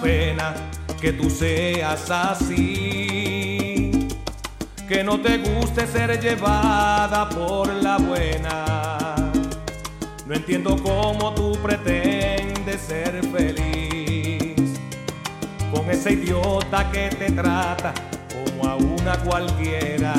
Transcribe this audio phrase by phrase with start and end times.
[0.00, 0.54] Pena
[1.00, 3.90] que tú seas así,
[4.88, 9.14] que no te guste ser llevada por la buena.
[10.26, 14.78] No entiendo cómo tú pretendes ser feliz
[15.72, 17.92] con ese idiota que te trata
[18.32, 20.14] como a una cualquiera.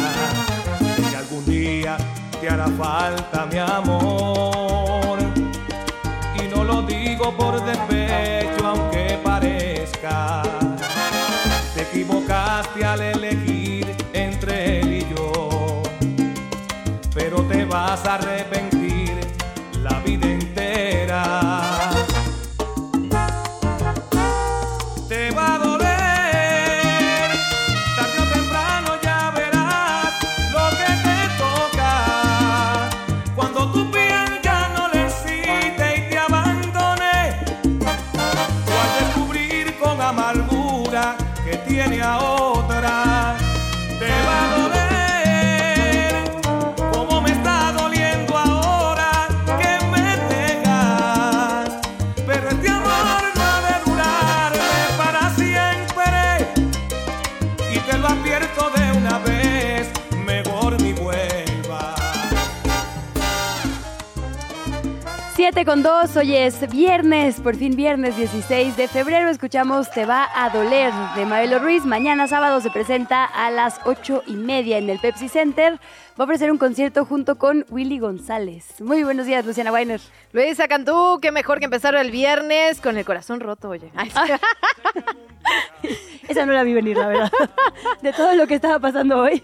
[1.09, 1.97] Que algún día
[2.41, 5.19] te hará falta mi amor.
[6.43, 6.81] Y no lo
[7.31, 10.43] por despecho, aunque parezca.
[11.73, 15.81] Te equivocaste al elegir entre él y yo.
[17.13, 18.62] Pero te vas a arrepentir
[65.63, 69.29] 7 con 2, hoy es viernes, por fin viernes 16 de febrero.
[69.29, 71.85] Escuchamos Te va a doler de Maelo Ruiz.
[71.85, 75.79] Mañana sábado se presenta a las 8 y media en el Pepsi Center.
[76.17, 78.81] Va a ofrecer un concierto junto con Willy González.
[78.81, 80.01] Muy buenos días, Luciana Weiner.
[80.33, 83.89] Luisa Cantú, qué mejor que empezar el viernes con el corazón roto, oye.
[83.95, 84.11] Ay.
[86.27, 87.31] Esa no la vi venir, la verdad.
[88.01, 89.41] De todo lo que estaba pasando hoy.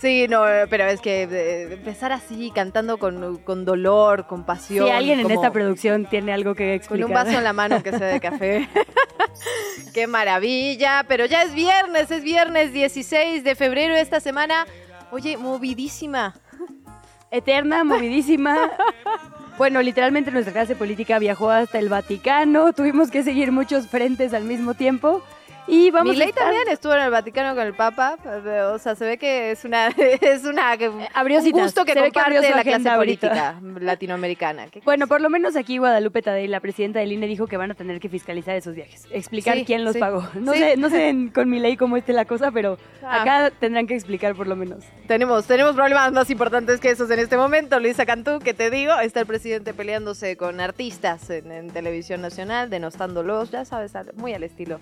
[0.00, 4.86] Sí, no, pero es que eh, empezar así, cantando con, con dolor, con pasión.
[4.86, 7.06] Si alguien en esta producción tiene algo que Con explicar.
[7.06, 8.68] un vaso en la mano que sea de café.
[9.94, 14.66] qué maravilla, pero ya es viernes, es viernes 16 de febrero esta semana.
[15.10, 16.34] Oye, movidísima.
[17.30, 18.70] Eterna, movidísima.
[19.58, 22.72] Bueno, literalmente nuestra clase política viajó hasta el Vaticano.
[22.72, 25.24] Tuvimos que seguir muchos frentes al mismo tiempo.
[25.68, 28.16] Y vamos a Milei estar- también estuvo en el Vaticano con el Papa.
[28.72, 29.88] O sea, se ve que es una,
[30.20, 30.72] es una
[31.14, 34.66] abrió un gusto que Se que comparte su la clase política latinoamericana.
[34.84, 37.74] Bueno, por lo menos aquí Guadalupe Tadei, la presidenta del INE, dijo que van a
[37.74, 39.98] tener que fiscalizar esos viajes, explicar Sí, quién los sí.
[40.00, 40.26] pagó.
[40.34, 40.58] No Sí.
[40.58, 43.22] sé, no sé en- con mi ley cómo esté la cosa, pero Ah.
[43.22, 44.84] acá tendrán que explicar por lo menos.
[45.06, 47.78] Tenemos, tenemos problemas más importantes que esos en este momento.
[47.80, 52.70] Luisa Cantú, que te digo, está el presidente peleándose con artistas en, en televisión nacional,
[52.70, 54.78] denostándolos, ya sabes, muy al estilo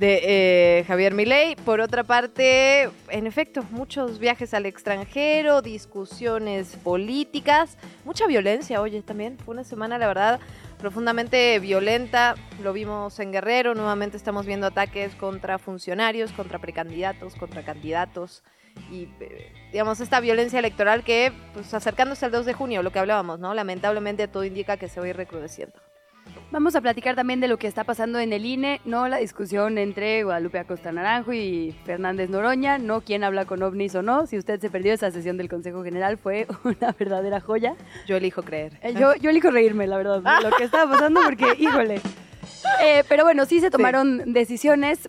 [0.00, 1.56] de eh, Javier Milei.
[1.56, 9.36] Por otra parte, en efecto, muchos viajes al extranjero, discusiones políticas, mucha violencia, oye, también.
[9.38, 10.40] Fue una semana, la verdad,
[10.78, 12.34] profundamente violenta.
[12.62, 18.42] Lo vimos en Guerrero, nuevamente estamos viendo ataques contra funcionarios, contra precandidatos, contra candidatos
[18.90, 23.00] y eh, digamos esta violencia electoral que pues acercándose al 2 de junio, lo que
[23.00, 23.52] hablábamos, ¿no?
[23.52, 25.78] Lamentablemente todo indica que se va a ir recrudeciendo.
[26.50, 29.78] Vamos a platicar también de lo que está pasando en el INE, no la discusión
[29.78, 34.26] entre Guadalupe Acosta Naranjo y Fernández Noroña, no quién habla con ovnis o no.
[34.26, 37.76] Si usted se perdió esa sesión del Consejo General, fue una verdadera joya.
[38.06, 38.72] Yo elijo creer.
[38.82, 42.00] Eh, Yo, yo elijo reírme, la verdad, de lo que estaba pasando, porque, híjole.
[42.82, 45.08] Eh, pero bueno, sí se tomaron decisiones.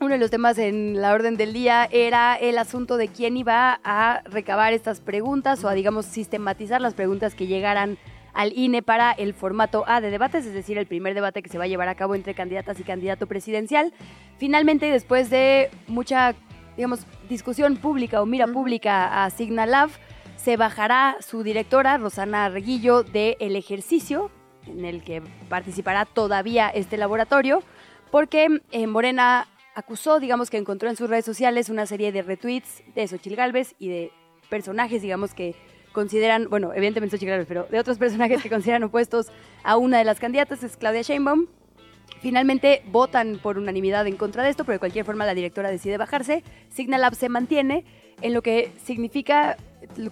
[0.00, 3.80] Uno de los temas en la orden del día era el asunto de quién iba
[3.82, 7.98] a recabar estas preguntas o a, digamos, sistematizar las preguntas que llegaran
[8.38, 11.58] al INE para el formato A de debates, es decir, el primer debate que se
[11.58, 13.92] va a llevar a cabo entre candidatas y candidato presidencial.
[14.38, 16.36] Finalmente, después de mucha,
[16.76, 19.90] digamos, discusión pública o mira pública a Signalab,
[20.36, 24.30] se bajará su directora, Rosana Reguillo, del ejercicio
[24.68, 27.64] en el que participará todavía este laboratorio,
[28.12, 32.84] porque eh, Morena acusó, digamos, que encontró en sus redes sociales una serie de retweets
[32.94, 34.12] de Xochil Gálvez y de
[34.48, 35.56] personajes, digamos, que
[35.92, 39.26] consideran, bueno, evidentemente Xochitl Gálvez, pero de otros personajes que consideran opuestos
[39.62, 41.46] a una de las candidatas, es Claudia Sheinbaum.
[42.20, 45.98] Finalmente votan por unanimidad en contra de esto, pero de cualquier forma la directora decide
[45.98, 46.42] bajarse.
[46.68, 47.84] Signalab se mantiene
[48.22, 49.56] en lo que significa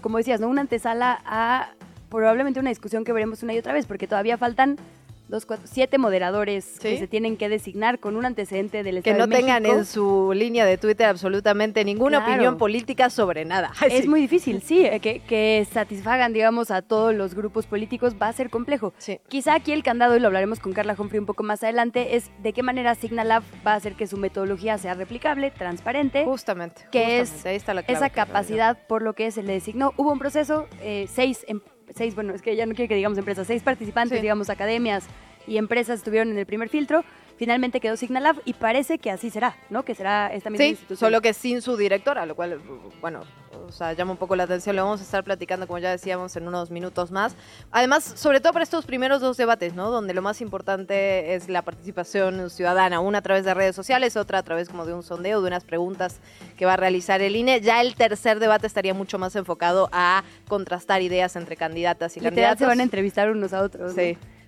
[0.01, 0.49] como decías, ¿no?
[0.49, 1.71] Una antesala a
[2.09, 4.77] probablemente una discusión que veremos una y otra vez, porque todavía faltan
[5.29, 9.27] dos, cuatro, siete moderadores que se tienen que designar con un antecedente del Que Estado
[9.27, 12.33] no de tengan en su línea de Twitter absolutamente ninguna Claro.
[12.33, 13.73] opinión política sobre nada.
[13.81, 14.09] Ay, Es sí.
[14.09, 18.33] muy difícil, sí, eh, que, que satisfagan, digamos, a todos los grupos políticos va a
[18.33, 18.93] ser complejo.
[18.99, 19.19] Sí.
[19.29, 22.31] Quizá aquí el candado, y lo hablaremos con Carla Humphrey un poco más adelante, es
[22.43, 26.83] de qué manera Signalab va a hacer que su metodología sea replicable, transparente, Justamente.
[26.93, 29.93] que justamente, es ahí está la clave, esa capacidad por lo que se le designó.
[29.97, 31.61] Hubo un proceso, eh, seis, em-
[31.97, 34.23] seis, bueno, es que ya no quiero que digamos empresas, seis participantes, Sí.
[34.23, 35.07] digamos, academias
[35.47, 37.05] y empresas estuvieron en el primer filtro.
[37.37, 39.85] Finalmente quedó Signalab y parece que así será, ¿no?
[39.85, 40.99] Que será esta misma Sí, institución.
[41.11, 42.61] solo que sin su directora, lo cual,
[43.01, 43.23] bueno,
[43.67, 44.75] o sea, llama un poco la atención.
[44.77, 47.35] Lo vamos a estar platicando, como ya decíamos, en unos minutos más.
[47.71, 49.91] Además, sobre todo para estos primeros dos debates, ¿no?
[49.91, 54.39] Donde lo más importante es la participación ciudadana, una a través de redes sociales, otra
[54.39, 56.21] a través como de un sondeo, de unas preguntas
[56.57, 57.61] que va a realizar el INE.
[57.61, 62.31] Ya el tercer debate estaría mucho más enfocado a contrastar ideas entre candidatas y Literal
[62.35, 62.59] candidatos.
[62.61, 63.95] se van a entrevistar unos a otros.
[63.95, 64.03] ¿no?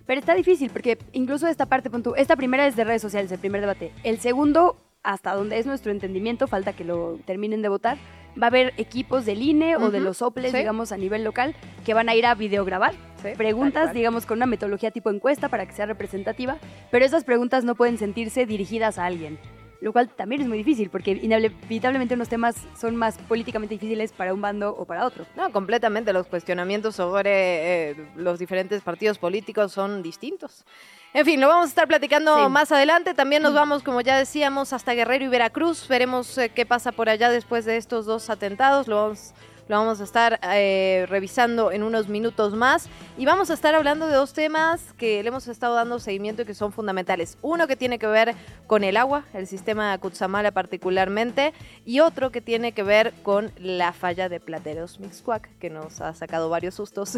[0.09, 3.61] Pero está difícil porque incluso esta parte, esta primera es de redes sociales, el primer
[3.61, 3.91] debate.
[4.03, 8.49] El segundo, hasta donde es nuestro entendimiento, falta que lo terminen de votar, va a
[8.49, 10.57] haber equipos del INE o de los OPLES, sí.
[10.57, 11.53] digamos, a nivel local,
[11.85, 15.67] que van a ir a videograbar Sí, preguntas, digamos, con una metodología tipo encuesta para
[15.67, 16.57] que sea representativa,
[16.89, 19.37] pero esas preguntas no pueden sentirse dirigidas a alguien.
[19.81, 24.33] Lo cual también es muy difícil, porque inevitablemente unos temas son más políticamente difíciles para
[24.33, 25.25] un bando o para otro.
[25.37, 26.11] No, completamente.
[26.11, 30.65] Los cuestionamientos sobre eh, los diferentes partidos políticos son distintos.
[31.13, 32.49] En fin, lo vamos a estar platicando Sí.
[32.51, 33.13] más adelante.
[33.13, 35.87] También nos vamos, como ya decíamos, hasta Guerrero y Veracruz.
[35.87, 38.87] Veremos eh, qué pasa por allá después de estos dos atentados.
[38.89, 39.33] Lo vamos,
[39.69, 42.89] lo vamos a estar eh, revisando en unos minutos más.
[43.19, 46.45] Y vamos a estar hablando de dos temas que le hemos estado dando seguimiento y
[46.45, 47.37] que son fundamentales.
[47.43, 48.33] Uno que tiene que ver
[48.65, 51.53] con el agua, el sistema Cutzamala particularmente,
[51.85, 56.15] y otro que tiene que ver con la falla de Plateros Mixcuac, que nos ha
[56.15, 57.15] sacado varios sustos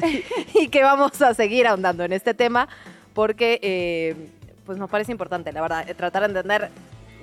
[0.54, 2.68] y que vamos a seguir ahondando en este tema
[3.13, 4.30] porque eh,
[4.65, 6.69] pues nos parece importante, la verdad, tratar de entender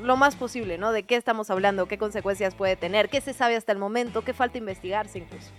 [0.02, 0.92] lo más posible, ¿no?
[0.92, 4.32] De qué estamos hablando, qué consecuencias puede tener, qué se sabe hasta el momento, qué
[4.32, 5.50] falta investigarse incluso.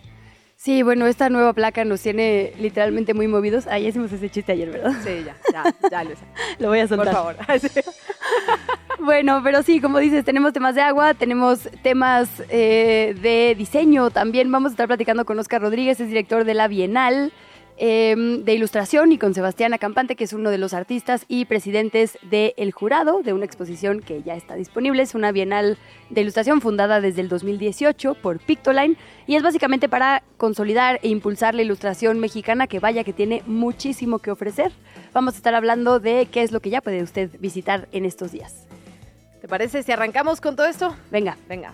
[0.56, 3.66] Sí, bueno, esta nueva placa nos tiene literalmente muy movidos.
[3.68, 4.92] Ah, ya hicimos ese chiste ayer, ¿verdad?
[5.06, 6.26] Sí, ya, ya, ya, Luisa.
[6.60, 7.14] Lo voy a Por soltar.
[7.14, 7.36] favor.
[9.00, 14.52] Bueno, pero sí, como dices, tenemos temas de agua, tenemos temas eh, de diseño también.
[14.52, 17.32] Vamos a estar platicando con Oscar Rodríguez, es director de la Bienal
[17.80, 22.18] eh, de Ilustración, y con Sebastián Acampante, que es uno de los artistas y presidentes
[22.30, 25.02] del jurado de una exposición que ya está disponible.
[25.02, 25.78] Es una Bienal
[26.10, 28.98] de Ilustración fundada desde el 2018 por Pictoline
[29.28, 34.20] y es básicamente para consolidar e impulsar la ilustración mexicana que vaya que tiene muchísimo
[34.20, 34.72] que ofrecer.
[35.14, 38.32] Vamos a estar hablando de qué es lo que ya puede usted visitar en estos
[38.32, 38.68] días.
[39.42, 40.96] ¿Te parece si arrancamos con todo esto?
[41.12, 41.38] Venga.
[41.48, 41.74] Venga.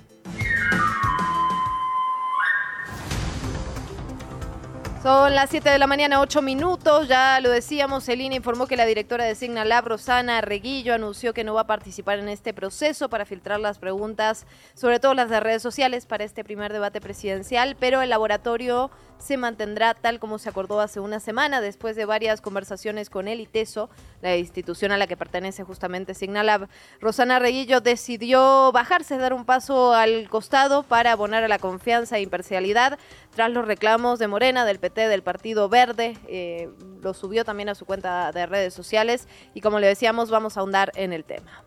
[5.05, 7.07] Son las 7 de la mañana, 8 minutos.
[7.07, 11.53] Ya lo decíamos, el informó que la directora de Signalab, Rosana Reguillo, anunció que no
[11.53, 15.61] va a participar en este proceso para filtrar las preguntas, sobre todo las de redes
[15.61, 20.81] sociales, para este primer debate presidencial, pero el laboratorio se mantendrá tal como se acordó
[20.81, 23.91] hace una semana, después de varias conversaciones con el ITESO,
[24.23, 26.67] la institución a la que pertenece justamente Signalab.
[26.99, 32.21] Rosana Reguillo decidió bajarse, dar un paso al costado para abonar a la confianza e
[32.21, 32.97] imparcialidad
[33.35, 36.17] tras los reclamos de Morena, del PT, del Partido Verde.
[36.27, 36.69] Eh,
[37.01, 40.61] lo subió también a su cuenta de redes sociales y como le decíamos, vamos a
[40.61, 41.63] ahondar en el tema.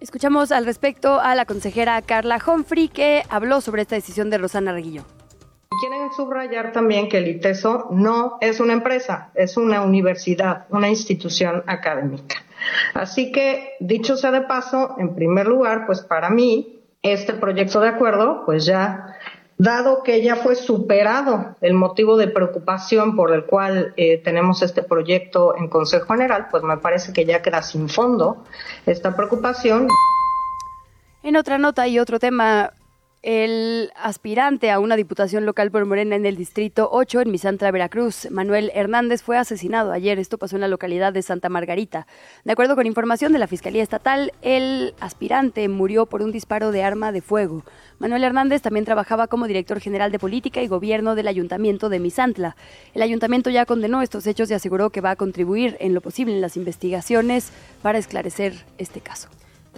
[0.00, 4.72] Escuchamos al respecto a la consejera Carla Humphrey que habló sobre esta decisión de Rosana
[4.72, 5.04] Reguillo.
[5.80, 11.62] Quieren subrayar también que el ITESO no es una empresa, es una universidad, una institución
[11.66, 12.36] académica.
[12.94, 17.88] Así que, dicho sea de paso, en primer lugar, pues para mí, este proyecto de
[17.88, 19.16] acuerdo, pues ya,
[19.60, 24.82] dado que ya fue superado el motivo de preocupación por el cual eh, tenemos este
[24.82, 28.42] proyecto en Consejo General, pues me parece que ya queda sin fondo
[28.86, 29.86] esta preocupación.
[31.22, 32.72] En otra nota y otro tema,
[33.22, 38.30] el aspirante a una diputación local por Morena en el Distrito 8 en Misantla, Veracruz,
[38.30, 40.18] Manuel Hernández, fue asesinado ayer.
[40.18, 42.06] Esto pasó en la localidad de Santa Margarita.
[42.44, 46.82] De acuerdo con información de la Fiscalía Estatal, el aspirante murió por un disparo de
[46.82, 47.62] arma de fuego.
[47.98, 52.56] Manuel Hernández también trabajaba como director general de política y gobierno del ayuntamiento de Misantla.
[52.94, 56.34] El ayuntamiento ya condenó estos hechos y aseguró que va a contribuir en lo posible
[56.34, 59.28] en las investigaciones para esclarecer este caso.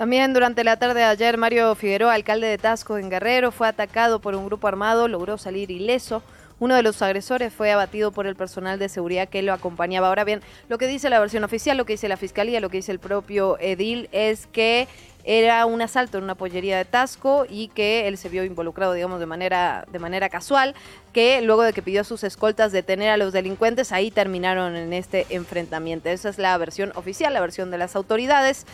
[0.02, 4.18] También durante la tarde de ayer, Mario Figueroa, alcalde de Tasco en Guerrero, fue atacado
[4.18, 6.24] por un grupo armado, logró salir ileso.
[6.58, 10.08] Uno de los agresores fue abatido por el personal de seguridad que lo acompañaba.
[10.08, 12.78] Ahora bien, lo que dice la versión oficial, lo que dice la fiscalía, lo que
[12.78, 14.88] dice el propio Edil es que
[15.22, 19.20] era un asalto en una pollería de Tasco y que él se vio involucrado, digamos,
[19.20, 20.74] de manera, de manera casual,
[21.12, 24.92] que luego de que pidió a sus escoltas detener a los delincuentes, ahí terminaron en
[24.92, 26.08] este enfrentamiento.
[26.08, 28.66] Esa es la versión oficial, la versión de las autoridades.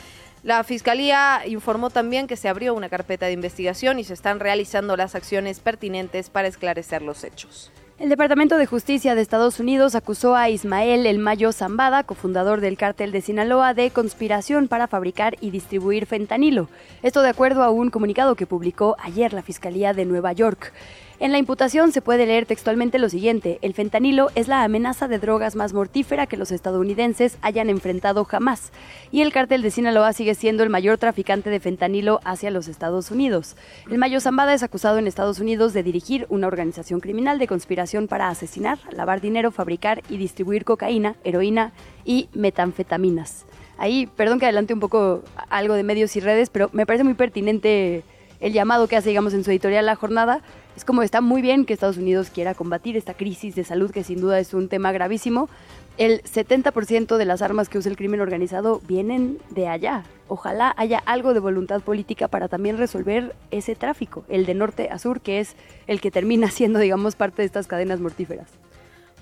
[0.43, 4.97] La Fiscalía informó también que se abrió una carpeta de investigación y se están realizando
[4.97, 7.73] las acciones pertinentes para esclarecer los hechos.
[7.99, 12.77] El Departamento de Justicia de Estados Unidos acusó a Ismael El Mayo Zambada, cofundador del
[12.77, 16.69] cártel de Sinaloa, de conspiración para fabricar y distribuir fentanilo.
[17.03, 20.73] Esto de acuerdo a un comunicado que publicó ayer la Fiscalía de Nueva York.
[21.21, 25.19] En la imputación se puede leer textualmente lo siguiente, el fentanilo es la amenaza de
[25.19, 28.71] drogas más mortífera que los estadounidenses hayan enfrentado jamás,
[29.11, 33.11] y el cártel de Sinaloa sigue siendo el mayor traficante de fentanilo hacia los Estados
[33.11, 33.57] Unidos.
[33.91, 38.07] El Mayo Zambada es acusado en Estados Unidos de dirigir una organización criminal de conspiración
[38.07, 41.73] para asesinar, lavar dinero, fabricar y distribuir cocaína, heroína
[42.05, 43.45] y metanfetaminas.
[43.77, 47.15] Ahí, perdón que adelante un poco algo de medios y redes, pero me parece muy
[47.15, 48.05] pertinente
[48.41, 50.41] el llamado que hace, digamos, en su editorial La Jornada
[50.77, 54.05] es como está muy bien que Estados Unidos quiera combatir esta crisis de salud que
[54.05, 55.49] sin duda es un tema gravísimo.
[55.97, 60.05] El 70% de las armas que usa el crimen organizado vienen de allá.
[60.29, 65.01] Ojalá haya algo de voluntad política para también resolver ese tráfico, el de norte a
[65.01, 65.57] sur, que es
[65.89, 68.47] el que termina siendo, digamos, parte de estas cadenas mortíferas.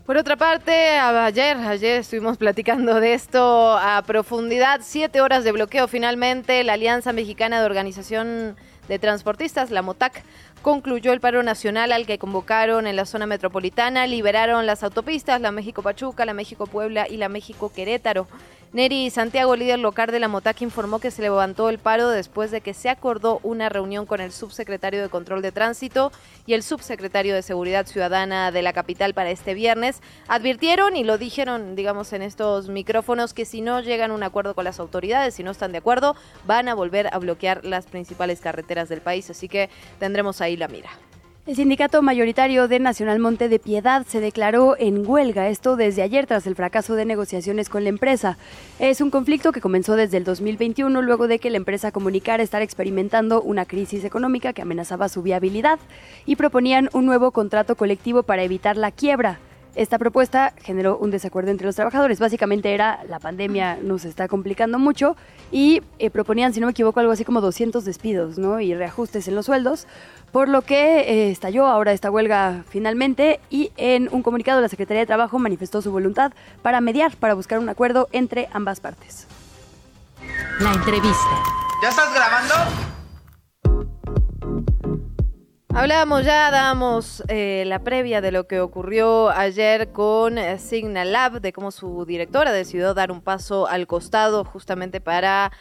[0.05, 4.81] Por otra parte, ayer, ayer estuvimos platicando de esto a profundidad.
[4.85, 6.63] Siete horas de bloqueo finalmente.
[6.63, 8.57] La Alianza Mexicana de Organización
[8.89, 10.23] de Transportistas, la MOTAC,
[10.63, 15.53] concluyó el paro nacional al que convocaron en la zona metropolitana, liberaron las autopistas, la
[15.53, 18.27] México-Pachuca, la México-Puebla y la México-Querétaro.
[18.77, 22.61] Neri Santiago, líder local de la MOTAC, informó que se levantó el paro después de
[22.61, 26.13] que se acordó una reunión con el subsecretario de Control de Tránsito
[26.45, 30.03] y el subsecretario de Seguridad Ciudadana de la capital para este viernes.
[30.29, 34.55] Advirtieron y lo dijeron, digamos, en estos micrófonos que si no llegan a un acuerdo
[34.55, 36.15] con las autoridades, si no están de acuerdo,
[36.45, 39.31] van a volver a bloquear las principales carreteras del país.
[39.31, 40.91] Así que tendremos ahí la mira.
[41.47, 46.27] El sindicato mayoritario de Nacional Monte de Piedad se declaró en huelga, esto desde ayer
[46.27, 48.37] tras el fracaso de negociaciones con la empresa.
[48.81, 52.63] Es un conflicto que comenzó desde el 2021 luego de que la empresa comunicara estar
[52.63, 55.79] experimentando una crisis económica que amenazaba su viabilidad
[56.25, 59.39] y proponían un nuevo contrato colectivo para evitar la quiebra.
[59.77, 62.19] Esta propuesta generó un desacuerdo entre los trabajadores.
[62.19, 65.17] Básicamente era la pandemia nos está complicando mucho
[65.53, 68.59] y eh, proponían, si no me equivoco, algo así como 200 despidos ¿no?
[68.59, 69.87] y reajustes en los sueldos,
[70.33, 75.01] por lo que eh, estalló ahora esta huelga finalmente y en un comunicado la Secretaría
[75.01, 79.27] de Trabajo manifestó su voluntad para mediar, para buscar un acuerdo entre ambas partes.
[80.59, 81.43] La entrevista.
[81.83, 82.96] ¿Ya estás grabando?
[85.77, 91.43] Hablábamos ya, dábamos eh, la previa de lo que ocurrió ayer con eh, Signal Lab,
[91.43, 95.53] de cómo su directora decidió dar un paso al costado justamente para,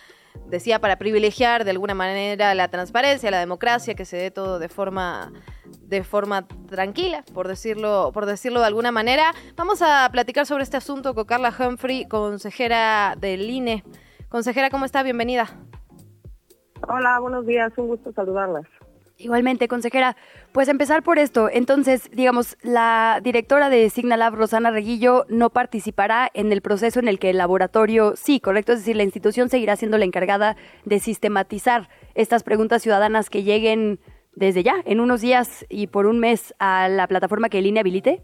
[0.47, 4.69] decía, para privilegiar de alguna manera la transparencia, la democracia, que se dé todo de
[4.69, 5.33] forma
[5.81, 9.33] de forma tranquila, por decirlo, por decirlo de alguna manera.
[9.57, 13.83] Vamos a platicar sobre este asunto con Carla Humphrey, consejera del INE.
[14.29, 15.03] Consejera, ¿cómo está?
[15.03, 15.49] Bienvenida.
[16.87, 18.65] Hola, buenos días, un gusto saludarlas.
[19.17, 20.17] Igualmente, consejera,
[20.51, 21.49] pues empezar por esto.
[21.49, 27.17] Entonces, digamos, la directora de Signalab, Rosana Reguillo, no participará en el proceso en el
[27.17, 31.87] que el laboratorio, sí, correcto, es decir, la institución seguirá siendo la encargada de sistematizar
[32.13, 33.99] estas preguntas ciudadanas que lleguen
[34.35, 37.79] desde ya, en unos días y por un mes, a la plataforma que el INE
[37.79, 38.21] habilite.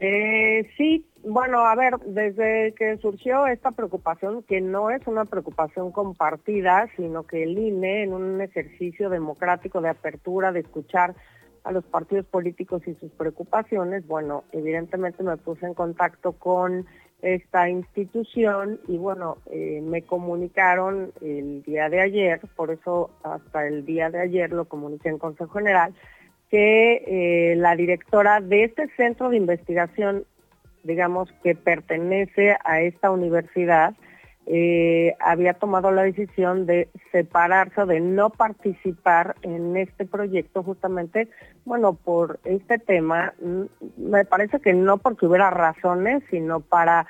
[0.00, 5.92] Eh, sí, bueno, a ver, desde que surgió esta preocupación, que no es una preocupación
[5.92, 11.14] compartida, sino que el INE, en un ejercicio democrático de apertura, de escuchar
[11.64, 16.86] a los partidos políticos y sus preocupaciones, bueno, evidentemente me puse en contacto con
[17.22, 23.84] esta institución y bueno, eh, me comunicaron el día de ayer, por eso hasta el
[23.84, 25.92] día de ayer lo comuniqué en Consejo General,
[26.50, 27.04] que
[27.52, 30.24] eh, la directora de este centro de investigación
[30.82, 33.94] digamos, que pertenece a esta universidad,
[34.46, 41.28] eh, había tomado la decisión de separarse, de no participar en este proyecto justamente,
[41.64, 43.62] bueno, por este tema, mm,
[44.10, 47.06] me parece que no porque hubiera razones, sino para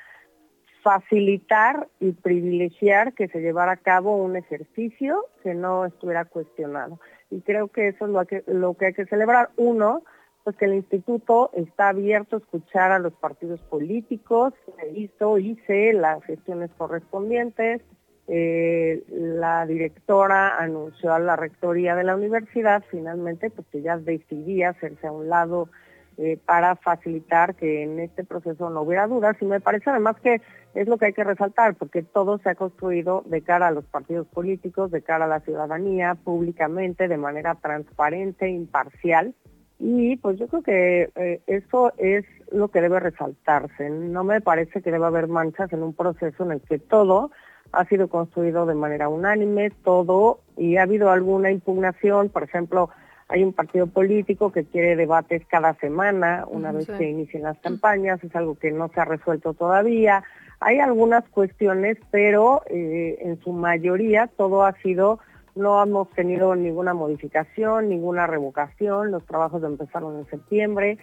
[0.83, 6.99] facilitar y privilegiar que se llevara a cabo un ejercicio que no estuviera cuestionado.
[7.29, 9.49] Y creo que eso es lo que, lo que hay que celebrar.
[9.55, 10.03] Uno,
[10.43, 14.53] pues que el instituto está abierto a escuchar a los partidos políticos,
[14.95, 17.81] hizo, hice las gestiones correspondientes,
[18.27, 24.69] eh, la directora anunció a la rectoría de la universidad finalmente pues que ya decidía
[24.69, 25.69] hacerse a un lado
[26.17, 30.39] eh, para facilitar que en este proceso no hubiera dudas y me parece además que
[30.75, 33.85] es lo que hay que resaltar porque todo se ha construido de cara a los
[33.85, 39.33] partidos políticos, de cara a la ciudadanía, públicamente, de manera transparente, imparcial
[39.83, 43.89] y pues yo creo que eh, eso es lo que debe resaltarse.
[43.89, 47.31] No me parece que deba haber manchas en un proceso en el que todo
[47.71, 52.91] ha sido construido de manera unánime, todo, y ha habido alguna impugnación, por ejemplo,
[53.27, 58.23] hay un partido político que quiere debates cada semana, una vez que inicien las campañas,
[58.23, 60.23] es algo que no se ha resuelto todavía.
[60.59, 65.19] Hay algunas cuestiones, pero eh, en su mayoría todo ha sido
[65.55, 70.97] no hemos tenido ninguna modificación, ninguna revocación, los trabajos empezaron en septiembre,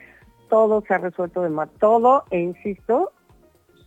[0.49, 3.12] todo se ha resuelto de más, todo, e insisto,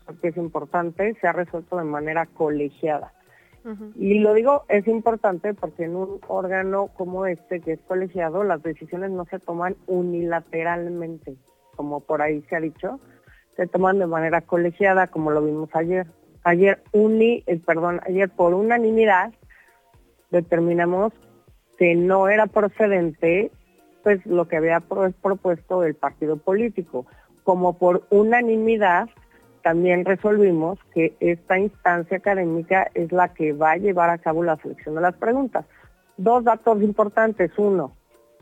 [0.06, 3.13] porque es importante, se ha resuelto de manera colegiada.
[3.96, 8.63] Y lo digo, es importante porque en un órgano como este, que es colegiado, las
[8.63, 11.36] decisiones no se toman unilateralmente,
[11.75, 13.00] como por ahí se ha dicho,
[13.56, 16.08] se toman de manera colegiada, como lo vimos ayer.
[16.44, 19.32] Ayer uni, eh, perdón, ayer por unanimidad
[20.32, 21.14] determinamos
[21.78, 23.52] que no era procedente
[24.04, 27.06] pues lo que había propuesto el partido político.
[27.44, 29.10] Como por unanimidad
[29.62, 34.58] también resolvimos que esta instancia académica es la que va a llevar a cabo la
[34.58, 35.66] selección de las preguntas.
[36.18, 37.52] Dos datos importantes.
[37.58, 37.96] Uno,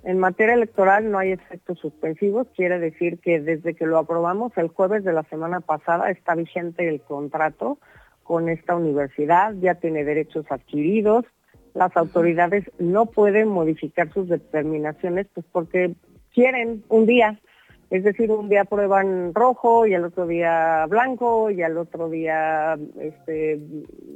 [0.04, 4.70] en materia electoral no hay efectos suspensivos, quiere decir que desde que lo aprobamos el
[4.70, 7.78] jueves de la semana pasada está vigente el contrato
[8.24, 11.26] con esta universidad, ya tiene derechos adquiridos,
[11.74, 15.96] las autoridades no pueden modificar sus determinaciones pues porque
[16.34, 17.40] quieren un día,
[17.90, 22.78] es decir, un día prueban rojo y al otro día blanco y al otro día
[23.00, 23.60] este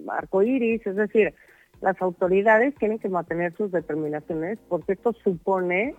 [0.08, 1.34] arco iris, es decir,
[1.82, 5.96] las autoridades tienen que mantener sus determinaciones porque esto supone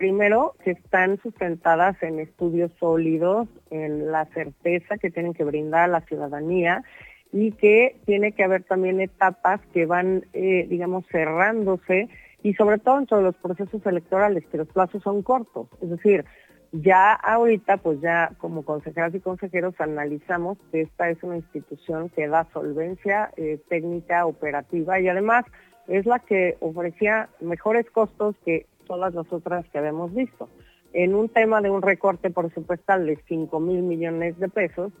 [0.00, 5.88] primero que están sustentadas en estudios sólidos, en la certeza que tienen que brindar a
[5.88, 6.82] la ciudadanía
[7.32, 12.08] y que tiene que haber también etapas que van, eh, digamos, cerrándose
[12.42, 15.68] y sobre todo en todos los procesos electorales, que los plazos son cortos.
[15.80, 16.24] Es decir,
[16.72, 22.28] ya ahorita, pues ya como consejeras y consejeros analizamos que esta es una institución que
[22.28, 25.44] da solvencia eh, técnica, operativa y además
[25.88, 30.48] es la que ofrecía mejores costos que todas las otras que habíamos visto.
[30.92, 34.92] En un tema de un recorte presupuestal de 5 mil millones de pesos,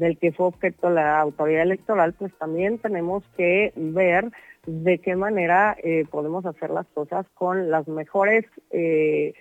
[0.00, 4.32] del que fue objeto la autoridad electoral, pues también tenemos que ver
[4.66, 9.34] de qué manera eh, podemos hacer las cosas con las mejores eh,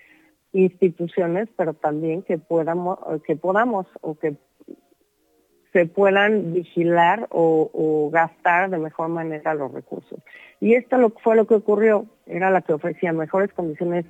[0.52, 3.00] instituciones, pero también que podamos,
[4.02, 4.36] o que
[5.72, 10.20] se puedan vigilar o, gastar de mejor manera los recursos.
[10.60, 14.06] Y esto lo, fue lo que ocurrió, era la que ofrecía mejores condiciones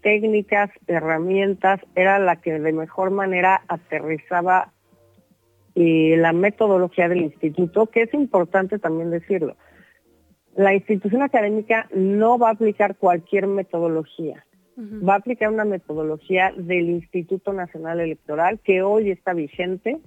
[0.00, 4.72] técnicas, herramientas, era la que de mejor manera aterrizaba
[5.74, 9.56] y la metodología del instituto, que es importante también decirlo.
[10.54, 14.44] La institución académica no va a aplicar cualquier metodología,
[14.76, 19.98] va a aplicar una metodología del Instituto Nacional Electoral que hoy está vigente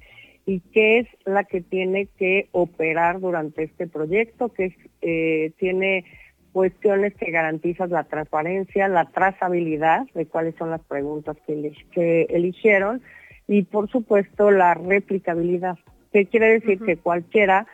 [0.46, 6.06] y que es la que tiene que operar durante este proyecto, que eh, tiene
[6.52, 13.02] cuestiones que garantizan la transparencia, la trazabilidad de cuáles son las preguntas que eligieron
[13.48, 15.78] y por supuesto la replicabilidad,
[16.12, 17.68] que quiere decir que cualquiera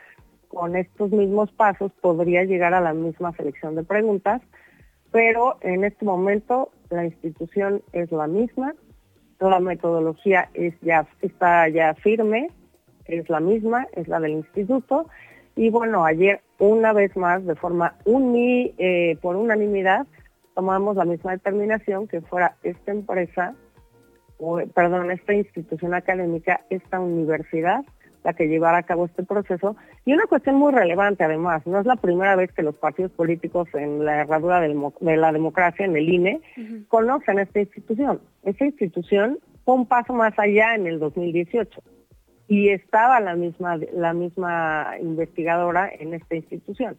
[0.48, 4.42] con estos mismos pasos podría llegar a la misma selección de preguntas,
[5.12, 8.74] pero en este momento la institución es la misma,
[9.40, 12.50] la metodología es ya, está ya firme,
[13.06, 15.08] es la misma, es la del instituto,
[15.56, 20.06] y bueno, ayer una vez más, de forma uni, eh, por unanimidad,
[20.54, 23.56] tomamos la misma determinación que fuera esta empresa
[24.74, 27.84] perdón, esta institución académica, esta universidad,
[28.24, 29.76] la que llevará a cabo este proceso.
[30.06, 33.68] Y una cuestión muy relevante además, no es la primera vez que los partidos políticos
[33.74, 36.42] en la herradura de la democracia, en el INE,
[36.88, 38.22] conocen esta institución.
[38.44, 41.82] Esta institución fue un paso más allá en el 2018
[42.48, 46.98] y estaba la misma, la misma investigadora en esta institución.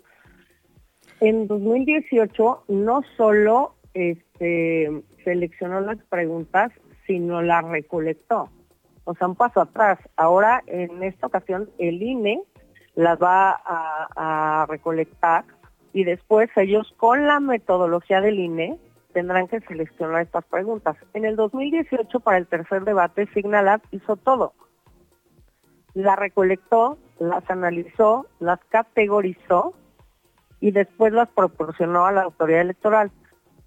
[1.20, 4.90] En 2018 no solo este,
[5.24, 6.72] seleccionó las preguntas,
[7.12, 8.48] sino la recolectó.
[9.04, 9.98] O sea, un paso atrás.
[10.16, 12.40] Ahora, en esta ocasión, el INE
[12.94, 15.44] las va a, recolectar
[15.92, 18.78] y después ellos con la metodología del INE
[19.12, 20.96] tendrán que seleccionar estas preguntas.
[21.12, 24.54] En el 2018, para el tercer debate, Signalab hizo todo.
[25.92, 29.74] La recolectó, las analizó, las categorizó
[30.60, 33.10] y después las proporcionó a la autoridad electoral.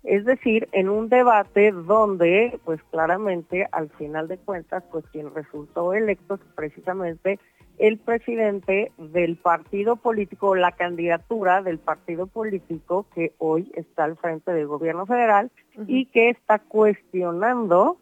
[0.05, 5.93] Es decir, en un debate donde, pues claramente, al final de cuentas, pues quien resultó
[5.93, 7.39] electo es precisamente
[7.79, 14.53] el presidente del partido político, la candidatura del partido político que hoy está al frente
[14.53, 15.51] del gobierno federal
[15.87, 17.97] y que está cuestionando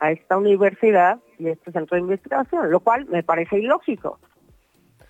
[0.00, 4.18] a esta universidad y este centro de investigación, lo cual me parece ilógico.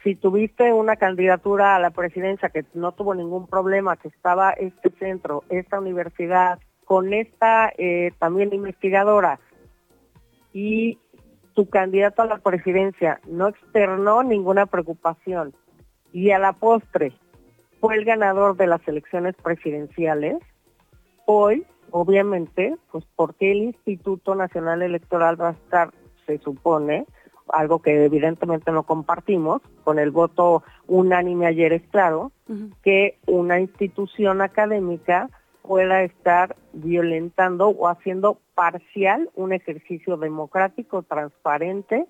[0.02, 4.90] Si tuviste una candidatura a la presidencia que no tuvo ningún problema, que estaba este
[4.90, 9.38] centro, esta universidad, con esta eh, también investigadora
[10.52, 10.98] y
[11.54, 15.52] tu candidato a la presidencia no externó ninguna preocupación
[16.12, 17.12] y a la postre
[17.80, 20.38] fue el ganador de las elecciones presidenciales,
[21.26, 25.90] hoy, obviamente, pues porque el Instituto Nacional Electoral va a estar,
[26.26, 27.06] se supone,
[27.52, 32.32] algo que evidentemente no compartimos, con el voto unánime ayer es claro,
[32.82, 35.28] que una institución académica
[35.62, 42.06] pueda estar violentando o haciendo parcial un ejercicio democrático, transparente,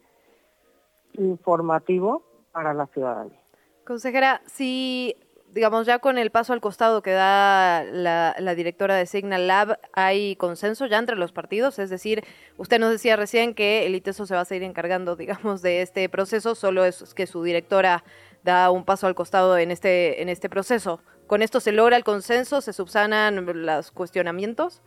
[1.14, 2.22] informativo
[2.52, 3.38] para la ciudadanía.
[3.84, 5.16] Consejera, si
[5.52, 10.36] digamos ya con el paso al costado que da la, directora de Signal Lab, ¿hay
[10.36, 11.78] consenso ya entre los partidos?
[11.78, 12.24] Es decir,
[12.56, 16.08] usted nos decía recién que el ITESO se va a seguir encargando, digamos, de este
[16.08, 18.04] proceso, solo es que su directora
[18.44, 21.00] da un paso al costado en este, en este proceso.
[21.26, 22.60] ¿Con esto se logra el consenso?
[22.60, 24.82] ¿Se subsanan los cuestionamientos?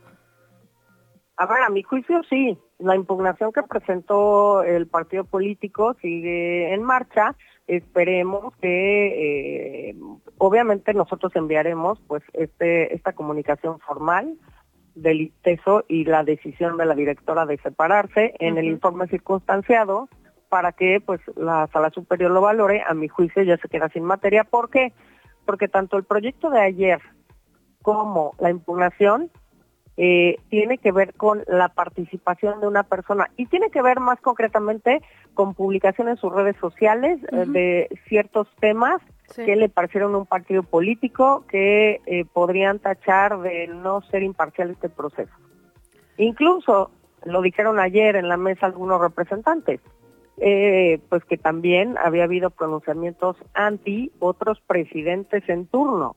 [1.36, 2.58] A a mi juicio sí.
[2.82, 7.36] La impugnación que presentó el partido político sigue en marcha.
[7.66, 9.96] Esperemos que, eh,
[10.38, 14.36] obviamente, nosotros enviaremos, pues, este esta comunicación formal
[14.94, 20.08] del ITESO y la decisión de la directora de separarse en el informe circunstanciado
[20.48, 22.82] para que, pues, la sala superior lo valore.
[22.86, 24.44] A mi juicio ya se queda sin materia.
[24.44, 24.92] ¿Por qué?
[25.44, 27.00] porque tanto el proyecto de ayer
[27.82, 29.30] como la impugnación
[29.96, 34.20] eh, tiene que ver con la participación de una persona y tiene que ver más
[34.20, 35.02] concretamente
[35.34, 39.00] con publicaciones en sus redes sociales eh, de ciertos temas
[39.34, 44.90] que le parecieron un partido político que eh, podrían tachar de no ser imparcial este
[44.90, 45.32] proceso.
[46.18, 46.90] Incluso
[47.24, 49.80] lo dijeron ayer en la mesa algunos representantes
[50.38, 56.16] eh, pues que también había habido pronunciamientos anti otros presidentes en turno.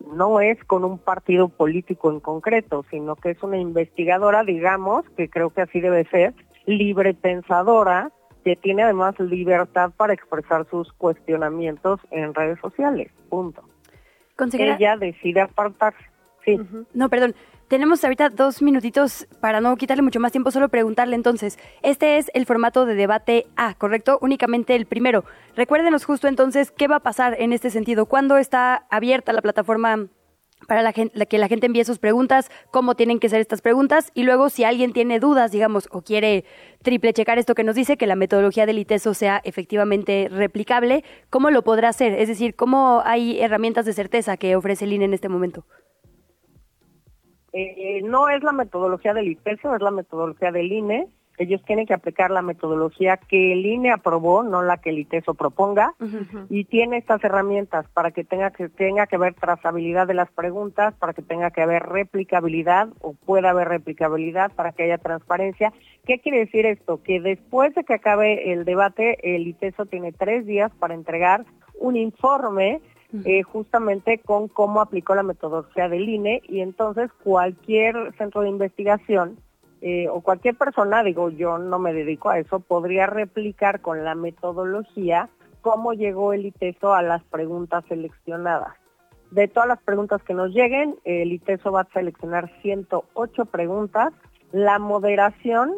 [0.00, 5.28] No es con un partido político en concreto, sino que es una investigadora, digamos, que
[5.28, 6.34] creo que así debe ser,
[6.66, 8.10] libre pensadora,
[8.44, 13.10] que tiene además libertad para expresar sus cuestionamientos en redes sociales.
[13.28, 13.62] Punto.
[14.52, 15.98] Ella decide apartarse.
[16.44, 16.58] Sí.
[16.94, 17.34] No, perdón.
[17.68, 21.58] Tenemos ahorita dos minutitos para no quitarle mucho más tiempo, solo preguntarle entonces.
[21.82, 24.18] Este es el formato de debate A, ¿correcto?
[24.22, 25.26] Únicamente el primero.
[25.54, 28.06] Recuérdenos justo entonces qué va a pasar en este sentido.
[28.06, 30.06] ¿Cuándo está abierta la plataforma
[30.66, 34.22] para la que la gente envíe sus preguntas, cómo tienen que ser estas preguntas y
[34.22, 36.44] luego si alguien tiene dudas, digamos, o quiere
[36.82, 41.50] triple checar esto que nos dice, que la metodología del ITESO sea efectivamente replicable, ¿cómo
[41.50, 42.14] lo podrá hacer?
[42.14, 45.64] Es decir, ¿cómo hay herramientas de certeza que ofrece el INE en este momento?
[47.52, 51.08] Eh, no es la metodología del IPESO, es la metodología del INE.
[51.38, 55.34] Ellos tienen que aplicar la metodología que el INE aprobó, no la que el ITESO
[55.34, 55.94] proponga,
[56.50, 60.94] y tiene estas herramientas para que tenga que tenga que haber trazabilidad de las preguntas,
[60.94, 65.72] para que tenga que haber replicabilidad o pueda haber replicabilidad, para que haya transparencia.
[66.04, 67.04] ¿Qué quiere decir esto?
[67.04, 71.44] Que después de que acabe el debate, el ITESO tiene tres días para entregar
[71.78, 72.80] un informe
[73.24, 79.38] eh, justamente con cómo aplicó la metodología del INE y entonces cualquier centro de investigación
[79.80, 84.14] eh, o cualquier persona, digo yo no me dedico a eso, podría replicar con la
[84.14, 85.30] metodología
[85.62, 88.74] cómo llegó el ITESO a las preguntas seleccionadas.
[89.30, 94.12] De todas las preguntas que nos lleguen, el ITESO va a seleccionar 108 preguntas.
[94.52, 95.74] La moderación,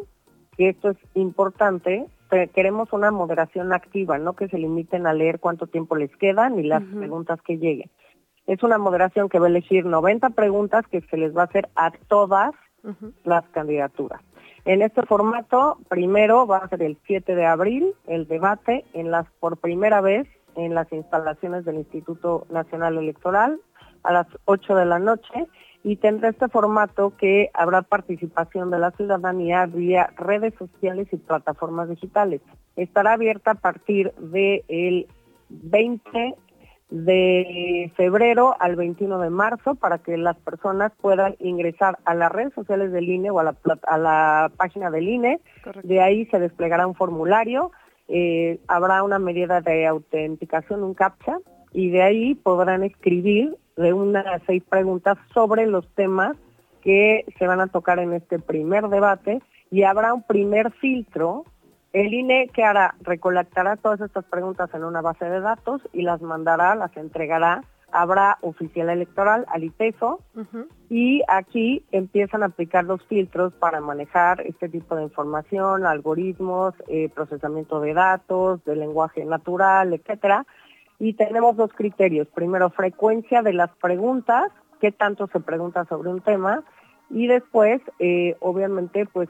[0.57, 2.07] que esto es importante,
[2.53, 6.63] queremos una moderación activa, no que se limiten a leer cuánto tiempo les quedan y
[6.63, 7.89] las preguntas que lleguen.
[8.47, 11.69] Es una moderación que va a elegir 90 preguntas que se les va a hacer
[11.75, 12.51] a todas
[13.23, 14.21] las candidaturas.
[14.65, 19.27] En este formato, primero va a ser el 7 de abril el debate en las
[19.39, 23.59] por primera vez en las instalaciones del Instituto Nacional Electoral
[24.03, 25.47] a las 8 de la noche
[25.83, 31.89] y tendrá este formato que habrá participación de la ciudadanía vía redes sociales y plataformas
[31.89, 32.41] digitales.
[32.75, 35.07] Estará abierta a partir del
[35.49, 36.35] 20
[36.91, 42.53] de febrero al 21 de marzo para que las personas puedan ingresar a las redes
[42.53, 45.39] sociales del INE o a la, a la página del INE.
[45.83, 47.71] De ahí se desplegará un formulario,
[48.07, 51.39] eh, habrá una medida de autenticación, un CAPTCHA,
[51.71, 56.35] y de ahí podrán escribir de unas seis preguntas sobre los temas
[56.81, 61.45] que se van a tocar en este primer debate y habrá un primer filtro.
[61.93, 66.21] El INE que hará, recolectará todas estas preguntas en una base de datos y las
[66.21, 70.19] mandará, las entregará habrá oficial electoral al ITESO
[70.89, 77.09] y aquí empiezan a aplicar los filtros para manejar este tipo de información, algoritmos, eh,
[77.13, 80.45] procesamiento de datos, de lenguaje natural, etcétera.
[81.01, 82.27] Y tenemos dos criterios.
[82.27, 86.63] Primero, frecuencia de las preguntas, qué tanto se pregunta sobre un tema,
[87.09, 89.27] y después, eh, obviamente, pues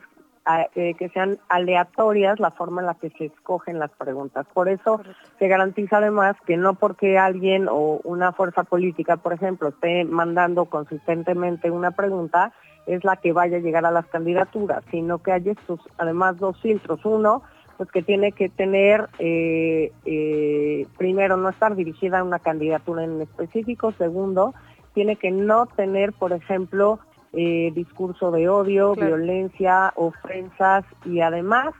[0.75, 4.45] eh, que sean aleatorias la forma en la que se escogen las preguntas.
[4.53, 4.99] Por eso
[5.39, 10.65] se garantiza además que no porque alguien o una fuerza política, por ejemplo, esté mandando
[10.65, 12.51] consistentemente una pregunta,
[12.85, 16.59] es la que vaya a llegar a las candidaturas, sino que hay estos, además, dos
[16.59, 17.05] filtros.
[17.05, 17.43] Uno,
[17.81, 23.19] pues que tiene que tener, eh, eh, primero, no estar dirigida a una candidatura en
[23.21, 23.91] específico.
[23.93, 24.53] Segundo,
[24.93, 26.99] tiene que no tener, por ejemplo,
[27.33, 31.73] eh, discurso de odio, violencia, ofensas y además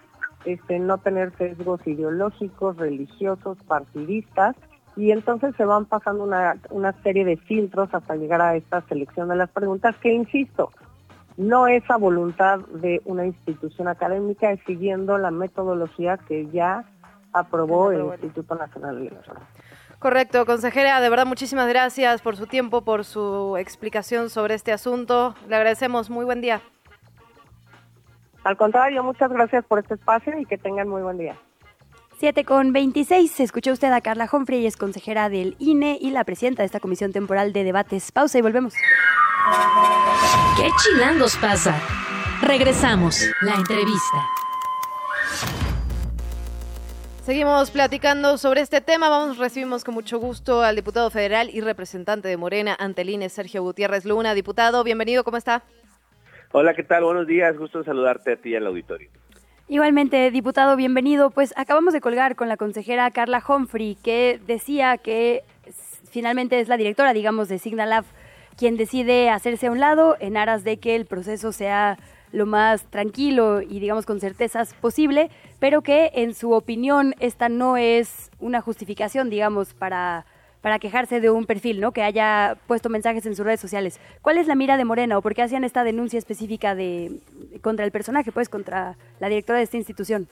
[0.44, 4.56] este, no tener sesgos ideológicos, religiosos, partidistas.
[4.96, 9.30] Y entonces se van pasando una, una serie de filtros hasta llegar a esta selección
[9.30, 10.72] de las preguntas que, insisto,
[11.38, 16.86] no es a voluntad de una institución académica, es siguiendo la metodología que ya
[17.34, 19.44] aprobó el Instituto Nacional Electoral.
[20.00, 25.36] Correcto, consejera, de verdad muchísimas gracias por su tiempo, por su explicación sobre este asunto.
[25.48, 26.62] Le agradecemos, muy buen día.
[28.44, 31.36] Al contrario, muchas gracias por este espacio y que tengan muy buen día.
[32.22, 36.62] 7 con 26, escuchó usted a Carla Humphrey, es consejera del INE y la presidenta
[36.62, 38.12] de esta comisión temporal de debates.
[38.12, 38.76] Pausa y volvemos.
[40.56, 41.82] ¿Qué chilangos pasa?
[42.44, 44.18] Regresamos, la entrevista.
[47.24, 49.10] Seguimos platicando sobre este tema.
[49.10, 53.30] Vamos, recibimos con mucho gusto al diputado federal y representante de Morena ante el INE,
[53.30, 54.36] Sergio Gutiérrez Luna.
[54.36, 55.64] Diputado, bienvenido, ¿cómo está?
[56.52, 57.04] Hola, ¿qué tal?
[57.04, 59.10] Buenos días, gusto saludarte a ti y al auditorio.
[59.72, 61.30] Igualmente, diputado, bienvenido.
[61.30, 65.46] Pues acabamos de colgar con la consejera Carla Humphrey, que decía que
[66.10, 68.04] finalmente es la directora, digamos, de Signalab,
[68.58, 71.98] quien decide hacerse a un lado en aras de que el proceso sea
[72.34, 77.78] lo más tranquilo y digamos con certezas posible, pero que en su opinión esta no
[77.78, 80.26] es una justificación, digamos, para,
[80.62, 81.92] para quejarse de un perfil, ¿no?
[81.92, 84.00] Que haya puesto mensajes en sus redes sociales.
[84.22, 87.20] ¿Cuál es la mira de Morena o por qué hacían esta denuncia específica de
[87.62, 90.28] contra el personaje, pues contra la directora de esta institución?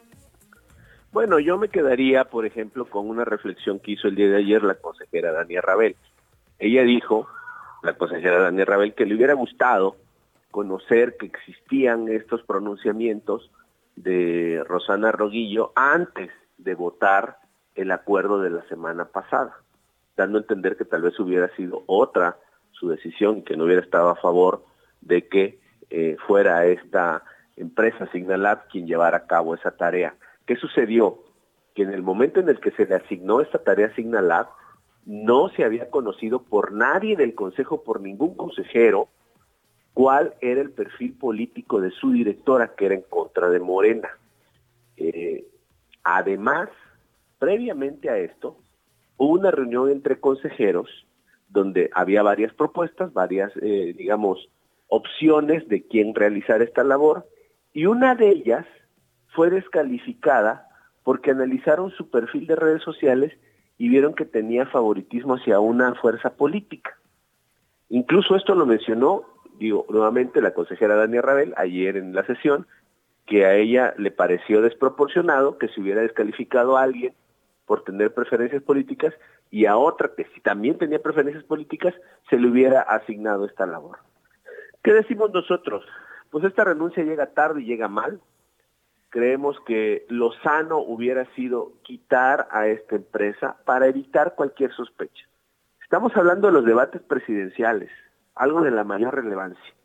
[1.11, 4.63] Bueno, yo me quedaría, por ejemplo, con una reflexión que hizo el día de ayer
[4.63, 5.95] la consejera Dania Rabel.
[6.59, 7.27] Ella dijo,
[7.81, 9.95] la consejera Dania Rabel, que le hubiera gustado
[10.51, 13.49] conocer que existían estos pronunciamientos
[13.95, 17.37] de Rosana Roguillo antes de votar
[17.75, 19.55] el acuerdo de la semana pasada,
[20.19, 22.37] dando a entender que tal vez hubiera sido otra
[22.71, 24.63] su decisión, que no hubiera estado a favor
[24.99, 27.23] de que eh, fuera esta
[27.55, 30.15] empresa Signalab quien llevara a cabo esa tarea.
[30.45, 31.19] ¿Qué sucedió?
[31.73, 34.47] Que en el momento en el que se le asignó esta tarea a Signalab,
[35.05, 39.07] no se había conocido por nadie del Consejo, por ningún consejero,
[39.93, 44.09] cuál era el perfil político de su directora, que era en contra de Morena.
[44.97, 45.45] Eh,
[46.03, 46.69] además,
[47.39, 48.57] previamente a esto,
[49.19, 50.89] hubo una reunión entre consejeros
[51.49, 54.49] donde había varias propuestas, varias, eh, digamos,
[54.87, 57.27] opciones de quién realizar esta labor,
[57.73, 58.65] y una de ellas
[59.27, 60.67] fue descalificada
[61.03, 63.33] porque analizaron su perfil de redes sociales
[63.77, 66.97] y vieron que tenía favoritismo hacia una fuerza política.
[67.89, 69.25] Incluso esto lo mencionó
[69.59, 72.65] digo nuevamente la consejera Dania Rabel ayer en la sesión
[73.25, 77.13] que a ella le pareció desproporcionado que se hubiera descalificado a alguien
[77.69, 79.13] por tener preferencias políticas
[79.51, 81.93] y a otra que si también tenía preferencias políticas
[82.27, 83.99] se le hubiera asignado esta labor.
[84.81, 85.85] ¿Qué decimos nosotros?
[86.31, 88.21] Pues esta renuncia llega tarde y llega mal.
[89.09, 95.27] Creemos que lo sano hubiera sido quitar a esta empresa para evitar cualquier sospecha.
[95.83, 97.91] Estamos hablando de los debates presidenciales
[98.33, 99.75] algo de la mayor relevancia,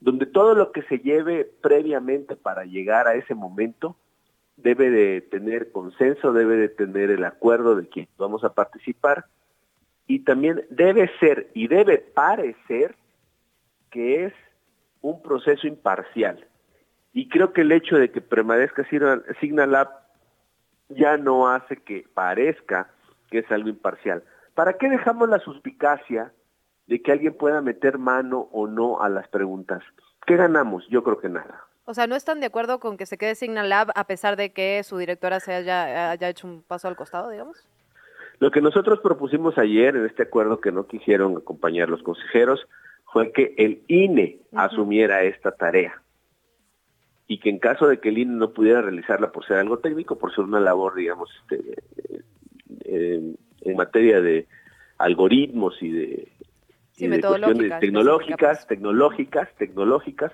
[0.00, 3.96] donde todo lo que se lleve previamente para llegar a ese momento
[4.56, 9.26] debe de tener consenso, debe de tener el acuerdo de quien vamos a participar
[10.06, 12.94] y también debe ser y debe parecer
[13.90, 14.32] que es
[15.00, 16.46] un proceso imparcial.
[17.12, 18.86] Y creo que el hecho de que permanezca
[19.40, 19.88] Signalab
[20.88, 22.90] ya no hace que parezca
[23.30, 24.24] que es algo imparcial.
[24.54, 26.32] ¿Para qué dejamos la suspicacia
[26.86, 29.82] de que alguien pueda meter mano o no a las preguntas.
[30.26, 30.86] ¿Qué ganamos?
[30.88, 31.66] Yo creo que nada.
[31.86, 34.52] O sea, ¿no están de acuerdo con que se quede Signal Lab a pesar de
[34.52, 37.66] que su directora se haya, haya hecho un paso al costado, digamos?
[38.38, 42.66] Lo que nosotros propusimos ayer en este acuerdo que no quisieron acompañar los consejeros
[43.12, 46.02] fue que el INE asumiera esta tarea
[47.26, 50.18] y que en caso de que el INE no pudiera realizarla por ser algo técnico,
[50.18, 51.82] por ser una labor, digamos, este,
[52.84, 54.46] eh, en materia de
[54.98, 56.32] algoritmos y de,
[56.96, 60.32] cuestiones tecnológicas, tecnológicas, tecnológicas,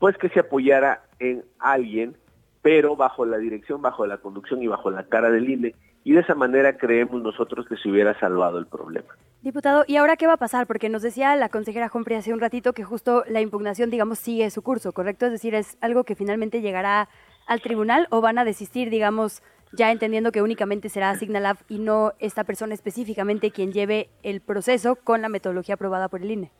[0.00, 2.16] pues que se apoyara en alguien,
[2.62, 6.20] pero bajo la dirección, bajo la conducción y bajo la cara del INE, y de
[6.20, 9.08] esa manera creemos nosotros que se hubiera salvado el problema.
[9.42, 10.66] Diputado, ¿y ahora qué va a pasar?
[10.66, 14.50] Porque nos decía la consejera Humphrey hace un ratito que justo la impugnación, digamos, sigue
[14.50, 15.26] su curso, ¿correcto?
[15.26, 17.08] Es decir, ¿es algo que finalmente llegará
[17.46, 22.14] al tribunal o van a desistir, digamos, ya entendiendo que únicamente será Signalab y no
[22.18, 26.52] esta persona específicamente quien lleve el proceso con la metodología aprobada por el INE?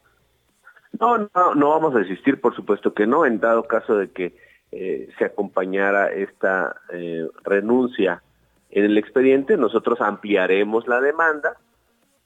[1.01, 4.37] No, no, no vamos a desistir, por supuesto que no, en dado caso de que
[4.71, 8.23] eh, se acompañara esta eh, renuncia
[8.71, 11.57] en el expediente nosotros ampliaremos la demanda,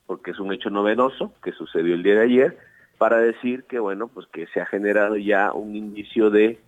[0.06, 2.58] porque es un hecho novedoso que sucedió el día de ayer,
[2.98, 6.58] para decir que, bueno, pues que se ha generado ya un indicio de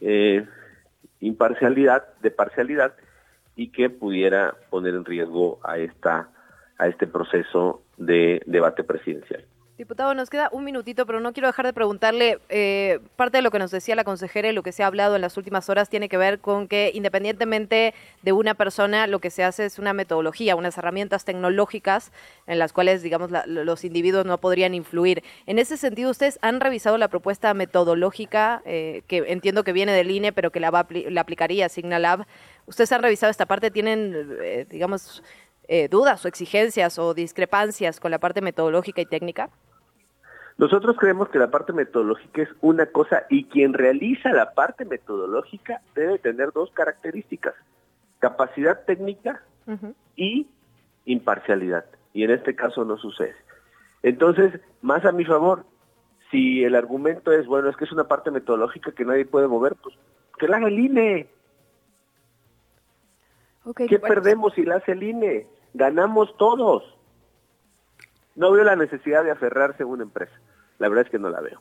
[0.00, 0.46] eh,
[1.20, 2.94] imparcialidad, de parcialidad,
[3.56, 6.28] y que pudiera poner en riesgo a esta
[6.78, 9.44] a este proceso de debate presidencial.
[9.82, 13.50] Diputado, nos queda un minutito, pero no quiero dejar de preguntarle, eh, parte de lo
[13.50, 15.88] que nos decía la consejera y lo que se ha hablado en las últimas horas
[15.88, 17.92] tiene que ver con que independientemente
[18.22, 22.12] de una persona, lo que se hace es una metodología, unas herramientas tecnológicas
[22.46, 25.24] en las cuales, digamos, los individuos no podrían influir.
[25.46, 30.12] En ese sentido, ¿ustedes han revisado la propuesta metodológica, eh, que entiendo que viene del
[30.12, 32.24] INE, pero que la, va, la aplicaría Signalab?
[32.66, 33.72] ¿Ustedes han revisado esta parte?
[33.72, 35.24] ¿Tienen, eh, digamos,
[35.90, 39.50] dudas o exigencias o discrepancias con la parte metodológica y técnica?
[40.58, 45.80] Nosotros creemos que la parte metodológica es una cosa y quien realiza la parte metodológica
[45.94, 47.54] debe tener dos características,
[48.18, 49.42] capacidad técnica
[50.16, 50.46] y
[51.06, 51.86] imparcialidad.
[52.12, 53.34] Y en este caso no sucede.
[54.02, 55.64] Entonces, más a mi favor,
[56.30, 59.76] si el argumento es, bueno, es que es una parte metodológica que nadie puede mover,
[59.82, 59.94] pues
[60.38, 61.28] que la haga el INE.
[63.88, 65.46] ¿Qué perdemos si la hace el INE?
[65.72, 66.82] Ganamos todos
[68.34, 70.32] no veo la necesidad de aferrarse a una empresa.
[70.78, 71.60] La verdad es que no la veo.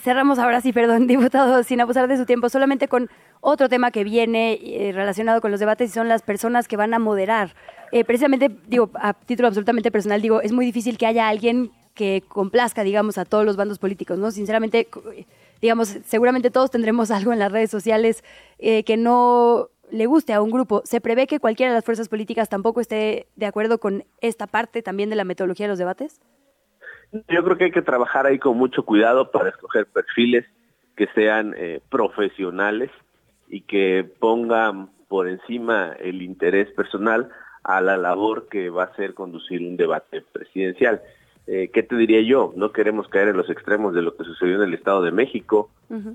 [0.00, 4.04] cerramos ahora sí, perdón, diputado, sin abusar de su tiempo, solamente con otro tema que
[4.04, 7.54] viene eh, relacionado con los debates y son las personas que van a moderar.
[7.92, 12.24] Eh, precisamente, digo, a título absolutamente personal, digo, es muy difícil que haya alguien que
[12.26, 14.30] complazca, digamos, a todos los bandos políticos, ¿no?
[14.30, 14.88] Sinceramente,
[15.60, 18.24] digamos, seguramente todos tendremos algo en las redes sociales
[18.58, 22.08] eh, que no le guste a un grupo, ¿se prevé que cualquiera de las fuerzas
[22.08, 26.20] políticas tampoco esté de acuerdo con esta parte también de la metodología de los debates?
[27.12, 30.44] Yo creo que hay que trabajar ahí con mucho cuidado para escoger perfiles
[30.96, 32.90] que sean eh, profesionales
[33.48, 37.28] y que pongan por encima el interés personal
[37.62, 41.02] a la labor que va a ser conducir un debate presidencial.
[41.46, 42.54] Eh, ¿qué te diría yo?
[42.56, 45.70] No queremos caer en los extremos de lo que sucedió en el Estado de México,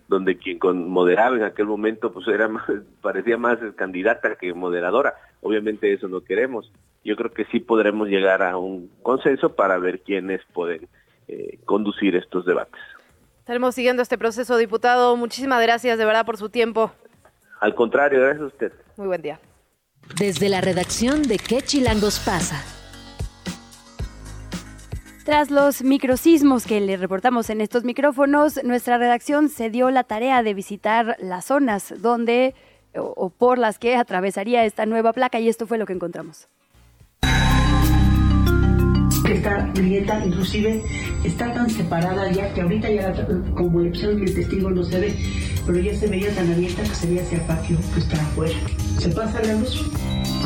[0.07, 2.65] donde quien con moderaba en aquel momento pues era más,
[3.01, 5.13] parecía más candidata que moderadora.
[5.41, 6.71] Obviamente eso no queremos.
[7.03, 10.87] Yo creo que sí podremos llegar a un consenso para ver quiénes pueden
[11.27, 12.81] eh, conducir estos debates.
[13.39, 15.15] Estaremos siguiendo este proceso, diputado.
[15.15, 16.91] Muchísimas gracias de verdad por su tiempo.
[17.59, 18.73] Al contrario, gracias a usted.
[18.97, 19.39] Muy buen día.
[20.17, 22.78] Desde la redacción de ¿Qué Chilangos pasa?
[25.29, 30.41] Tras los microsismos que le reportamos en estos micrófonos, nuestra redacción se dio la tarea
[30.41, 32.55] de visitar las zonas donde
[32.95, 36.47] o, por las que atravesaría esta nueva placa y esto fue lo que encontramos.
[39.29, 40.81] Esta grieta inclusive
[41.23, 43.13] está tan separada ya que ahorita ya
[43.53, 45.15] como el testigo no se ve,
[45.67, 48.55] pero ya se veía tan abierta que se veía hacia el patio que está afuera.
[48.97, 49.85] ¿Se pasa la luz?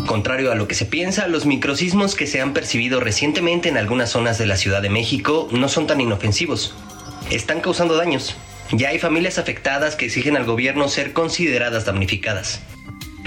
[0.06, 4.10] Contrario a lo que se piensa, los microsismos que se han percibido recientemente en algunas
[4.10, 6.76] zonas de la Ciudad de México no son tan inofensivos.
[7.32, 8.36] Están causando daños.
[8.74, 12.62] Ya hay familias afectadas que exigen al gobierno ser consideradas damnificadas.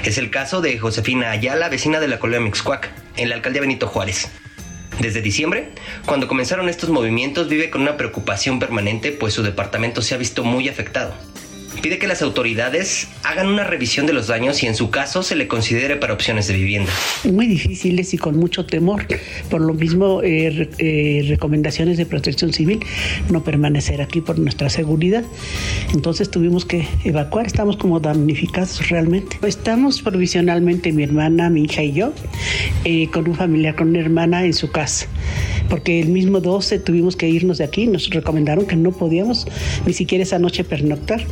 [0.05, 3.87] Es el caso de Josefina Ayala, vecina de la colonia Mixcuac, en la alcaldía Benito
[3.87, 4.29] Juárez.
[5.01, 5.73] Desde diciembre,
[6.07, 10.43] cuando comenzaron estos movimientos, vive con una preocupación permanente, pues su departamento se ha visto
[10.43, 11.15] muy afectado
[11.81, 15.37] pide que las autoridades hagan una revisión de los daños y en su caso se
[15.37, 16.91] le considere para opciones de vivienda.
[17.25, 19.07] Muy difíciles y con mucho temor.
[19.51, 22.81] Por lo mismo, eh, eh, recomendaciones de protección civil,
[23.31, 25.25] no permanecer aquí por nuestra seguridad.
[25.93, 29.39] Entonces tuvimos que evacuar, estamos como damnificados realmente.
[29.47, 32.13] Estamos provisionalmente mi hermana, mi hija y yo,
[32.85, 35.07] eh, con un familiar, con una hermana en su casa
[35.69, 39.47] porque el mismo 12 tuvimos que irnos de aquí, nos recomendaron que no podíamos
[39.87, 41.25] ni siquiera esa noche pernoctar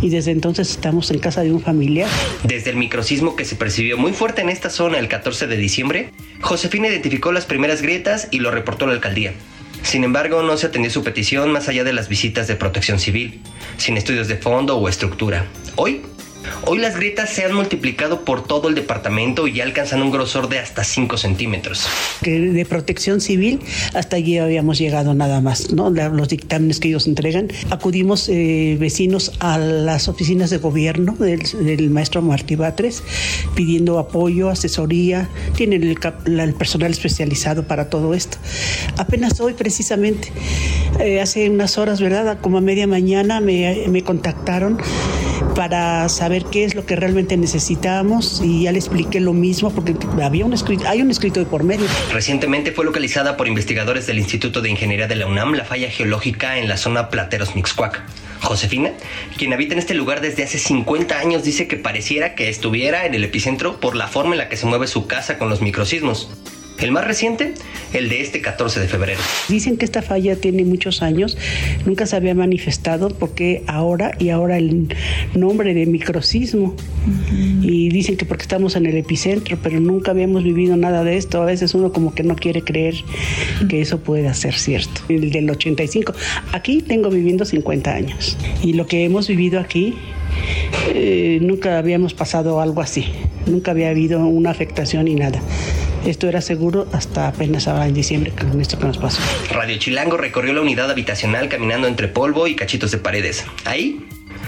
[0.00, 2.08] y desde entonces estamos en casa de un familiar.
[2.44, 6.10] Desde el microsismo que se percibió muy fuerte en esta zona el 14 de diciembre,
[6.40, 9.32] Josefina identificó las primeras grietas y lo reportó a la alcaldía.
[9.82, 13.40] Sin embargo, no se atendió su petición más allá de las visitas de protección civil,
[13.78, 15.46] sin estudios de fondo o estructura.
[15.76, 16.02] Hoy,
[16.66, 20.58] Hoy las grietas se han multiplicado por todo el departamento y alcanzan un grosor de
[20.58, 21.86] hasta 5 centímetros.
[22.22, 23.60] de protección civil
[23.94, 25.90] hasta allí habíamos llegado nada más, ¿no?
[25.90, 27.48] Los dictámenes que ellos entregan.
[27.70, 33.02] Acudimos eh, vecinos a las oficinas de gobierno del, maestro Martí Batres
[33.54, 35.28] pidiendo apoyo, asesoría.
[35.56, 38.38] Tienen el, personal especializado para todo esto.
[38.96, 40.32] Apenas hoy precisamente,
[40.98, 42.38] eh, hace unas horas, ¿verdad?
[42.40, 44.78] Como a media mañana me, me contactaron
[45.54, 49.94] para saber qué es lo que realmente necesitábamos y ya le expliqué lo mismo porque
[50.22, 51.86] había un escrito, hay un escrito de por medio.
[52.12, 56.58] Recientemente fue localizada por investigadores del Instituto de Ingeniería de la UNAM la falla geológica
[56.58, 58.02] en la zona Plateros Mixcuac.
[58.40, 58.92] Josefina,
[59.36, 63.14] quien habita en este lugar desde hace 50 años, dice que pareciera que estuviera en
[63.14, 66.30] el epicentro por la forma en la que se mueve su casa con los microsismos.
[66.80, 67.52] El más reciente,
[67.92, 69.20] el de este 14 de febrero.
[69.48, 71.36] Dicen que esta falla tiene muchos años,
[71.84, 74.94] nunca se había manifestado porque ahora y ahora el
[75.34, 76.74] nombre de microsismo.
[77.60, 81.42] Y dicen que porque estamos en el epicentro, pero nunca habíamos vivido nada de esto.
[81.42, 82.94] A veces uno como que no quiere creer
[83.68, 85.02] que eso pueda ser cierto.
[85.08, 86.14] El del 85.
[86.52, 88.38] Aquí tengo viviendo 50 años.
[88.62, 89.96] Y lo que hemos vivido aquí
[90.94, 93.04] eh, nunca habíamos pasado algo así,
[93.46, 95.40] nunca había habido una afectación ni nada.
[96.04, 99.20] Esto era seguro hasta apenas ahora en diciembre con esto que nos pasó.
[99.50, 103.44] Radio Chilango recorrió la unidad habitacional caminando entre polvo y cachitos de paredes.
[103.64, 104.06] Ahí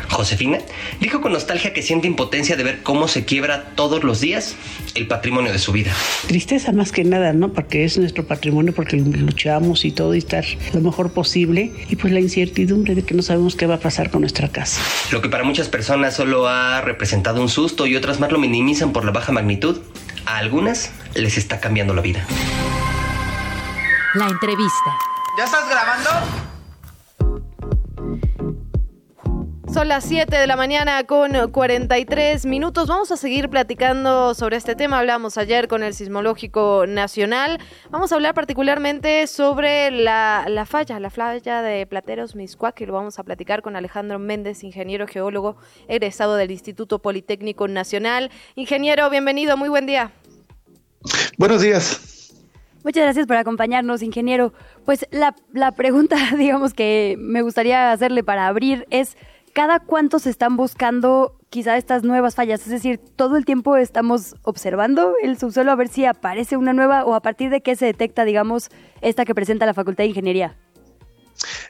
[0.09, 0.59] Josefina
[1.01, 4.57] dijo con nostalgia que siente impotencia de ver cómo se quiebra todos los días
[4.95, 5.93] el patrimonio de su vida.
[6.27, 7.53] Tristeza más que nada, ¿no?
[7.53, 10.45] Porque es nuestro patrimonio, porque luchamos y todo y estar
[10.75, 11.73] lo mejor posible.
[11.89, 14.83] Y pues la incertidumbre de que no sabemos qué va a pasar con nuestra casa.
[15.11, 18.93] Lo que para muchas personas solo ha representado un susto y otras más lo minimizan
[18.93, 19.81] por la baja magnitud,
[20.27, 22.25] a algunas les está cambiando la vida.
[24.15, 24.99] La entrevista.
[25.39, 26.11] ¿Ya estás grabando?
[29.73, 32.89] Son las 7 de la mañana con 43 minutos.
[32.89, 34.99] Vamos a seguir platicando sobre este tema.
[34.99, 37.59] Hablamos ayer con el Sismológico Nacional.
[37.89, 42.93] Vamos a hablar particularmente sobre la, la falla, la falla de Plateros Miscuac, y lo
[42.93, 45.57] vamos a platicar con Alejandro Méndez, ingeniero geólogo
[45.89, 48.31] egresado del Instituto Politécnico Nacional.
[48.57, 50.13] Ingeniero, bienvenido, muy buen día.
[51.39, 52.35] Buenos días.
[52.85, 54.53] Muchas gracias por acompañarnos, ingeniero.
[54.85, 59.17] Pues la, la pregunta, digamos, que me gustaría hacerle para abrir es
[59.53, 62.63] cada cuánto se están buscando quizá estas nuevas fallas.
[62.63, 67.05] Es decir, todo el tiempo estamos observando el subsuelo a ver si aparece una nueva
[67.05, 70.57] o a partir de qué se detecta, digamos, esta que presenta la Facultad de Ingeniería.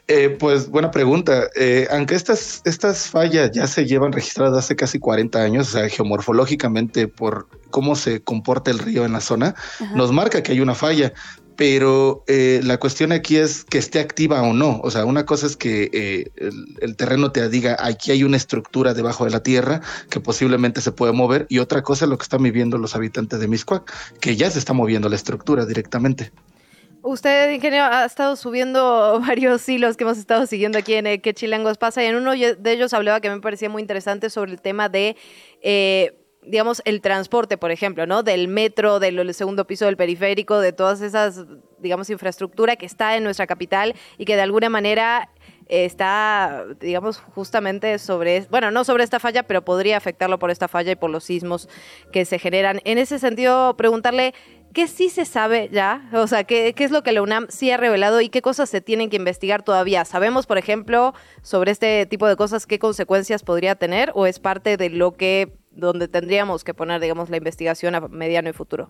[0.07, 1.49] Eh, pues buena pregunta.
[1.55, 5.89] Eh, aunque estas, estas fallas ya se llevan registradas hace casi 40 años, o sea,
[5.89, 9.55] geomorfológicamente por cómo se comporta el río en la zona,
[9.95, 11.13] nos marca que hay una falla
[11.55, 14.79] pero eh, la cuestión aquí es que esté activa o no.
[14.83, 16.31] O sea, una cosa es que eh,
[16.81, 20.91] el, terreno te diga aquí hay una estructura debajo de la tierra que posiblemente se
[20.91, 24.35] puede mover y otra cosa es lo que están viviendo los habitantes de Miscuac, que
[24.35, 26.31] ya se está moviendo la estructura directamente.
[27.05, 31.33] Usted, ingeniero, ha estado subiendo varios hilos que hemos estado siguiendo aquí en eh, ¿Qué
[31.33, 32.01] Chilangos pasa?
[32.01, 35.17] Y en uno de ellos hablaba que me parecía muy interesante sobre el tema de
[36.45, 38.23] digamos, el transporte, por ejemplo, ¿no?
[38.23, 41.45] Del metro, del segundo piso del periférico, de todas esas,
[41.79, 45.29] digamos, infraestructura que está en nuestra capital y que de alguna manera
[45.67, 50.91] está, digamos, justamente sobre, bueno, no sobre esta falla, pero podría afectarlo por esta falla
[50.91, 51.69] y por los sismos
[52.11, 52.81] que se generan.
[52.83, 54.33] En ese sentido, preguntarle,
[54.73, 56.09] ¿qué sí se sabe ya?
[56.13, 58.69] O sea, ¿qué, qué es lo que la UNAM sí ha revelado y qué cosas
[58.69, 60.05] se tienen que investigar todavía?
[60.05, 64.77] ¿Sabemos, por ejemplo, sobre este tipo de cosas qué consecuencias podría tener o es parte
[64.77, 68.89] de lo que donde tendríamos que poner, digamos, la investigación a mediano y futuro?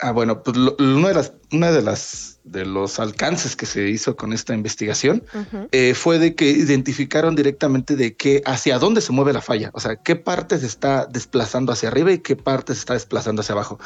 [0.00, 4.16] Ah, bueno, pues una de las, una de las de los alcances que se hizo
[4.16, 5.22] con esta investigación
[5.70, 9.80] eh, fue de que identificaron directamente de qué hacia dónde se mueve la falla, o
[9.80, 13.52] sea, qué parte se está desplazando hacia arriba y qué parte se está desplazando hacia
[13.52, 13.78] abajo.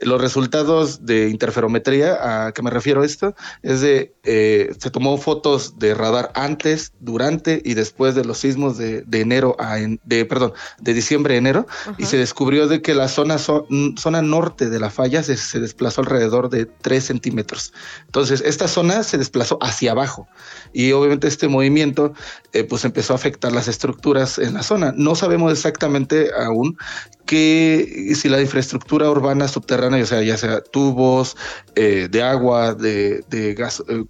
[0.00, 3.34] Los resultados de interferometría, ¿a qué me refiero esto?
[3.62, 8.76] Es de, eh, se tomó fotos de radar antes, durante y después de los sismos
[8.76, 11.66] de, enero a, de, perdón, de diciembre a enero,
[11.98, 16.00] y se descubrió de que la zona, zona norte de la falla se, se desplazó
[16.00, 17.74] alrededor de 3 centímetros.
[18.06, 20.26] Entonces, esta zona se desplazó hacia abajo
[20.72, 22.14] y obviamente este movimiento
[22.54, 24.94] eh, pues empezó a afectar las estructuras en la zona.
[24.96, 26.78] No sabemos exactamente aún
[27.26, 31.36] que si la infraestructura urbana subterránea, o sea, ya sea tubos
[31.74, 34.04] eh, de agua, de, gas, eh,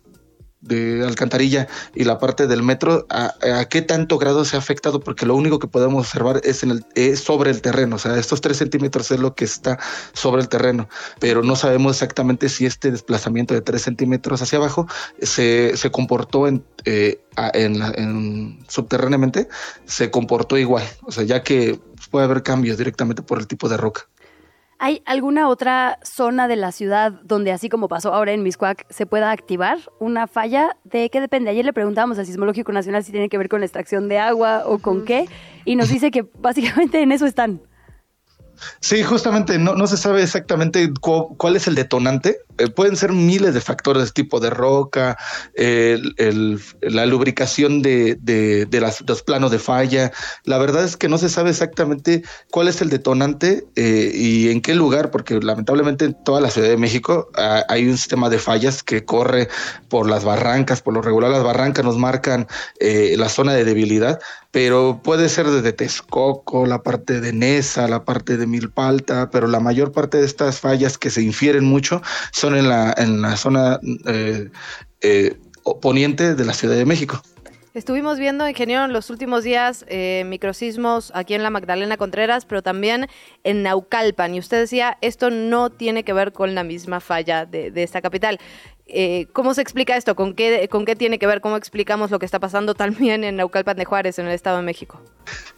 [0.63, 3.35] de alcantarilla y la parte del metro, a,
[3.69, 6.87] qué tanto grado se ha afectado, porque lo único que podemos observar es, en el,
[6.95, 9.79] es sobre el terreno, o sea, estos tres centímetros es lo que está
[10.13, 10.89] sobre el terreno,
[11.19, 14.87] pero no sabemos exactamente si este desplazamiento de tres centímetros hacia abajo
[15.21, 17.21] se, se comportó en, eh,
[17.55, 19.49] en, en, subterráneamente,
[19.85, 23.77] se comportó igual, o sea, ya que puede haber cambios directamente por el tipo de
[23.77, 24.07] roca.
[24.85, 29.07] ¿Hay alguna otra zona de la ciudad donde, así como pasó ahora en Miscuac, se
[29.07, 30.77] pueda activar una falla?
[30.83, 31.51] ¿De qué depende?
[31.51, 34.65] Ayer le preguntábamos al Sismológico Nacional si tiene que ver con la extracción de agua
[34.67, 35.29] o con qué,
[35.65, 37.61] y nos dice que básicamente en eso están.
[38.81, 42.39] Sí, justamente no, no se sabe exactamente cu cuál es el detonante.
[42.63, 45.17] Eh, pueden ser miles de factores, tipo de roca,
[45.57, 50.13] la lubricación de, de, los planos de falla.
[50.45, 54.61] La verdad es que no se sabe exactamente cuál es el detonante eh, y en
[54.61, 58.39] qué lugar, porque lamentablemente en toda la Ciudad de México ah, hay un sistema de
[58.39, 59.49] fallas que corre
[59.89, 62.47] por las barrancas, por lo regular las barrancas nos marcan
[62.81, 64.21] eh, la zona de debilidad,
[64.53, 69.61] pero puede ser desde Texcoco, la parte de Nesa, la parte de Milpalta, pero la
[69.61, 72.03] mayor parte de estas fallas que se infieren mucho
[72.33, 74.51] son en la, en la zona eh,
[75.01, 75.37] eh,
[75.81, 77.23] poniente de la Ciudad de México.
[77.75, 82.61] Estuvimos viendo, ingeniero, en los últimos días eh, microsismos aquí en la Magdalena Contreras, pero
[82.61, 83.07] también
[83.45, 84.35] en Naucalpan.
[84.35, 88.39] Y usted decía, esto no tiene que ver con la misma falla de, esta capital.
[88.87, 90.15] Eh, ¿Cómo se explica esto?
[90.15, 91.41] ¿Con qué, ¿Con qué tiene que ver?
[91.41, 94.65] ¿Cómo explicamos lo que está pasando también en Naucalpan de Juárez, en el Estado de
[94.65, 95.01] México?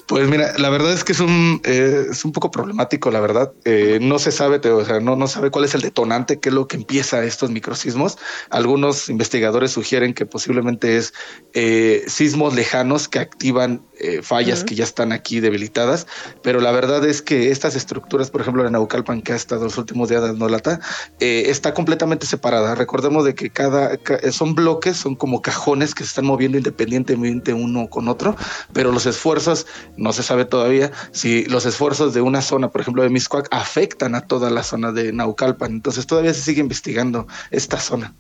[0.07, 3.52] Pues mira, la verdad es que es un, eh, es un poco problemático, la verdad.
[3.64, 6.55] Eh, no se sabe, o sea, no, no sabe cuál es el detonante, qué es
[6.55, 8.18] lo que empieza estos microsismos.
[8.50, 11.14] Algunos investigadores sugieren que posiblemente es
[11.55, 13.82] eh, sismos lejanos que activan
[14.22, 14.66] fallas uh -huh.
[14.66, 16.07] que ya están aquí debilitadas,
[16.42, 19.78] pero la verdad es que estas estructuras, por ejemplo, la Naucalpan, que ha estado los
[19.78, 20.80] últimos días dando lata,
[21.20, 22.74] eh, está completamente separada.
[22.74, 27.52] Recordemos de que cada, ca son bloques, son como cajones que se están moviendo independientemente
[27.52, 28.36] uno con otro,
[28.72, 29.66] pero los esfuerzos
[29.97, 34.14] no se sabe todavía si los esfuerzos de una zona, por ejemplo, de Miscuac, afectan
[34.14, 35.72] a toda la zona de Naucalpan.
[35.72, 38.14] Entonces todavía se sigue investigando esta zona.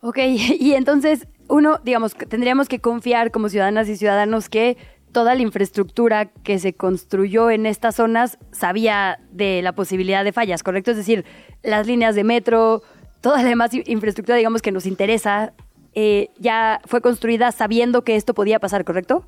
[0.00, 4.76] Ok, y entonces uno, digamos, tendríamos que confiar como ciudadanas y ciudadanos que
[5.12, 10.62] toda la infraestructura que se construyó en estas zonas sabía de la posibilidad de fallas,
[10.62, 10.90] ¿correcto?
[10.90, 11.24] Es decir,
[11.62, 12.82] las líneas de metro,
[13.20, 15.52] toda la demás infraestructura, digamos, que nos interesa,
[15.94, 19.26] eh, ya fue construida sabiendo que esto podía pasar, ¿correcto?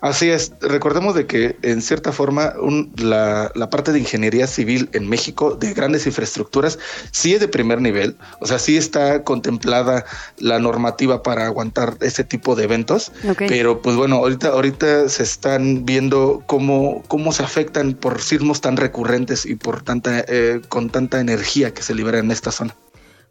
[0.00, 4.88] Así es, recordemos de que en cierta forma un, la, la, parte de ingeniería civil
[4.92, 6.78] en México de grandes infraestructuras
[7.12, 10.04] sí es de primer nivel, o sea, sí está contemplada
[10.38, 13.48] la normativa para aguantar ese tipo de eventos, okay.
[13.48, 18.76] pero pues bueno, ahorita, ahorita se están viendo cómo, cómo se afectan por sismos tan
[18.76, 22.74] recurrentes y por tanta, eh, con tanta energía que se libera en esta zona.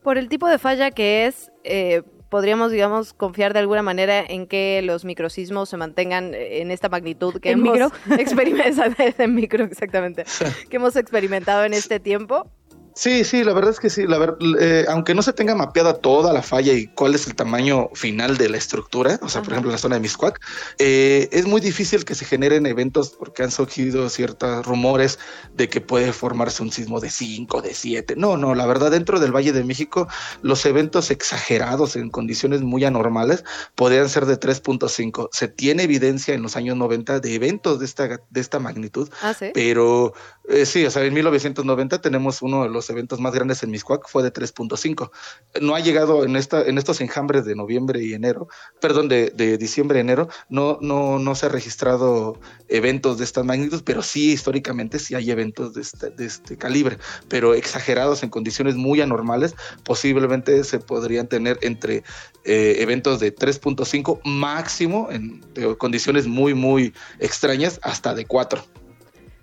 [0.04, 4.47] Por el tipo de falla que es, eh, podríamos, digamos, confiar de alguna manera en
[4.47, 7.91] que los microsismos se mantengan en esta magnitud que ¿En hemos micro?
[8.19, 10.25] experimentado en micro, exactamente,
[10.69, 12.49] que hemos experimentado en este tiempo.
[12.98, 14.08] Sí, sí, la verdad es que sí.
[14.08, 17.36] La ver, eh, aunque no se tenga mapeada toda la falla y cuál es el
[17.36, 19.43] tamaño final de la estructura, o sea, Ajá.
[19.43, 20.41] por ejemplo, la zona de Miscuac,
[20.80, 25.20] eh, es muy difícil que se generen eventos porque han surgido ciertos rumores
[25.54, 28.16] de que puede formarse un sismo de 5, de 7.
[28.18, 30.08] No, no, la verdad, dentro del Valle de México,
[30.41, 33.43] los eventos exagerados en condiciones muy anormales
[33.76, 35.30] podrían ser de 3.5.
[35.32, 39.36] Se tiene evidencia en los años 90 de eventos de esta, de esta magnitud, ¿Ah,
[39.36, 39.52] sí?
[39.54, 40.14] pero
[40.50, 44.07] eh, sí, o sea, en 1990 tenemos uno de los eventos más grandes en Miscuac,
[44.07, 45.11] fue de 3.5.
[45.61, 48.47] No ha llegado en, esta, en estos enjambres de noviembre y enero,
[48.79, 53.83] perdón, de, diciembre y enero, no, no, no se ha registrado eventos de estas magnitudes,
[53.83, 58.75] pero sí históricamente sí hay eventos de este, de este calibre, pero exagerados en condiciones
[58.75, 62.03] muy anormales, posiblemente se podrían tener entre
[62.43, 65.41] eh, eventos de 3.5 máximo en
[65.77, 68.86] condiciones muy, muy extrañas, hasta de 4.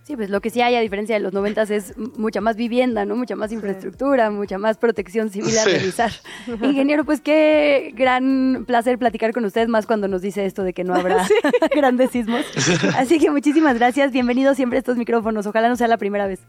[0.05, 3.07] Sí, pues lo que sí hay a diferencia de los noventas es mucha más vivienda,
[3.07, 3.17] ¿no?
[3.17, 5.71] Mucha más infraestructura, mucha más protección civil a sí.
[5.71, 6.13] realizar.
[6.63, 10.85] Ingeniero, pues qué gran placer platicar con usted, más cuando nos dice esto de que
[10.85, 11.35] no habrá sí.
[11.75, 12.45] grandes sismos.
[12.99, 15.47] Así que muchísimas gracias, bienvenido siempre a estos micrófonos.
[15.47, 16.41] Ojalá no sea la primera vez.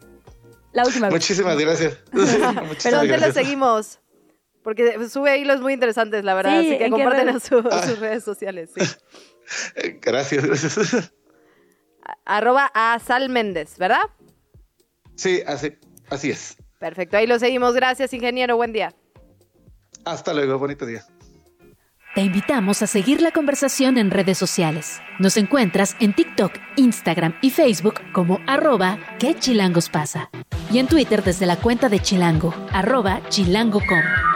[0.74, 1.14] La última vez.
[1.14, 1.98] Muchísimas gracias.
[2.84, 4.02] Pero ¿dónde lo seguimos?
[4.64, 8.00] Porque sube hilos muy interesantes, la verdad, sí, así que comparten a, su, a, sus
[8.00, 8.72] redes sociales.
[8.76, 8.82] Sí.
[10.02, 11.14] Gracias, gracias
[12.26, 14.04] arroba a Sal Méndez, ¿verdad?
[15.16, 15.74] Sí, así,
[16.10, 16.58] así es.
[16.80, 17.74] Perfecto, ahí lo seguimos.
[17.74, 18.58] Gracias, ingeniero.
[18.58, 18.94] Buen día.
[20.04, 21.04] Hasta luego, bonito día.
[22.16, 25.02] Te invitamos a seguir la conversación en redes sociales.
[25.20, 30.30] Nos encuentras en TikTok, Instagram y Facebook como arroba que chilangos pasa.
[30.72, 34.35] Y en Twitter desde la cuenta de Chilango, arroba chilango.com.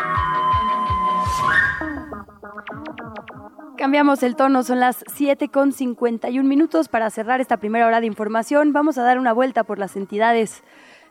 [3.80, 8.08] Cambiamos el tono, son las 7 con 51 minutos para cerrar esta primera hora de
[8.08, 8.74] información.
[8.74, 10.64] Vamos a dar una vuelta por las entidades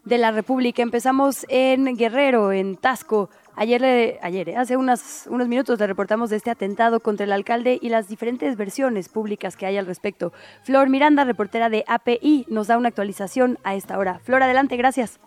[0.04, 0.82] de la República.
[0.82, 3.30] Empezamos en Guerrero, en Tasco.
[3.56, 8.06] Ayer, ayer hace unos minutos le reportamos de este atentado contra el alcalde y las
[8.06, 10.34] diferentes versiones públicas que hay al respecto.
[10.62, 14.18] Flor Miranda, reportera de API, nos da una actualización a esta hora.
[14.18, 15.18] Flor, adelante, gracias.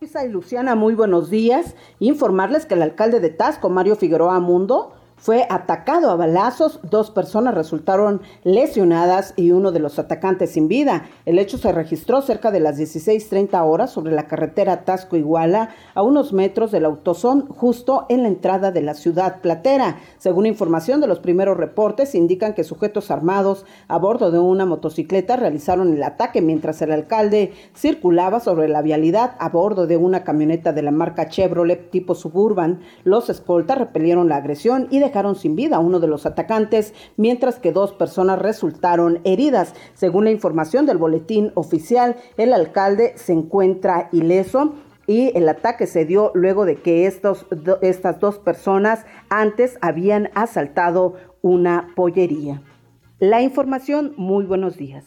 [0.00, 1.76] Luisa Luciana, muy buenos días.
[2.00, 7.54] Informarles que el alcalde de Tasco, Mario Figueroa Mundo, fue atacado a balazos, dos personas
[7.54, 11.04] resultaron lesionadas y uno de los atacantes sin vida.
[11.26, 16.32] El hecho se registró cerca de las 16.30 horas sobre la carretera Tasco-Iguala, a unos
[16.32, 19.98] metros del autosón, justo en la entrada de la ciudad platera.
[20.16, 25.36] Según información de los primeros reportes, indican que sujetos armados a bordo de una motocicleta
[25.36, 30.72] realizaron el ataque mientras el alcalde circulaba sobre la vialidad a bordo de una camioneta
[30.72, 32.80] de la marca Chevrolet tipo Suburban.
[33.04, 36.94] Los escoltas repelieron la agresión y de dejaron sin vida a uno de los atacantes,
[37.16, 39.74] mientras que dos personas resultaron heridas.
[39.94, 44.74] Según la información del boletín oficial, el alcalde se encuentra ileso
[45.06, 47.46] y el ataque se dio luego de que estos,
[47.82, 52.62] estas dos personas antes habían asaltado una pollería.
[53.18, 55.04] La información, muy buenos días.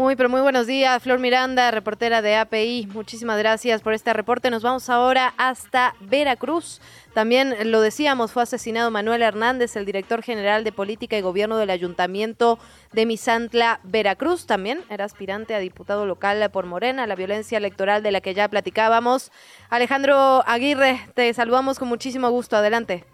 [0.00, 2.88] Muy, pero muy buenos días, Flor Miranda, reportera de API.
[2.90, 4.48] Muchísimas gracias por este reporte.
[4.48, 6.80] Nos vamos ahora hasta Veracruz.
[7.12, 11.68] También lo decíamos, fue asesinado Manuel Hernández, el director general de Política y Gobierno del
[11.68, 12.58] Ayuntamiento
[12.92, 14.46] de Misantla, Veracruz.
[14.46, 18.48] También era aspirante a diputado local por Morena, la violencia electoral de la que ya
[18.48, 19.30] platicábamos.
[19.68, 22.56] Alejandro Aguirre, te saludamos con muchísimo gusto.
[22.56, 23.04] Adelante.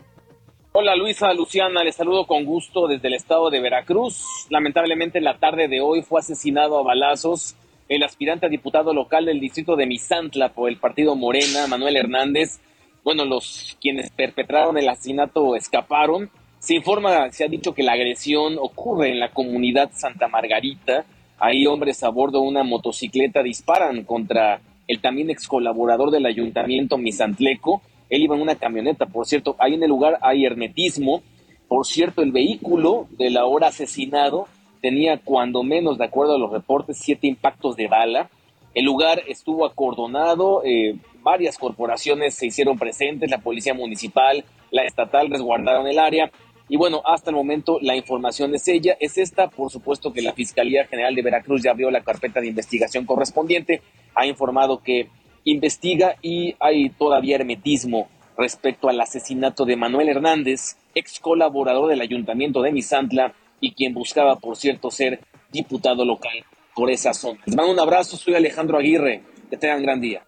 [0.78, 4.46] Hola Luisa, Luciana, les saludo con gusto desde el estado de Veracruz.
[4.50, 7.56] Lamentablemente en la tarde de hoy fue asesinado a balazos
[7.88, 12.60] el aspirante a diputado local del distrito de Misantla por el partido Morena, Manuel Hernández.
[13.02, 16.28] Bueno, los quienes perpetraron el asesinato escaparon.
[16.58, 21.06] Se informa, se ha dicho que la agresión ocurre en la comunidad Santa Margarita.
[21.38, 26.98] Ahí hombres a bordo de una motocicleta disparan contra el también ex colaborador del ayuntamiento
[26.98, 31.22] Misantleco él iba en una camioneta, por cierto, ahí en el lugar hay hermetismo.
[31.68, 34.46] Por cierto, el vehículo del ahora asesinado
[34.80, 38.30] tenía cuando menos, de acuerdo a los reportes, siete impactos de bala.
[38.74, 45.30] El lugar estuvo acordonado, eh, varias corporaciones se hicieron presentes, la policía municipal, la estatal
[45.30, 46.30] resguardaron el área.
[46.68, 49.48] Y bueno, hasta el momento la información es ella, es esta.
[49.48, 53.82] Por supuesto que la Fiscalía General de Veracruz ya abrió la carpeta de investigación correspondiente.
[54.14, 55.08] Ha informado que
[55.46, 62.60] investiga y hay todavía hermetismo respecto al asesinato de Manuel Hernández, ex colaborador del ayuntamiento
[62.60, 65.20] de Misantla y quien buscaba, por cierto, ser
[65.50, 66.44] diputado local
[66.74, 67.40] por esa zona.
[67.46, 70.22] Les mando un abrazo, soy Alejandro Aguirre, que tengan gran día.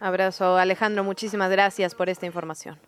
[0.00, 2.78] Abrazo, Alejandro, muchísimas gracias por esta información.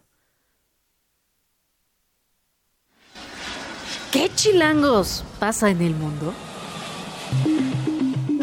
[4.13, 6.35] ¿Qué chilangos pasa en el mundo?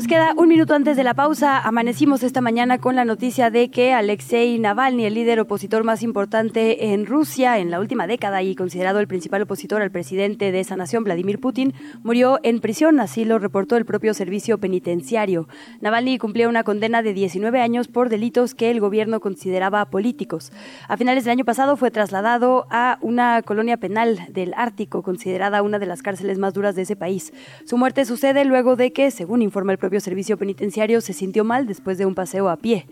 [0.06, 1.58] Nos queda un minuto antes de la pausa.
[1.58, 6.93] Amanecimos esta mañana con la noticia de que Alexei Navalny, el líder opositor más importante
[6.93, 10.76] en Rusia en la última década y considerado el principal opositor al presidente de esa
[10.76, 12.99] nación, Vladimir Putin, murió en prisión.
[12.99, 15.47] Así lo reportó el propio servicio penitenciario.
[15.82, 20.51] Navalny cumplía una condena de 19 años por delitos que el gobierno consideraba políticos.
[20.88, 25.80] A finales del año pasado fue trasladado a una colonia penal del Ártico, considerada una
[25.80, 27.34] de las cárceles más duras de ese país.
[27.66, 31.68] Su muerte sucede luego de que, según informa el propio servicio penitenciario se sintió mal
[31.68, 32.88] después de un paseo a pie.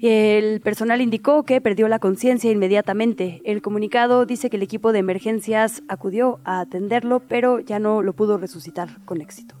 [0.00, 3.40] El personal indicó que perdió la conciencia inmediatamente.
[3.44, 8.12] El comunicado dice que el equipo de emergencias acudió a atenderlo, pero ya no lo
[8.12, 9.54] pudo resucitar con éxito.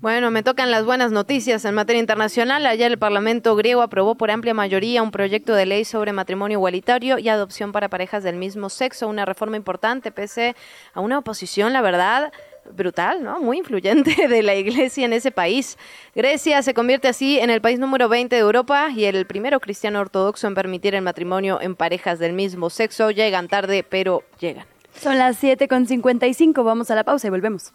[0.00, 2.64] Bueno, me tocan las buenas noticias en materia internacional.
[2.64, 7.18] Ayer el Parlamento griego aprobó por amplia mayoría un proyecto de ley sobre matrimonio igualitario
[7.18, 10.56] y adopción para parejas del mismo sexo, una reforma importante pese
[10.94, 12.32] a una oposición, la verdad,
[12.72, 13.40] brutal, ¿no?
[13.40, 15.78] Muy influyente de la iglesia en ese país.
[16.14, 20.00] Grecia se convierte así en el país número 20 de Europa y el primero cristiano
[20.00, 23.10] ortodoxo en permitir el matrimonio en parejas del mismo sexo.
[23.10, 24.66] Llegan tarde, pero llegan.
[24.94, 27.72] Son las 7.55, vamos a la pausa y volvemos.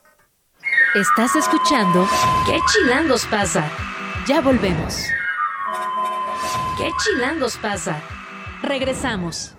[0.96, 2.08] Estás escuchando
[2.46, 3.70] ¿Qué chilangos pasa?
[4.28, 5.06] Ya volvemos.
[6.78, 8.02] ¿Qué chilangos pasa?
[8.62, 9.55] Regresamos.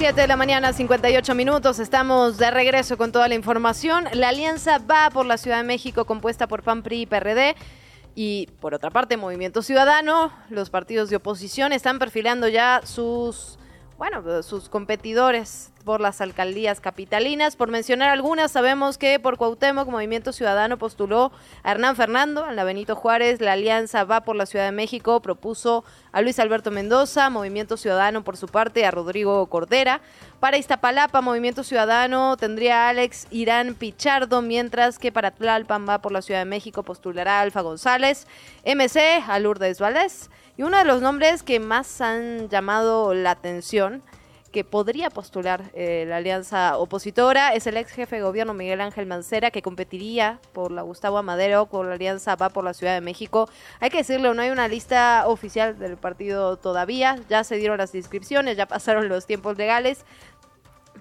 [0.00, 1.78] 7 de la mañana, 58 minutos.
[1.78, 4.06] Estamos de regreso con toda la información.
[4.14, 7.54] La alianza va por la Ciudad de México, compuesta por PAN, PRI y PRD.
[8.14, 13.58] Y por otra parte, Movimiento Ciudadano, los partidos de oposición están perfilando ya sus,
[13.98, 17.56] bueno, sus competidores por las alcaldías capitalinas.
[17.56, 21.32] Por mencionar algunas, sabemos que por Cuauhtémoc Movimiento Ciudadano postuló
[21.64, 25.20] a Hernán Fernando, en la Benito Juárez, la Alianza Va por la Ciudad de México
[25.20, 25.82] propuso
[26.12, 30.00] a Luis Alberto Mendoza, Movimiento Ciudadano por su parte a Rodrigo Cordera.
[30.38, 36.12] Para Iztapalapa, Movimiento Ciudadano tendría a Alex Irán Pichardo, mientras que para Tlalpan va por
[36.12, 38.28] la Ciudad de México postulará Alfa González,
[38.64, 40.30] MC a Lourdes Valdés.
[40.56, 44.04] Y uno de los nombres que más han llamado la atención
[44.52, 47.54] que podría postular eh, la alianza opositora.
[47.54, 51.66] Es el ex jefe de gobierno Miguel Ángel Mancera, que competiría por la Gustavo Amadero
[51.66, 53.48] con la alianza Va por la Ciudad de México.
[53.78, 57.94] Hay que decirlo, no hay una lista oficial del partido todavía, ya se dieron las
[57.94, 60.04] inscripciones, ya pasaron los tiempos legales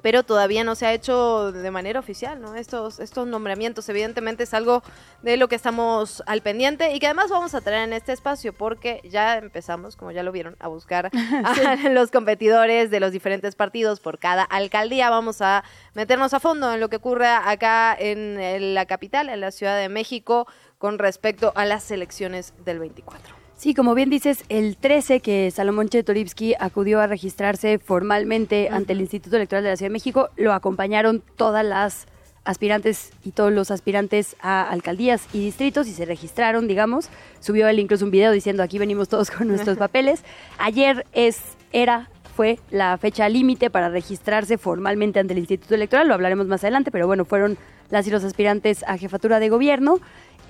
[0.01, 2.55] pero todavía no se ha hecho de manera oficial, ¿no?
[2.55, 4.83] Estos, estos nombramientos, evidentemente es algo
[5.21, 8.53] de lo que estamos al pendiente y que además vamos a traer en este espacio
[8.53, 11.09] porque ya empezamos, como ya lo vieron, a buscar
[11.43, 15.09] a los competidores de los diferentes partidos por cada alcaldía.
[15.09, 19.51] Vamos a meternos a fondo en lo que ocurre acá en la capital, en la
[19.51, 20.47] Ciudad de México,
[20.77, 23.48] con respecto a las elecciones del 24.
[23.59, 29.01] Sí, como bien dices, el 13 que Salomón Chetorivsky acudió a registrarse formalmente ante el
[29.01, 32.07] Instituto Electoral de la Ciudad de México, lo acompañaron todas las
[32.45, 37.09] aspirantes y todos los aspirantes a alcaldías y distritos y se registraron, digamos.
[37.41, 40.23] Subió él incluso un video diciendo aquí venimos todos con nuestros papeles.
[40.57, 41.41] Ayer es,
[41.73, 46.63] era, fue la fecha límite para registrarse formalmente ante el Instituto Electoral, lo hablaremos más
[46.63, 47.57] adelante, pero bueno, fueron
[47.89, 49.99] las y los aspirantes a jefatura de gobierno.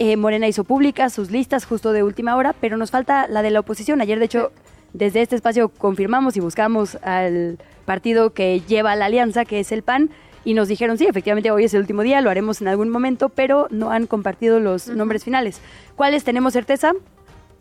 [0.02, 3.52] Eh, Morena hizo públicas sus listas justo de última hora, pero nos falta la de
[3.52, 4.00] la oposición.
[4.00, 4.54] Ayer, de hecho,
[4.94, 9.84] desde este espacio confirmamos y buscamos al partido que lleva la alianza, que es el
[9.84, 10.10] PAN,
[10.46, 13.28] y nos dijeron, sí, efectivamente hoy es el último día, lo haremos en algún momento,
[13.28, 15.60] pero no han compartido los nombres finales.
[15.98, 16.94] ¿Cuáles tenemos certeza?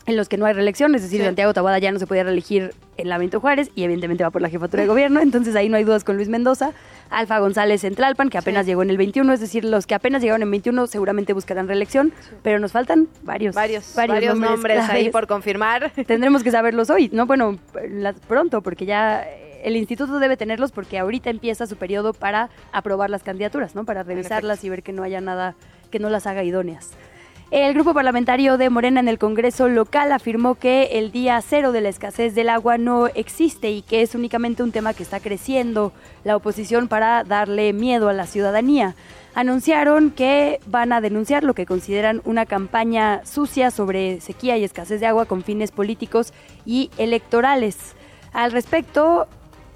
[0.09, 2.73] En los que no hay reelección, es decir, Santiago Taboada ya no se podía reelegir
[2.97, 5.77] en la Benito Juárez y evidentemente va por la jefatura de gobierno, entonces ahí no
[5.77, 6.73] hay dudas con Luis Mendoza,
[7.11, 10.23] Alfa González en Tlalpan, que apenas llegó en el 21, es decir, los que apenas
[10.23, 13.55] llegaron en 21 seguramente buscarán reelección, pero nos faltan varios.
[13.55, 15.93] Varios, varios, nombres, ahí por confirmar.
[16.07, 17.59] Tendremos que saberlos hoy, no, bueno,
[18.27, 19.27] pronto, porque ya
[19.63, 23.85] el instituto debe tenerlos porque ahorita empieza su periodo para aprobar las candidaturas, ¿no?
[23.85, 25.55] Para revisarlas y ver que no haya nada
[25.91, 26.93] que no las haga idóneas.
[27.51, 31.81] El grupo parlamentario de Morena en el Congreso local afirmó que el día cero de
[31.81, 35.95] la escasez del agua no existe y que es únicamente un tema que está creciendo
[36.25, 38.97] la oposición para darle miedo a la ciudadanía.
[39.35, 45.01] Anunciaron que van a denunciar lo que consideran una campaña sucia sobre sequía y escasez
[45.01, 46.35] de agua con fines políticos
[46.67, 47.95] y electorales.
[48.35, 49.27] Al respecto,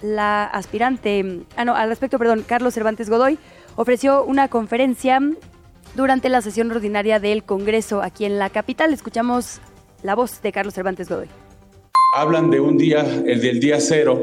[0.03, 3.39] la aspirante, ah no, al respecto, perdón, Carlos Cervantes Godoy
[3.77, 5.21] ofreció una conferencia
[5.95, 8.93] durante la sesión ordinaria del Congreso aquí en la capital.
[8.93, 9.61] Escuchamos
[10.03, 11.29] la voz de Carlos Cervantes Godoy.
[12.15, 14.23] Hablan de un día, el del día cero,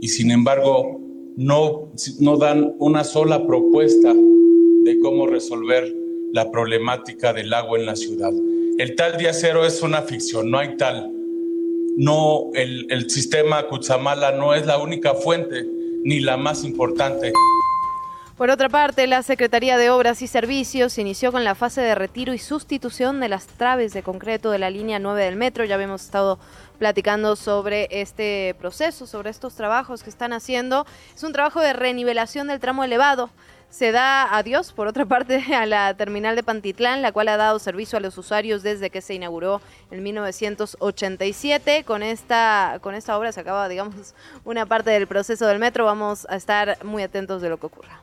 [0.00, 1.00] y sin embargo
[1.36, 5.94] no, no dan una sola propuesta de cómo resolver
[6.32, 8.32] la problemática del agua en la ciudad.
[8.78, 11.12] El tal día cero es una ficción, no hay tal.
[11.96, 15.66] No, el, el sistema Cutzamala no es la única fuente
[16.04, 17.32] ni la más importante.
[18.36, 22.34] Por otra parte, la Secretaría de Obras y Servicios inició con la fase de retiro
[22.34, 25.64] y sustitución de las traves de concreto de la línea 9 del metro.
[25.64, 26.38] Ya habíamos estado
[26.78, 30.84] platicando sobre este proceso, sobre estos trabajos que están haciendo.
[31.14, 33.30] Es un trabajo de renivelación del tramo elevado.
[33.70, 37.58] Se da adiós, por otra parte, a la terminal de Pantitlán, la cual ha dado
[37.58, 41.84] servicio a los usuarios desde que se inauguró en 1987.
[41.84, 44.14] Con esta, con esta obra se acaba, digamos,
[44.44, 45.86] una parte del proceso del metro.
[45.86, 48.02] Vamos a estar muy atentos de lo que ocurra.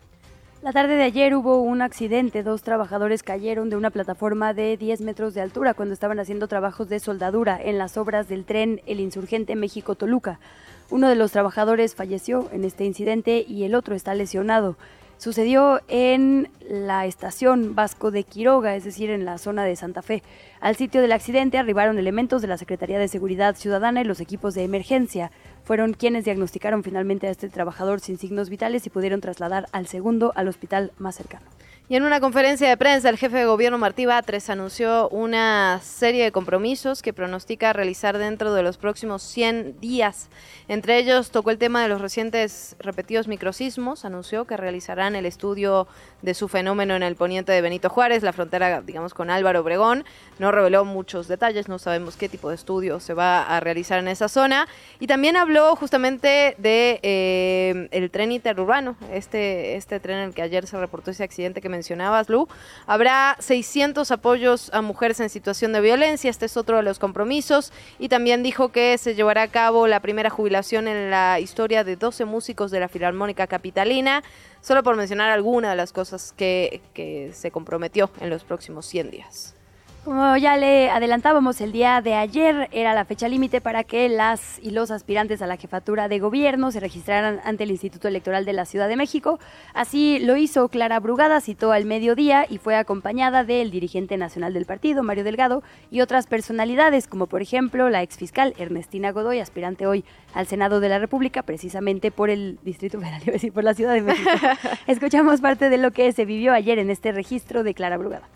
[0.63, 2.41] La tarde de ayer hubo un accidente.
[2.41, 6.87] Dos trabajadores cayeron de una plataforma de 10 metros de altura cuando estaban haciendo trabajos
[6.87, 10.39] de soldadura en las obras del tren El Insurgente México-Toluca.
[10.89, 14.77] Uno de los trabajadores falleció en este incidente y el otro está lesionado.
[15.23, 20.21] Sucedió en la estación Vasco de Quiroga, es decir, en la zona de Santa Fe.
[20.59, 24.53] Al sitio del accidente arribaron elementos de la Secretaría de Seguridad Ciudadana y los equipos
[24.53, 25.31] de emergencia
[25.63, 30.33] fueron quienes diagnosticaron finalmente a este trabajador sin signos vitales y pudieron trasladar al segundo
[30.35, 31.45] al hospital más cercano.
[31.89, 36.23] Y en una conferencia de prensa, el jefe de gobierno Martí Batres anunció una serie
[36.23, 40.29] de compromisos que pronostica realizar dentro de los próximos 100 días.
[40.69, 45.85] Entre ellos tocó el tema de los recientes repetidos microsismos, anunció que realizarán el estudio
[46.21, 50.05] de su fenómeno en el poniente de Benito Juárez, la frontera, digamos, con Álvaro Obregón.
[50.39, 54.07] No reveló muchos detalles, no sabemos qué tipo de estudio se va a realizar en
[54.07, 54.69] esa zona.
[55.01, 60.65] Y también habló justamente de eh, tren interurbano, este, este tren en el que ayer
[60.65, 62.47] se reportó ese accidente que mencionabas, Lu.
[62.85, 67.73] Habrá 600 apoyos a mujeres en situación de violencia, este es otro de los compromisos.
[67.99, 71.95] Y también dijo que se llevará a cabo la primera jubilación en la historia de
[71.95, 74.23] 12 músicos de la Filarmónica Capitalina,
[74.61, 79.11] solo por mencionar alguna de las cosas que, que se comprometió en los próximos 100
[79.11, 79.55] días.
[80.03, 84.59] Como ya le adelantábamos, el día de ayer era la fecha límite para que las
[84.61, 88.51] y los aspirantes a la jefatura de gobierno se registraran ante el Instituto Electoral de
[88.51, 89.39] la Ciudad de México.
[89.73, 94.65] Así lo hizo Clara Brugada, citó al mediodía y fue acompañada del dirigente nacional del
[94.65, 100.03] partido, Mario Delgado, y otras personalidades, como por ejemplo la exfiscal Ernestina Godoy, aspirante hoy
[100.33, 103.73] al Senado de la República, precisamente por el Distrito Federal, iba a decir, por la
[103.73, 104.29] Ciudad de México.
[104.87, 108.27] Escuchamos parte de lo que se vivió ayer en este registro de Clara Brugada.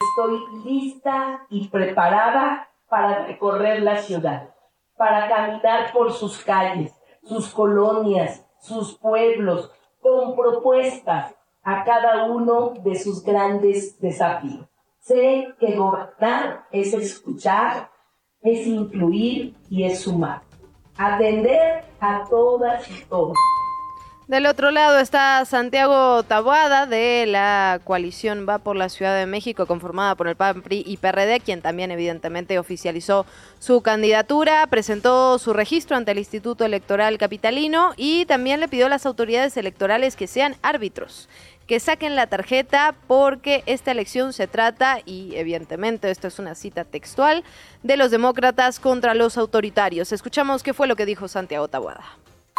[0.00, 4.54] Estoy lista y preparada para recorrer la ciudad,
[4.96, 6.94] para caminar por sus calles,
[7.24, 11.34] sus colonias, sus pueblos, con propuestas
[11.64, 14.68] a cada uno de sus grandes desafíos.
[15.00, 17.90] Sé que gobernar es escuchar,
[18.40, 20.42] es incluir y es sumar.
[20.96, 23.36] Atender a todas y todos.
[24.28, 29.64] Del otro lado está Santiago Taboada de la coalición Va por la Ciudad de México,
[29.64, 33.24] conformada por el PAN, PRI y PRD, quien también evidentemente oficializó
[33.58, 38.90] su candidatura, presentó su registro ante el Instituto Electoral Capitalino y también le pidió a
[38.90, 41.30] las autoridades electorales que sean árbitros
[41.66, 46.84] que saquen la tarjeta porque esta elección se trata, y evidentemente esto es una cita
[46.84, 47.44] textual,
[47.82, 50.12] de los demócratas contra los autoritarios.
[50.12, 52.04] Escuchamos qué fue lo que dijo Santiago Taboada.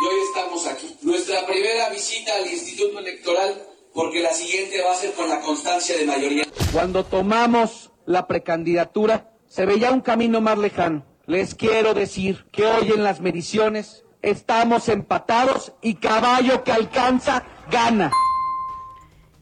[0.01, 0.95] Y hoy estamos aquí.
[1.01, 3.61] Nuestra primera visita al Instituto Electoral,
[3.93, 6.45] porque la siguiente va a ser con la constancia de mayoría.
[6.71, 11.05] Cuando tomamos la precandidatura, se veía un camino más lejano.
[11.25, 18.11] Les quiero decir que hoy en las mediciones estamos empatados y caballo que alcanza gana.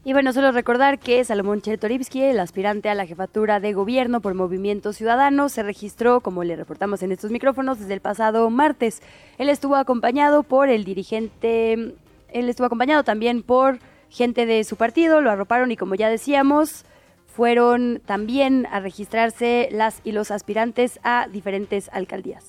[0.08, 4.32] Y bueno, solo recordar que Salomón Chertorivsky, el aspirante a la jefatura de gobierno por
[4.32, 9.02] Movimiento Ciudadano, se registró, como le reportamos en estos micrófonos, desde el pasado martes.
[9.36, 15.20] Él estuvo acompañado por el dirigente, él estuvo acompañado también por gente de su partido,
[15.20, 16.86] lo arroparon y como ya decíamos,
[17.26, 22.46] fueron también a registrarse las y los aspirantes a diferentes alcaldías.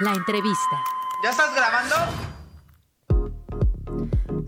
[0.00, 0.76] La entrevista.
[1.22, 2.31] ¿Ya estás grabando?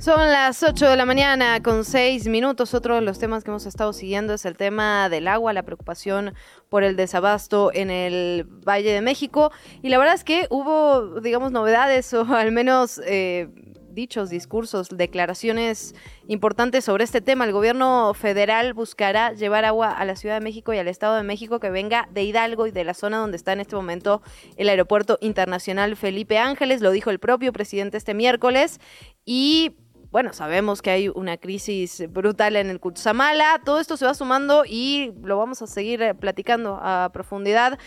[0.04, 2.74] Son las 8 de la mañana con 6 minutos.
[2.74, 6.34] Otro de los temas que hemos estado siguiendo es el tema del agua, la preocupación
[6.68, 9.50] por el desabasto en el Valle de México.
[9.80, 13.48] Y la verdad es que hubo, digamos, novedades o al menos eh,
[13.92, 15.94] dichos, discursos, declaraciones
[16.28, 17.46] importantes sobre este tema.
[17.46, 21.22] El gobierno federal buscará llevar agua a la Ciudad de México y al Estado de
[21.22, 24.20] México que venga de Hidalgo y de la zona donde está en este momento
[24.58, 26.82] el Aeropuerto Internacional Felipe Ángeles.
[26.82, 28.80] Lo dijo el propio presidente este miércoles.
[29.24, 29.78] Y
[30.14, 33.60] bueno, sabemos que hay una crisis brutal en el Cutzamala.
[33.64, 37.80] Todo esto se va sumando y lo vamos a seguir eh, platicando a profundidad.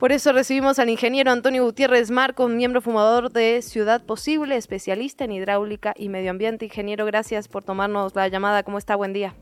[0.00, 5.30] Por eso recibimos al ingeniero Antonio Gutiérrez Marco, miembro fumador de Ciudad Posible, especialista en
[5.30, 6.64] hidráulica y medio ambiente.
[6.64, 8.64] Ingeniero, gracias por tomarnos la llamada.
[8.64, 8.96] ¿Cómo está?
[8.96, 9.36] Buen día.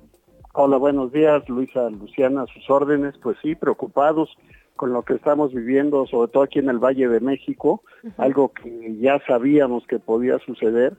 [0.52, 3.14] Hola, buenos días, Luisa, Luciana, a sus órdenes.
[3.22, 4.28] Pues sí, preocupados
[4.76, 7.80] con lo que estamos viviendo, sobre todo aquí en el Valle de México,
[8.18, 10.98] algo que ya sabíamos que podía suceder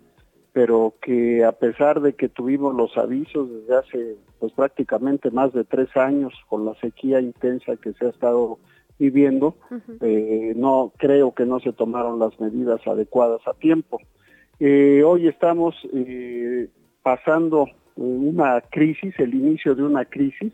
[0.55, 5.65] pero que a pesar de que tuvimos los avisos desde hace pues prácticamente más de
[5.65, 8.57] tres años con la sequía intensa que se ha estado
[8.97, 9.57] viviendo,
[9.99, 13.99] eh, no creo que no se tomaron las medidas adecuadas a tiempo.
[14.61, 16.69] Eh, hoy estamos eh,
[17.03, 20.53] pasando una crisis, el inicio de una crisis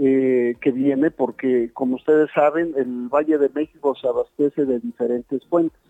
[0.00, 5.44] eh, que viene porque, como ustedes saben, el Valle de México se abastece de diferentes
[5.46, 5.80] fuentes.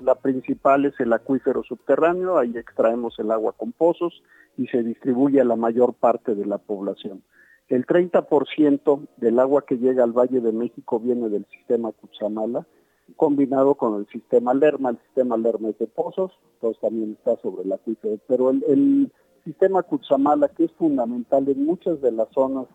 [0.00, 4.22] La principal es el acuífero subterráneo, ahí extraemos el agua con pozos
[4.56, 7.22] y se distribuye a la mayor parte de la población.
[7.68, 12.66] El 30% del agua que llega al Valle de México viene del sistema Cutzamala,
[13.16, 14.88] combinado con el sistema Lerma.
[14.88, 18.18] El sistema Lerma es de pozos, entonces también está sobre el acuífero.
[18.26, 19.12] Pero el, el
[19.44, 22.66] sistema Cutzamala, que es fundamental en muchas de las zonas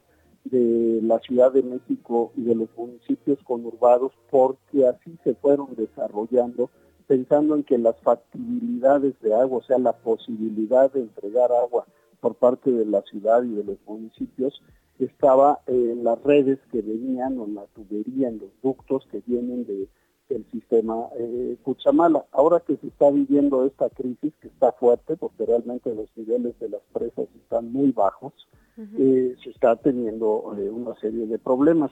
[0.46, 6.70] de la Ciudad de México y de los municipios conurbados porque así se fueron desarrollando
[7.08, 11.86] pensando en que las factibilidades de agua, o sea, la posibilidad de entregar agua
[12.20, 14.62] por parte de la ciudad y de los municipios,
[15.00, 19.66] estaba en las redes que venían o en la tubería, en los ductos que vienen
[19.66, 19.88] de,
[20.30, 22.26] del sistema eh, Cuchamala.
[22.32, 26.69] Ahora que se está viviendo esta crisis, que está fuerte, porque realmente los niveles de
[26.69, 28.34] las presas están muy bajos,
[28.78, 31.91] eh, se está teniendo eh, una serie de problemas.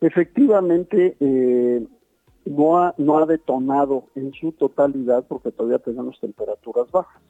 [0.00, 1.86] Efectivamente, eh,
[2.46, 7.22] no, ha, no ha detonado en su totalidad porque todavía tenemos temperaturas bajas.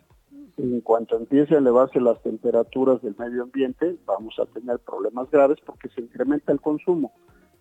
[0.57, 5.59] En cuanto empiece a elevarse las temperaturas del medio ambiente, vamos a tener problemas graves
[5.65, 7.13] porque se incrementa el consumo.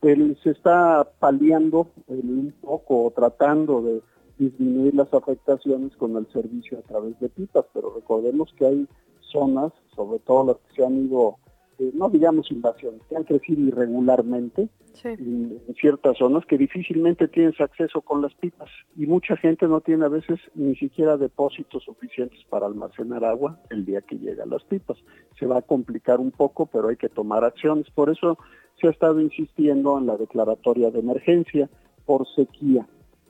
[0.01, 4.01] El- se está paliando el- un poco o tratando de
[4.37, 8.87] disminuir las afectaciones con el servicio a través de pipas, pero recordemos que hay
[9.19, 11.37] zonas, sobre todo las que se han ido,
[11.77, 14.67] eh, no digamos invasiones, que han crecido irregularmente
[15.03, 19.79] en, en ciertas zonas que difícilmente tienes acceso con las pipas y mucha gente no
[19.81, 24.63] tiene a veces ni siquiera depósitos suficientes para almacenar agua el día que llegan las
[24.63, 24.97] pipas.
[25.39, 27.89] Se va a complicar un poco, pero hay que tomar acciones.
[27.91, 28.37] Por eso
[28.81, 31.69] se ha estado insistiendo en la declaratoria de emergencia
[32.05, 32.87] por sequía.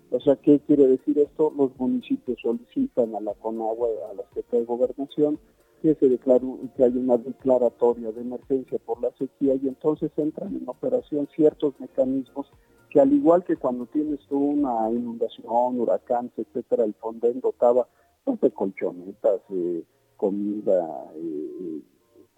[0.10, 1.54] O sea, ¿qué quiere decir esto?
[1.56, 5.39] Los municipios solicitan a la Conagua, a la Secretaría de Gobernación,
[5.82, 6.45] que se declare,
[6.76, 11.74] que haya una declaratoria de emergencia por la sequía y entonces entran en operación ciertos
[11.80, 12.47] mecanismos
[12.89, 17.88] que al igual que cuando tienes tú una inundación, huracanes, etcétera, el Fonden dotaba
[18.26, 19.84] pues, de colchonetas, eh,
[20.18, 21.82] comida, eh,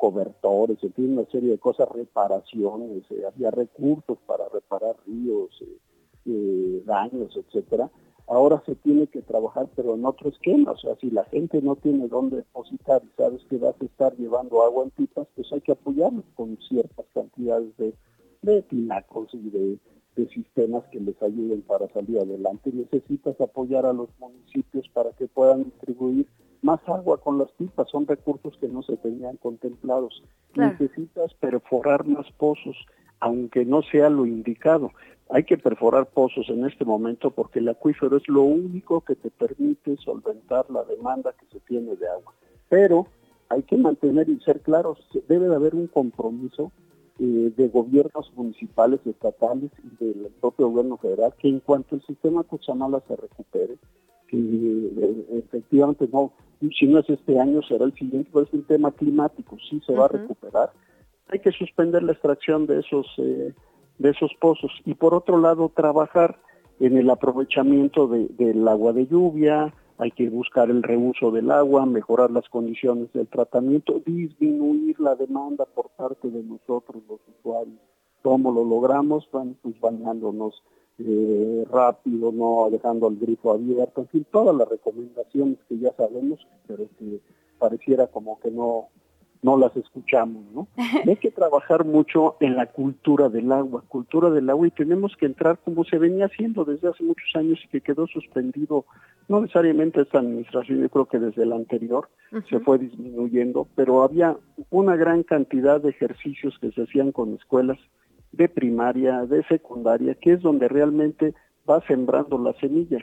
[0.04, 5.78] cobertores, en fin, una serie de cosas, reparaciones, eh, había recursos para reparar ríos, eh,
[6.26, 7.90] eh, daños, etcétera.
[8.28, 10.72] Ahora se tiene que trabajar, pero en otro esquema.
[10.72, 14.14] O sea, si la gente no tiene dónde depositar y sabes que vas a estar
[14.18, 17.96] llevando agua en pipas, pues hay que apoyarlos con ciertas cantidades de,
[18.42, 19.80] de tinacos y de,
[20.18, 22.74] de sistemas que les ayuden para salir adelante.
[22.74, 26.28] Necesitas apoyar a los municipios para que puedan distribuir
[26.64, 27.90] más agua con las pipas.
[27.90, 30.24] Son recursos que no se tenían contemplados.
[30.54, 30.76] Claro.
[30.80, 32.76] Necesitas perforar más pozos,
[33.20, 34.92] aunque no sea lo indicado.
[35.30, 39.30] Hay que perforar pozos en este momento porque el acuífero es lo único que te
[39.30, 42.34] permite solventar la demanda que se tiene de agua.
[42.70, 43.08] Pero
[43.50, 44.98] hay que mantener y ser claros,
[45.28, 46.72] debe de haber un compromiso
[47.20, 52.44] eh, de gobiernos municipales, estatales y del propio gobierno federal que en cuanto el sistema
[52.44, 53.78] Cuchamala se recupere,
[54.28, 56.34] que eh, efectivamente no,
[56.72, 59.94] si no es este año será el siguiente, pero es un tema climático, sí se
[59.94, 60.72] va a recuperar.
[61.30, 63.54] Hay que suspender la extracción de esos eh,
[64.00, 66.40] de esos pozos y por otro lado trabajar
[66.80, 71.86] en el aprovechamiento de- del agua de lluvia, hay que buscar el reuso del agua,
[71.86, 77.78] mejorar las condiciones del tratamiento, disminuir la demanda por parte de nosotros los usuarios.
[78.24, 79.28] ¿Cómo lo logramos?
[79.32, 80.62] Bueno, pues bañándonos
[81.00, 86.46] eh, rápido, no dejando el grifo abierto, en fin, todas las recomendaciones que ya sabemos,
[86.68, 87.20] pero que
[87.58, 88.90] pareciera como que no,
[89.42, 90.68] no las escuchamos, ¿no?
[91.06, 95.16] Y hay que trabajar mucho en la cultura del agua, cultura del agua, y tenemos
[95.18, 98.86] que entrar como se venía haciendo desde hace muchos años y que quedó suspendido,
[99.28, 102.10] no necesariamente esta administración, yo creo que desde la anterior
[102.50, 104.38] se fue disminuyendo, pero había
[104.70, 107.78] una gran cantidad de ejercicios que se hacían con escuelas
[108.34, 111.34] de primaria, de secundaria, que es donde realmente
[111.70, 112.98] va sembrando la semilla.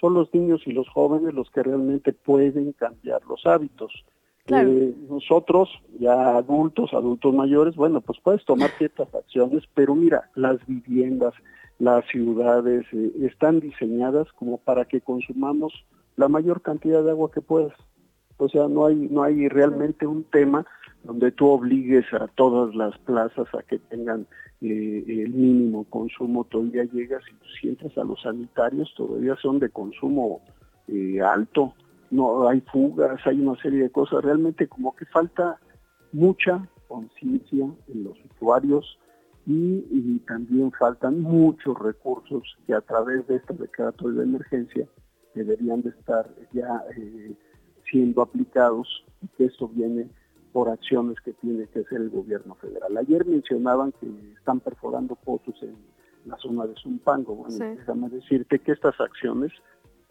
[0.00, 3.92] Son los niños y los jóvenes los que realmente pueden cambiar los hábitos.
[4.44, 4.70] Claro.
[4.70, 5.68] Eh, nosotros,
[5.98, 11.34] ya adultos, adultos mayores, bueno, pues puedes tomar ciertas acciones, pero mira, las viviendas,
[11.80, 15.72] las ciudades eh, están diseñadas como para que consumamos
[16.14, 17.74] la mayor cantidad de agua que puedas.
[18.36, 20.64] O sea, no hay, no hay realmente un tema
[21.06, 24.26] donde tú obligues a todas las plazas a que tengan
[24.60, 26.44] eh, el mínimo consumo.
[26.44, 30.42] Todavía llegas y si entras a los sanitarios, todavía son de consumo
[30.88, 31.74] eh, alto.
[32.10, 34.24] No hay fugas, hay una serie de cosas.
[34.24, 35.58] Realmente como que falta
[36.12, 38.98] mucha conciencia en los usuarios
[39.46, 44.88] y, y también faltan muchos recursos que a través de esta declaratoria de emergencia
[45.34, 47.34] deberían de estar ya eh,
[47.90, 50.08] siendo aplicados y que esto viene
[50.56, 52.96] por acciones que tiene que hacer el gobierno federal.
[52.96, 54.06] Ayer mencionaban que
[54.38, 55.76] están perforando pozos en
[56.24, 57.34] la zona de Zumpango.
[57.34, 57.62] Bueno, Sí.
[57.62, 59.52] déjame decirte que estas acciones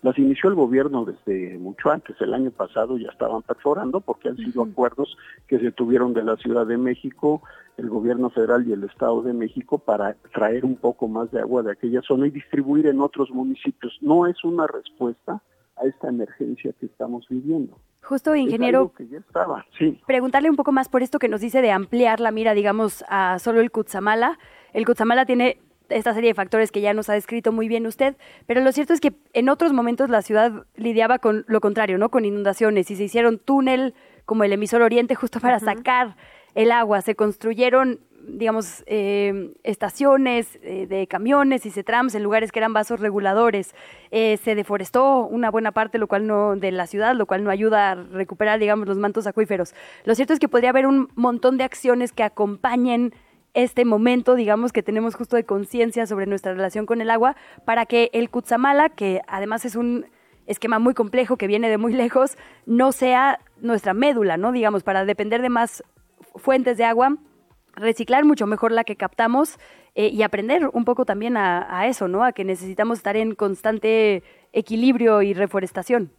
[0.04, 2.16] las inició el gobierno desde mucho antes.
[2.22, 5.18] El año pasado ya estaban perforando porque han sido acuerdos
[5.48, 7.42] que se tuvieron de la Ciudad de México,
[7.78, 11.64] el gobierno federal y el Estado de México para traer un poco más de agua
[11.64, 13.98] de aquella zona y distribuir en otros municipios.
[14.00, 15.42] No es una respuesta
[15.78, 17.78] a esta emergencia que estamos viviendo.
[18.02, 20.00] Justo, ingeniero, algo que ya estaba, sí.
[20.06, 23.40] preguntarle un poco más por esto que nos dice de ampliar la mira, digamos, a
[23.40, 24.38] solo el Cutzamala.
[24.74, 25.58] El Cutzamala tiene
[25.90, 28.16] esta serie de factores que ya nos ha descrito muy bien usted,
[28.48, 32.10] pero lo cierto es que en otros momentos la ciudad lidiaba con lo contrario, ¿no?
[32.10, 33.94] Con inundaciones y se hicieron túnel
[34.26, 36.16] como el emisor oriente justo para sacar
[36.56, 42.60] el agua, se construyeron digamos, eh, estaciones eh, de camiones y trams en lugares que
[42.60, 43.76] eran vasos reguladores.
[44.12, 47.50] Eh, se deforestó una buena parte lo cual no, de la ciudad, lo cual no
[47.50, 49.74] ayuda a recuperar, digamos, los mantos acuíferos.
[50.04, 53.14] Lo cierto es que podría haber un montón de acciones que acompañen
[53.54, 57.86] este momento, digamos, que tenemos justo de conciencia sobre nuestra relación con el agua, para
[57.86, 60.08] que el Cutzamala, que además es un
[60.46, 64.52] esquema muy complejo que viene de muy lejos, no sea nuestra médula, ¿no?
[64.52, 65.84] Digamos, para depender de más
[66.36, 67.16] fuentes de agua,
[67.76, 69.58] reciclar mucho mejor la que captamos
[69.96, 72.24] eh, y aprender un poco también a, a, eso, ¿no?
[72.24, 74.24] A que necesitamos estar en constante
[74.54, 76.12] equilibrio y reforestación.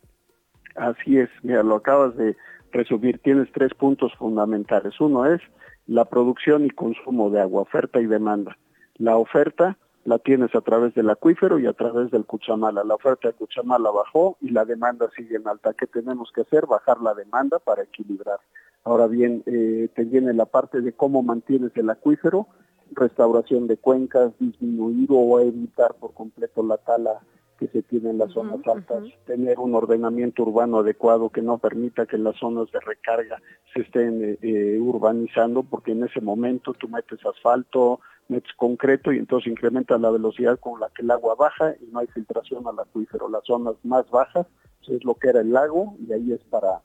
[0.77, 2.37] Así es, mira, lo acabas de
[2.73, 5.01] resumir, tienes tres puntos fundamentales.
[5.01, 5.41] Uno es
[5.87, 8.57] la producción y consumo de agua, oferta y demanda.
[8.97, 12.85] La oferta la tienes a través del acuífero y a través del Cuchamala.
[12.85, 15.75] La oferta de Cuchamala bajó y la demanda sigue en alta.
[15.75, 16.67] ¿Qué tenemos que hacer?
[16.67, 18.39] Bajar la demanda para equilibrar.
[18.87, 22.47] Ahora bien, eh, te viene la parte de cómo mantienes el acuífero,
[22.93, 27.21] restauración de cuencas, disminuir o evitar por completo la tala
[27.59, 32.07] que se tiene en las zonas altas, tener un ordenamiento urbano adecuado que no permita
[32.07, 33.43] que las zonas de recarga
[33.75, 39.19] se estén eh, eh, urbanizando, porque en ese momento tú metes asfalto, metes concreto y
[39.19, 42.79] entonces incrementa la velocidad con la que el agua baja y no hay filtración al
[42.79, 43.29] acuífero.
[43.29, 44.47] Las zonas más bajas
[44.79, 46.83] pues, es lo que era el lago y ahí es para,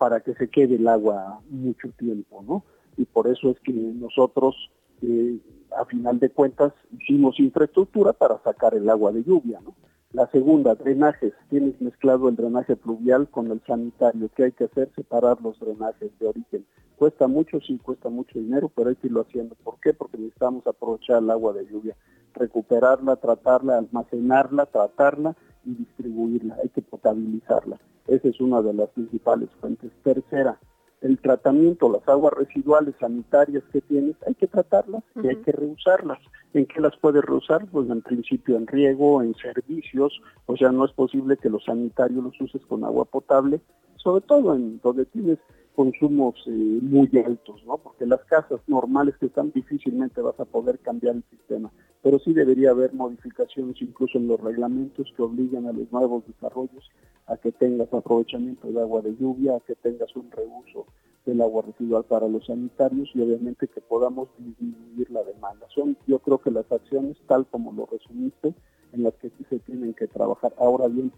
[0.00, 2.64] para que se quede el agua mucho tiempo, ¿no?
[2.96, 4.56] Y por eso es que nosotros,
[5.02, 5.36] eh,
[5.76, 9.74] a final de cuentas, hicimos infraestructura para sacar el agua de lluvia, ¿no?
[10.14, 11.34] La segunda, drenajes.
[11.50, 14.30] Tienes mezclado el drenaje pluvial con el sanitario.
[14.34, 14.90] ¿Qué hay que hacer?
[14.96, 16.64] Separar los drenajes de origen.
[16.96, 19.54] Cuesta mucho, sí, cuesta mucho dinero, pero hay que irlo haciendo.
[19.56, 19.92] ¿Por qué?
[19.92, 21.94] Porque necesitamos aprovechar el agua de lluvia,
[22.34, 26.56] recuperarla, tratarla, almacenarla, tratarla y distribuirla.
[26.62, 27.78] Hay que potabilizarla.
[28.06, 29.90] Esa es una de las principales fuentes.
[30.02, 30.58] Tercera,
[31.00, 36.18] el tratamiento, las aguas residuales sanitarias que tienes, hay que tratarlas y hay que reusarlas.
[36.52, 37.66] ¿En qué las puedes reusar?
[37.70, 42.22] Pues en principio en riego, en servicios, o sea, no es posible que los sanitarios
[42.22, 43.60] los uses con agua potable,
[43.96, 45.38] sobre todo en donde tienes
[45.74, 46.50] consumos eh,
[46.82, 47.78] muy altos, ¿no?
[47.78, 51.70] Porque las casas normales que están difícilmente vas a poder cambiar el sistema,
[52.02, 56.90] pero sí debería haber modificaciones incluso en los reglamentos que obligan a los nuevos desarrollos
[57.26, 60.86] a que tengas aprovechamiento de agua de lluvia, a que tengas un reuso
[61.24, 65.66] del agua residual para los sanitarios y obviamente que podamos disminuir la demanda.
[65.74, 68.54] Son yo creo que las acciones tal como lo resumiste
[68.92, 70.52] en las que sí se tienen que trabajar.
[70.58, 71.12] Ahora bien,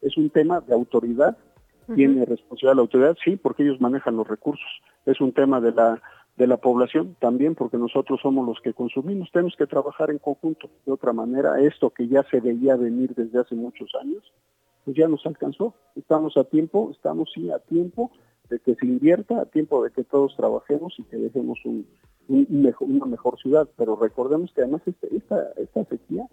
[0.00, 1.36] es un tema de autoridad,
[1.94, 4.68] tiene responsabilidad la autoridad, sí, porque ellos manejan los recursos.
[5.06, 6.00] Es un tema de la
[6.38, 9.28] de la población también, porque nosotros somos los que consumimos.
[9.32, 10.70] Tenemos que trabajar en conjunto.
[10.86, 14.22] De otra manera, esto que ya se veía venir desde hace muchos años,
[14.84, 15.74] pues ya nos alcanzó.
[15.96, 18.12] Estamos a tiempo, estamos sí a tiempo
[18.48, 21.86] de que se invierta, a tiempo de que todos trabajemos y que dejemos un,
[22.28, 23.68] mejor, una mejor ciudad.
[23.76, 26.24] Pero recordemos que además este, esta, esta sequía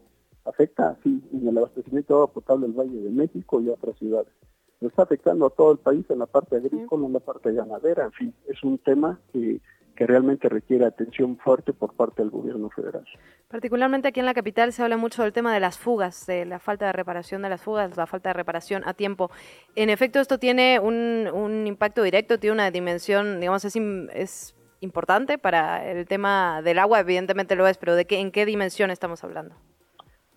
[0.45, 4.31] afecta así en el abastecimiento de agua potable del Valle de México y otras ciudades.
[4.81, 8.05] Nos está afectando a todo el país en la parte agrícola, en la parte ganadera,
[8.05, 9.59] en fin, es un tema que
[9.95, 13.05] que realmente requiere atención fuerte por parte del gobierno federal.
[13.47, 16.59] Particularmente aquí en la capital se habla mucho del tema de las fugas, de la
[16.59, 19.31] falta de reparación de las fugas, la falta de reparación a tiempo.
[19.75, 23.75] En efecto, esto tiene un, impacto directo, tiene una dimensión, digamos, es,
[24.13, 28.45] es importante para el tema del agua, evidentemente lo es, pero ¿de qué, en qué
[28.45, 29.55] dimensión estamos hablando?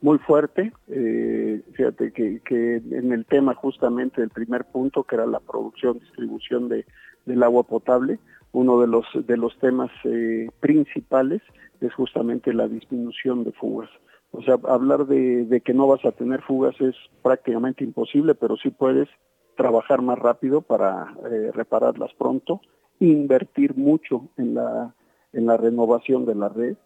[0.00, 5.26] Muy fuerte, eh, fíjate que, que en el tema justamente del primer punto, que era
[5.26, 6.86] la producción, distribución de,
[7.26, 8.20] del agua potable,
[8.52, 11.42] uno de los, de los temas eh, principales
[11.80, 13.90] es justamente la disminución de fugas.
[14.30, 18.70] O sea, hablar de, que no vas a tener fugas es prácticamente imposible, pero sí
[18.70, 19.08] puedes
[19.56, 22.60] trabajar más rápido para eh, repararlas pronto,
[23.00, 24.94] invertir mucho en la,
[25.32, 26.76] en la renovación de la red,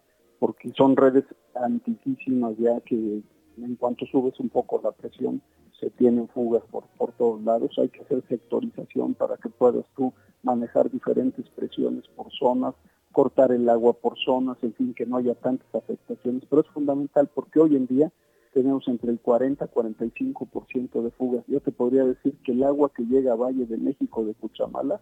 [0.43, 1.23] porque son redes
[1.55, 3.23] antiquísimas ya que
[3.55, 5.41] en cuanto subes un poco la presión
[5.79, 7.71] se tienen fugas por, por todos lados.
[7.77, 12.75] Hay que hacer sectorización para que puedas tú manejar diferentes presiones por zonas,
[13.13, 16.43] cortar el agua por zonas, en fin, que no haya tantas afectaciones.
[16.49, 18.11] Pero es fundamental porque hoy en día
[18.53, 21.45] tenemos entre el 40 y 45% de fugas.
[21.47, 24.99] Yo te podría decir que el agua que llega a Valle de México de Cuchamala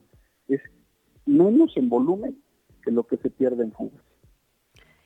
[0.48, 0.62] es
[1.26, 2.38] menos en volumen
[2.84, 4.11] que lo que se pierde en fugas.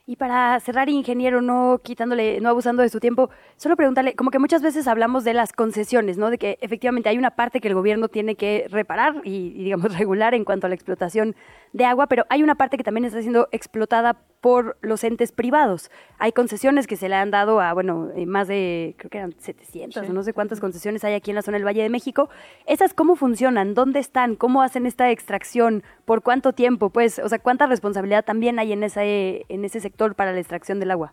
[0.08, 4.38] Y para cerrar, ingeniero, no quitándole, no abusando de su tiempo, solo preguntarle, como que
[4.38, 6.30] muchas veces hablamos de las concesiones, ¿no?
[6.30, 10.36] De que efectivamente hay una parte que el gobierno tiene que reparar y, digamos, regular
[10.36, 11.36] en cuanto a la explotación
[11.76, 15.92] de agua, pero hay una parte que también está siendo explotada por los entes privados.
[16.20, 19.34] Hay concesiones que se le han dado a, bueno, eh, más de, creo que eran
[19.38, 22.30] 700 o no sé cuántas concesiones hay aquí en la zona del Valle de México.
[22.66, 23.74] ¿Esas cómo funcionan?
[23.74, 24.38] ¿Dónde están?
[24.38, 25.84] ¿Cómo hacen esta extracción?
[26.06, 26.92] ¿Por cuánto tiempo?
[26.92, 30.80] Pues, o sea, ¿cuánta responsabilidad también hay en, esa, en ese sector para la extracción
[30.80, 31.12] del agua?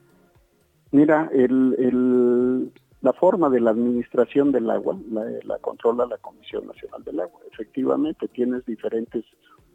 [0.92, 2.70] Mira, el,
[3.00, 7.40] la forma de la administración del agua la, la controla la Comisión Nacional del Agua.
[7.50, 9.24] Efectivamente, tienes diferentes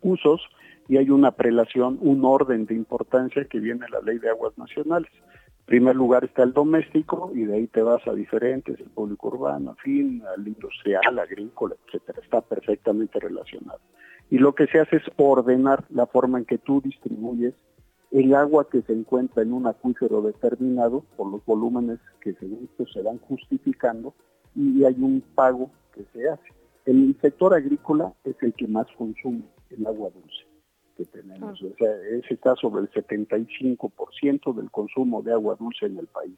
[0.02, 0.42] usos
[0.88, 5.12] y hay una prelación, un orden de importancia que viene la ley de aguas nacionales.
[5.60, 9.28] En primer lugar está el doméstico y de ahí te vas a diferentes, el público
[9.28, 12.22] urbano, fin, al industrial, agrícola, etcétera.
[12.24, 13.80] Está perfectamente relacionado.
[14.30, 17.54] Y lo que se hace es ordenar la forma en que tú distribuyes
[18.12, 22.86] el agua que se encuentra en un acuífero determinado por los volúmenes que según esto
[22.94, 24.14] se van justificando
[24.56, 26.54] y hay un pago que se hace.
[26.86, 30.47] El sector agrícola es el que más consume el agua dulce
[30.98, 31.62] que tenemos.
[31.62, 36.36] O sea, ese está sobre el 75% del consumo de agua dulce en el país.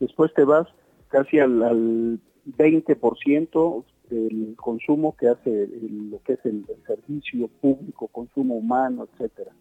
[0.00, 0.66] Después te vas
[1.08, 2.20] casi al, al
[2.56, 9.06] 20% del consumo que hace el- lo que es el, el servicio público, consumo humano,
[9.12, 9.52] etcétera.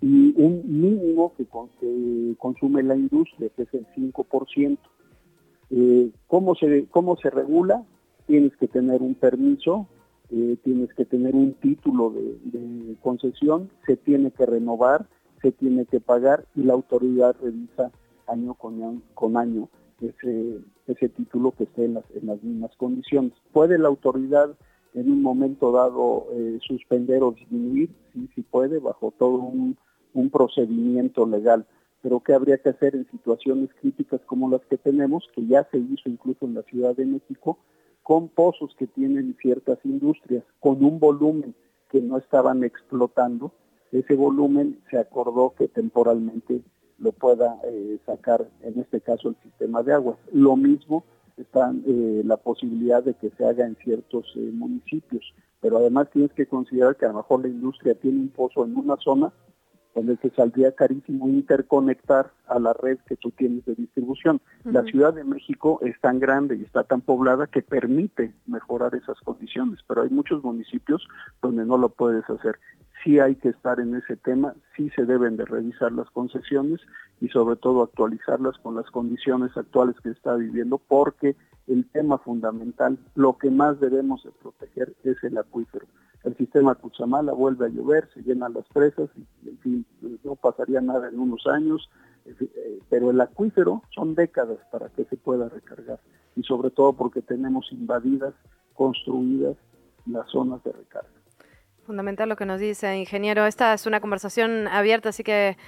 [0.00, 4.78] Y un mínimo que, con- que consume la industria, que es el 5%.
[5.70, 7.84] Eh, ¿cómo, se, ¿Cómo se regula?
[8.26, 9.86] Tienes que tener un permiso,
[10.30, 15.06] eh, tienes que tener un título de, concesión, se tiene que renovar,
[15.42, 17.90] se tiene que pagar y la autoridad revisa
[18.26, 19.68] año con año,
[20.00, 23.32] ese, ese título que esté en las, en las mismas condiciones.
[23.52, 24.56] ¿Puede la autoridad
[24.94, 27.90] en un momento dado eh, suspender o disminuir?
[28.12, 31.66] Sí, sí puede, bajo todo un procedimiento legal.
[32.00, 35.78] Pero ¿qué habría que hacer en situaciones críticas como las que tenemos, que ya se
[35.78, 37.58] hizo incluso en la Ciudad de México,
[38.04, 41.54] con pozos que tienen ciertas industrias, con un volumen
[41.90, 43.50] que no estaban explotando?
[43.90, 46.60] Ese volumen se acordó que temporalmente
[46.98, 50.18] lo pueda eh, sacar, en este caso, el sistema de aguas.
[50.32, 51.02] Lo mismo
[51.36, 56.32] está eh, la posibilidad de que se haga en ciertos eh, municipios, pero además tienes
[56.34, 59.32] que considerar que a lo mejor la industria tiene un pozo en una zona
[59.94, 64.40] donde te saldría carísimo interconectar a la red que tú tienes de distribución.
[64.64, 64.84] La.
[64.84, 69.80] Ciudad de México es tan grande y está tan poblada que permite mejorar esas condiciones,
[69.88, 71.06] pero hay muchos municipios
[71.42, 72.58] donde no lo puedes hacer.
[73.02, 76.80] Sí hay que estar en ese tema, sí se deben de revisar las concesiones
[77.20, 81.34] y sobre todo actualizarlas con las condiciones actuales que está viviendo, porque
[81.66, 85.86] el tema fundamental, lo que más debemos de proteger es el acuífero.
[86.24, 89.86] El sistema Cuchamala vuelve a llover, se llenan las presas y en fin,
[90.24, 91.90] no pasaría nada en unos años,
[92.24, 96.00] eh, pero el acuífero son décadas para que se pueda recargar
[96.36, 98.34] y sobre todo porque tenemos invadidas,
[98.72, 99.56] construidas
[100.06, 101.08] las zonas de recarga.
[101.84, 103.46] Fundamental lo que nos dice, ingeniero.
[103.46, 105.58] Esta es una conversación abierta, así que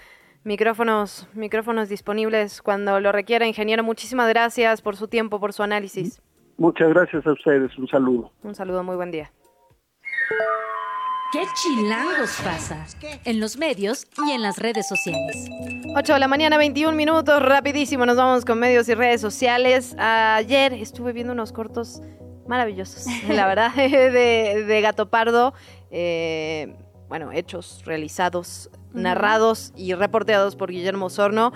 [0.45, 3.47] micrófonos, micrófonos disponibles cuando lo requiera.
[3.47, 6.23] Ingeniero, muchísimas gracias por su tiempo, por su análisis.
[6.57, 8.33] Muchas gracias a ustedes, un saludo.
[8.43, 9.31] Un saludo, muy buen día.
[11.33, 12.87] ¿Qué chilangos pasa?
[13.25, 15.49] En los medios y en las redes sociales.
[15.97, 19.95] 8 de la mañana, 21 minutos, rapidísimo, nos vamos con medios y redes sociales.
[19.99, 22.01] Ayer estuve viendo unos cortos
[22.47, 25.53] maravillosos, la verdad, de, de Gato Pardo,
[25.91, 26.77] eh,
[27.09, 31.53] bueno, hechos realizados, narrados y reporteados por Guillermo Sorno.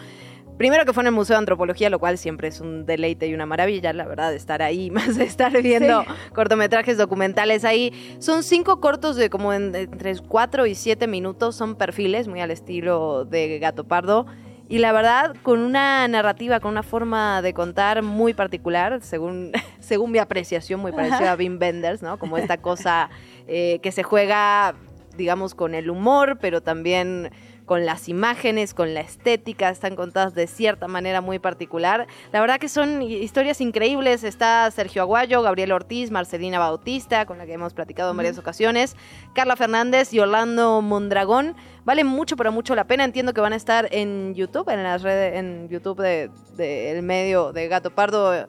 [0.60, 3.32] Primero que fue en el Museo de Antropología, lo cual siempre es un deleite y
[3.32, 6.08] una maravilla, la verdad, estar ahí, más de estar viendo Sí.
[6.34, 7.94] cortometrajes documentales ahí.
[8.18, 12.50] Son cinco cortos de como en- entre cuatro y siete minutos, son perfiles muy al
[12.50, 14.26] estilo de Gato Pardo.
[14.68, 20.10] Y la verdad, con una narrativa, con una forma de contar muy particular, según, según
[20.12, 22.18] mi apreciación, muy parecida a Wim Wenders, ¿no?
[22.18, 23.08] Como esta cosa
[23.48, 24.74] eh, que se juega,
[25.16, 27.30] digamos, con el humor, pero también
[27.70, 32.08] con las imágenes, con la estética, están contadas de cierta manera muy particular.
[32.32, 34.24] La verdad que son hi- historias increíbles.
[34.24, 38.96] Está Sergio Aguayo, Gabriel Ortiz, Marcelina Bautista, con la que hemos platicado en varias ocasiones,
[39.36, 41.54] Carla Fernández y Orlando Mondragón.
[41.84, 43.04] Vale mucho, pero mucho la pena.
[43.04, 47.04] Entiendo que van a estar en YouTube, en las redes, en YouTube del de, el
[47.04, 48.46] medio de Gato Pardo eh,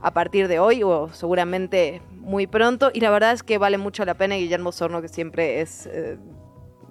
[0.00, 2.92] a partir de hoy o seguramente muy pronto.
[2.94, 4.36] Y la verdad es que vale mucho la pena.
[4.36, 6.16] Guillermo Sorno, que siempre es, eh,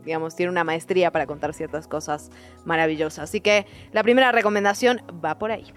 [0.05, 2.31] digamos, tiene una maestría para contar ciertas cosas
[2.65, 3.29] maravillosas.
[3.29, 5.73] Así que la primera recomendación va por ahí.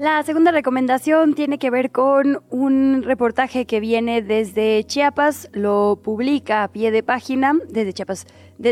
[0.00, 6.62] La segunda recomendación tiene que ver con un reportaje que viene desde Chiapas, lo publica
[6.62, 8.26] a pie de página, desde Chiapas,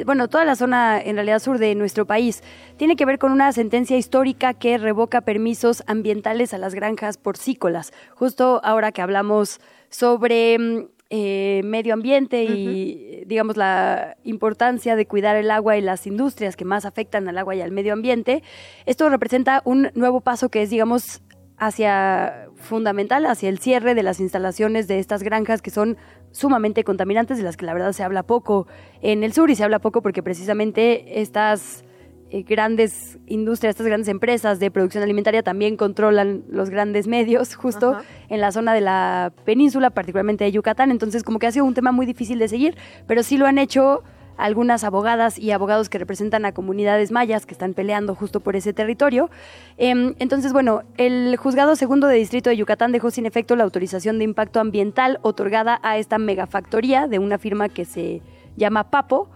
[0.07, 2.43] bueno, toda la zona en realidad sur de nuestro país.
[2.79, 7.93] Tiene que ver con una sentencia histórica que revoca permisos ambientales a las granjas porcícolas.
[8.15, 9.61] Justo ahora que hablamos
[9.91, 16.07] sobre mm, eh, medio ambiente y, digamos, la importancia de cuidar el agua y las
[16.07, 18.43] industrias que más afectan al agua y al medio ambiente,
[18.85, 21.23] esto representa un nuevo paso que es, digamos,
[21.57, 25.97] hacia fundamental, hacia el cierre de las instalaciones de estas granjas que son
[26.31, 28.67] sumamente contaminantes, de las que la verdad se habla poco
[29.01, 31.85] en el sur y se habla poco porque precisamente estas
[32.31, 37.91] eh, grandes industrias, estas grandes empresas de producción alimentaria también controlan los grandes medios justo
[37.91, 38.05] Ajá.
[38.29, 40.91] en la zona de la península, particularmente de Yucatán.
[40.91, 42.77] Entonces, como que ha sido un tema muy difícil de seguir,
[43.07, 44.03] pero sí lo han hecho
[44.39, 48.73] algunas abogadas y abogados que representan a comunidades mayas que están peleando justo por ese
[48.73, 49.31] territorio.
[49.77, 54.19] Em, entonces, bueno, el juzgado segundo de distrito de Yucatán dejó sin efecto la autorización
[54.19, 58.23] de impacto ambiental otorgada a esta megafactoría de una firma que se
[58.57, 59.29] llama Papo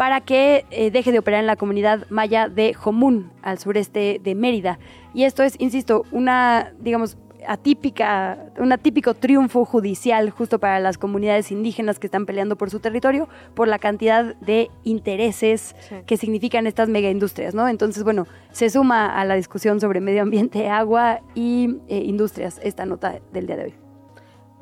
[0.00, 4.34] para que eh, deje de operar en la comunidad maya de Jomún, al sureste de
[4.34, 4.78] Mérida.
[5.12, 11.52] Y esto es, insisto, una, digamos, atípica, un atípico triunfo judicial justo para las comunidades
[11.52, 16.88] indígenas que están peleando por su territorio, por la cantidad de intereses que significan estas
[16.88, 17.68] megaindustrias, ¿no?
[17.68, 22.86] Entonces, bueno, se suma a la discusión sobre medio ambiente, agua y eh, industrias esta
[22.86, 23.89] nota del día de hoy.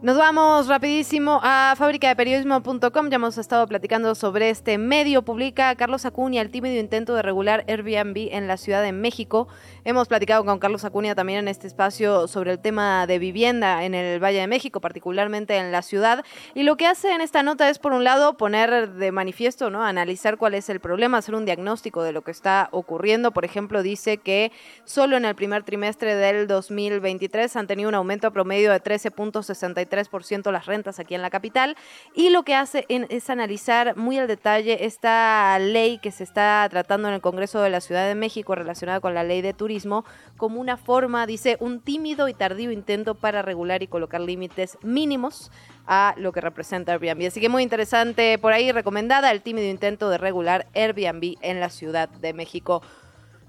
[0.01, 3.09] Nos vamos rapidísimo a fábricadeperiodismo.com.
[3.11, 5.23] Ya hemos estado platicando sobre este medio.
[5.23, 9.49] Publica Carlos Acuña el tímido intento de regular Airbnb en la Ciudad de México.
[9.83, 13.97] Hemos platicado con Carlos Acuña también en este espacio sobre el tema de vivienda en
[13.97, 16.25] el Valle de México, particularmente en la ciudad.
[16.55, 19.83] Y lo que hace en esta nota es, por un lado, poner de manifiesto, ¿no?
[19.83, 23.33] Analizar cuál es el problema, hacer un diagnóstico de lo que está ocurriendo.
[23.33, 24.53] Por ejemplo, dice que
[24.85, 30.51] solo en el primer trimestre del 2023 han tenido un aumento promedio de 13.63 3%
[30.51, 31.77] las rentas aquí en la capital.
[32.15, 37.09] Y lo que hace es analizar muy al detalle esta ley que se está tratando
[37.09, 40.05] en el Congreso de la Ciudad de México relacionada con la ley de turismo
[40.37, 45.51] como una forma, dice, un tímido y tardío intento para regular y colocar límites mínimos
[45.87, 47.27] a lo que representa Airbnb.
[47.27, 51.71] Así que muy interesante por ahí, recomendada el tímido intento de regular Airbnb en la
[51.71, 52.83] Ciudad de México.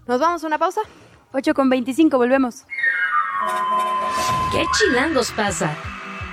[0.07, 0.81] ¿Nos vamos a una pausa?
[1.33, 2.65] 8 con 25, volvemos.
[4.51, 5.77] ¿Qué chilangos pasa?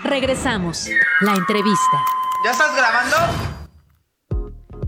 [0.09, 0.89] Regresamos.
[1.21, 2.05] La entrevista.
[2.45, 3.17] ¿Ya estás grabando?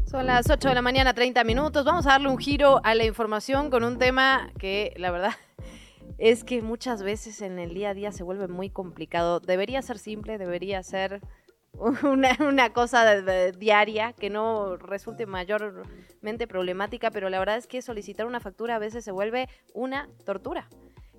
[0.09, 1.85] Son las 8 de la mañana, 30 minutos.
[1.85, 5.33] Vamos a darle un giro a la información con un tema que la verdad
[6.19, 9.41] es que muchas veces en el día a día se vuelve muy complicado.
[9.41, 11.21] Debería ser simple, debería ser
[12.03, 13.21] una, cosa
[13.53, 18.79] diaria que no resulte mayormente problemática, pero la verdad es que solicitar una factura a
[18.79, 20.69] veces se vuelve una tortura.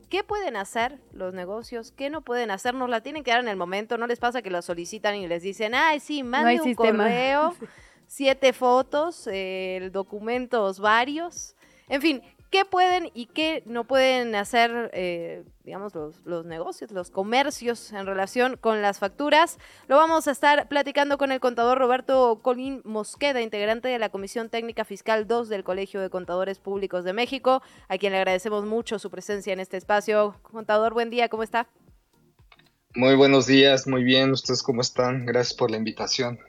[0.10, 1.92] ¿Qué pueden hacer los negocios?
[1.92, 2.74] ¿Qué no pueden hacer?
[2.74, 3.98] Nos la tienen que dar en el momento.
[3.98, 7.56] No les pasa que lo solicitan y les dicen, ay, sí, mande un correo,
[8.08, 11.56] siete fotos, eh, documentos varios.
[11.88, 17.92] En fin, qué pueden y qué no pueden hacer, eh, digamos, los, negocios, los comercios
[17.92, 19.58] en relación con las facturas.
[19.88, 24.50] Lo vamos a estar platicando con el contador Roberto Colín Mosqueda, integrante de la Comisión
[24.50, 29.00] Técnica Fiscal 2 del Colegio de Contadores Públicos de México, a quien le agradecemos mucho
[29.00, 30.36] su presencia en este espacio.
[30.42, 31.68] Contador, buen día, ¿cómo está?
[32.96, 34.32] Muy buenos días, muy bien.
[34.32, 35.26] ¿Ustedes cómo están?
[35.26, 36.40] Gracias por la invitación.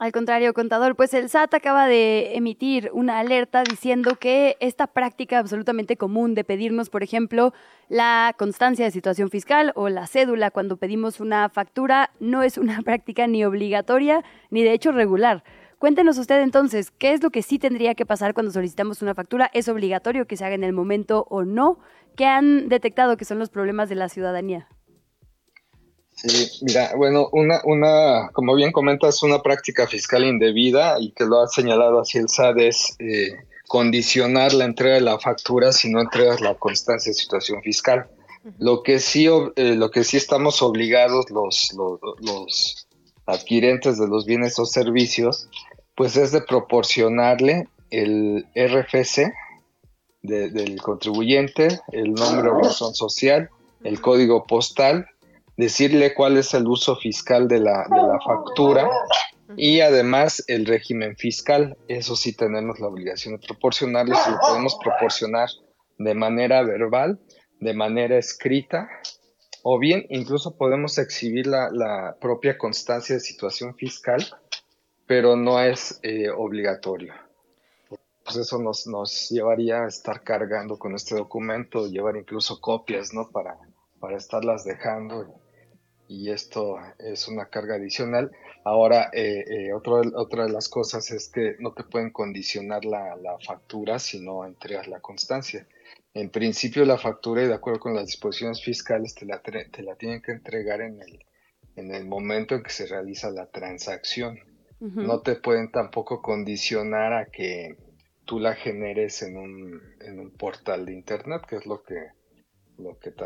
[0.00, 5.38] Al contrario, contador, pues el SAT acaba de emitir una alerta diciendo que esta práctica
[5.38, 7.52] absolutamente común de pedirnos, por ejemplo,
[7.90, 12.80] la constancia de situación fiscal o la cédula cuando pedimos una factura no es una
[12.82, 15.44] práctica ni obligatoria ni de hecho regular.
[15.78, 19.50] Cuéntenos usted entonces, ¿qué es lo que sí tendría que pasar cuando solicitamos una factura?
[19.52, 21.78] ¿Es obligatorio que se haga en el momento o no?
[22.16, 24.66] ¿Qué han detectado que son los problemas de la ciudadanía?
[26.14, 31.40] Sí, mira, bueno, una, una, como bien comentas, una práctica fiscal indebida y que lo
[31.40, 33.32] ha señalado así el SAD es eh,
[33.66, 38.08] condicionar la entrega de la factura si no entregas la constancia de situación fiscal.
[38.58, 41.72] Lo que sí, eh, lo que sí estamos obligados los,
[42.20, 42.86] los,
[43.26, 45.48] adquirentes de los bienes o servicios,
[45.94, 49.32] pues es de proporcionarle el RFC
[50.22, 53.50] del contribuyente, el nombre o razón social,
[53.84, 55.06] el código postal
[55.60, 58.88] decirle cuál es el uso fiscal de la, de la factura
[59.56, 61.76] y además el régimen fiscal.
[61.86, 65.48] Eso sí tenemos la obligación de proporcionarles, lo podemos proporcionar
[65.98, 67.20] de manera verbal,
[67.60, 68.88] de manera escrita,
[69.62, 74.24] o bien incluso podemos exhibir la, propia constancia de situación fiscal,
[75.06, 77.12] pero no es eh, obligatorio.
[78.24, 83.28] Pues eso nos, nos llevaría a estar cargando con este documento, llevar incluso copias, ¿no?
[83.30, 83.58] Para,
[83.98, 85.39] para estarlas dejando
[86.10, 88.32] y esto es una carga adicional.
[88.64, 93.16] Ahora, eh, eh, otra de las cosas es que no te pueden condicionar la,
[93.46, 95.68] factura si no entregas la constancia.
[96.12, 99.94] En principio, la factura, y de acuerdo con las disposiciones fiscales, te la, te la
[99.94, 101.24] tienen que entregar en el,
[101.76, 104.40] en el momento en que se realiza la transacción.
[104.80, 107.76] No te pueden tampoco condicionar a que
[108.24, 112.08] tú la generes en un, en un portal de Internet, que es lo que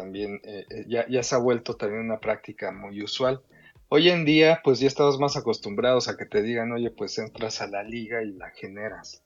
[0.04, 3.40] también eh, eh, ya, ya, se ha vuelto también una práctica muy usual.
[3.88, 7.62] Hoy en día, pues ya estamos más acostumbrados a que te digan, oye, pues entras
[7.62, 9.22] a la liga y la generas.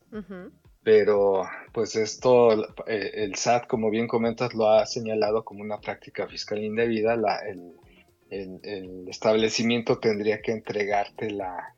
[0.85, 1.43] Pero,
[1.73, 6.63] pues esto, eh, el SAT, como bien comentas, lo ha señalado como una práctica fiscal
[6.63, 7.17] indebida.
[7.17, 7.73] La, el,
[8.31, 11.75] el, establecimiento tendría que entregarte la,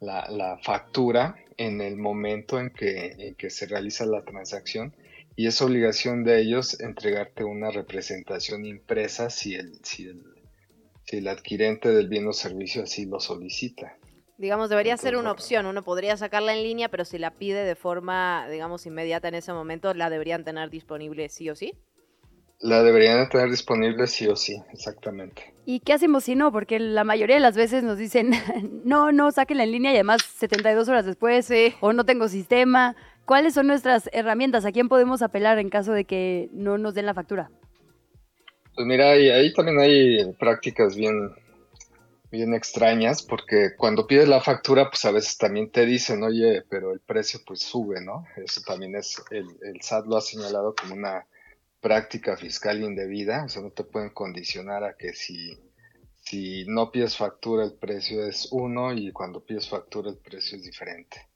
[0.00, 4.94] la, la factura en el momento en que, en que se realiza la transacción
[5.36, 10.22] y es obligación de ellos entregarte una representación impresa si el, si el,
[11.04, 13.96] si el adquirente del bien o servicio así lo solicita.
[14.38, 15.66] Digamos, debería ser una opción.
[15.66, 19.52] Uno podría sacarla en línea, pero si la pide de forma, digamos, inmediata en ese
[19.52, 21.74] momento, la deberían tener disponible sí o sí.
[22.58, 25.52] La deberían tener disponible sí o sí, exactamente.
[25.64, 26.50] ¿Y qué hacemos si no?
[26.50, 28.30] Porque la mayoría de las veces nos dicen,
[28.84, 31.48] no, no, sáquenla en línea y además 72 horas después,
[31.80, 32.96] o no tengo sistema.
[33.24, 34.64] ¿Cuáles son nuestras herramientas?
[34.64, 37.50] ¿A quién podemos apelar en caso de que no nos den la factura?
[38.74, 41.34] Pues mira, ahí, ahí también hay prácticas bien,
[42.30, 46.92] bien extrañas, porque cuando pides la factura, pues a veces también te dicen, oye, pero
[46.92, 48.24] el precio pues sube, ¿no?
[48.36, 51.26] Eso también es, el, el SAT lo ha señalado como una
[51.80, 55.58] práctica fiscal indebida, o sea, no te pueden condicionar a que si,
[56.22, 60.64] si no pides factura el precio es uno y cuando pides factura el precio es
[60.64, 61.28] diferente.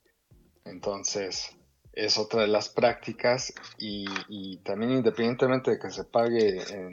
[0.64, 1.55] Entonces,
[1.96, 6.92] es otra de las prácticas y, también independientemente de que se pague en,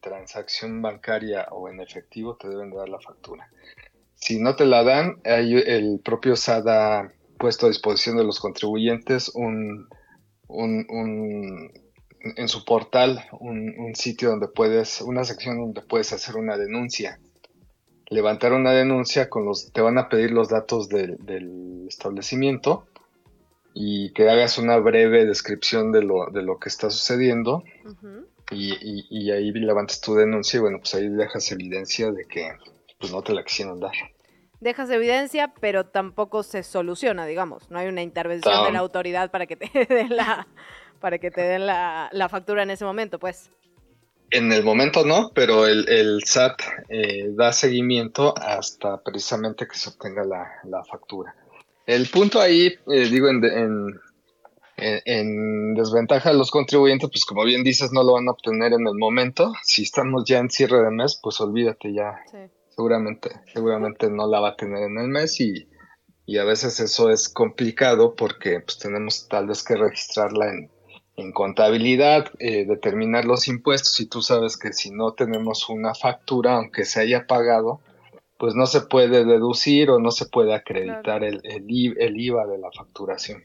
[0.00, 3.48] transacción bancaria o en efectivo, te deben de dar la factura.
[4.14, 8.38] Si no te la dan, hay- el propio SAT ha puesto a disposición de los
[8.38, 9.88] contribuyentes un,
[12.36, 17.18] en su portal un, sitio donde puedes, una sección donde puedes hacer una denuncia.
[18.10, 22.86] Levantar una denuncia con los, te van a pedir los datos del establecimiento
[23.74, 27.64] y que hagas una breve descripción de lo, de lo que está sucediendo
[28.50, 32.52] y, y- y ahí levantas tu denuncia y bueno, pues ahí dejas evidencia de que
[33.00, 33.92] pues no te la quisieron dar.
[34.60, 37.70] Dejas evidencia, pero tampoco se soluciona, digamos.
[37.70, 40.46] No hay una intervención de la autoridad para que te den la,
[41.00, 43.50] para que te den la, la factura en ese momento, pues.
[44.30, 49.90] En el momento no, pero el, el SAT eh, da seguimiento hasta precisamente que se
[49.90, 51.34] obtenga la, la factura.
[51.86, 54.00] El punto ahí, eh, digo, en, en,
[54.76, 58.72] en- en desventaja de los contribuyentes, pues como bien dices, no lo van a obtener
[58.72, 59.52] en el momento.
[59.62, 62.14] Si estamos ya en cierre de mes, pues olvídate ya.
[62.70, 65.68] Seguramente, seguramente no la va a tener en el mes y,
[66.26, 70.70] y a veces eso es complicado porque pues tenemos tal vez que registrarla en,
[71.16, 76.56] en contabilidad, eh, determinar los impuestos y tú sabes que si no tenemos una factura,
[76.56, 77.80] aunque se haya pagado,
[78.38, 82.46] pues no se puede deducir o no se puede acreditar el, el, I- el IVA
[82.46, 83.42] de la facturación.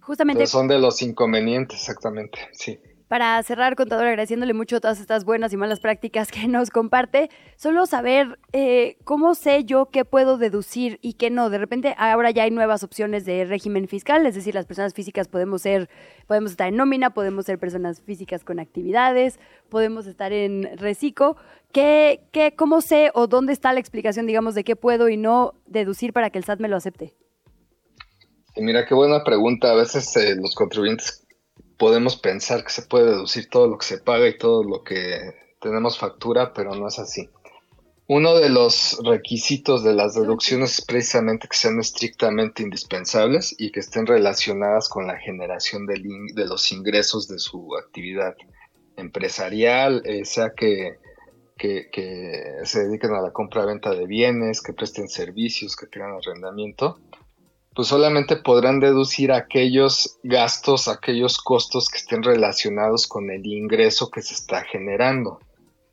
[0.00, 2.78] Justamente Entonces son de los inconvenientes, exactamente, sí.
[3.08, 7.86] Para cerrar, contador, agradeciéndole mucho todas estas buenas y malas prácticas que nos comparte, solo
[7.86, 11.50] saber eh, cómo sé yo qué puedo deducir y qué no.
[11.50, 15.28] De repente ahora ya hay nuevas opciones de régimen fiscal, es decir, las personas físicas
[15.28, 15.88] podemos ser,
[16.26, 21.36] podemos estar en nómina, podemos ser personas físicas con actividades, podemos estar en reciclo.
[21.72, 25.54] ¿Qué, qué, ¿Cómo sé o dónde está la explicación, digamos, de qué puedo y no
[25.66, 27.14] deducir para que el SAT me lo acepte?
[28.56, 29.72] Mira, qué buena pregunta.
[29.72, 31.23] A veces eh, los contribuyentes
[31.84, 35.34] podemos pensar que se puede deducir todo lo que se paga y todo lo que
[35.60, 37.28] tenemos factura, pero no es así.
[38.06, 43.80] Uno de los requisitos de las deducciones es precisamente que sean estrictamente indispensables y que
[43.80, 48.34] estén relacionadas con la generación de los ingresos de su actividad
[48.96, 50.96] empresarial, eh, sea que,
[51.58, 56.98] que, que se dediquen a la compra-venta de bienes, que presten servicios, que tengan arrendamiento
[57.74, 64.22] pues solamente podrán deducir aquellos gastos, aquellos costos que estén relacionados con el ingreso que
[64.22, 65.40] se está generando.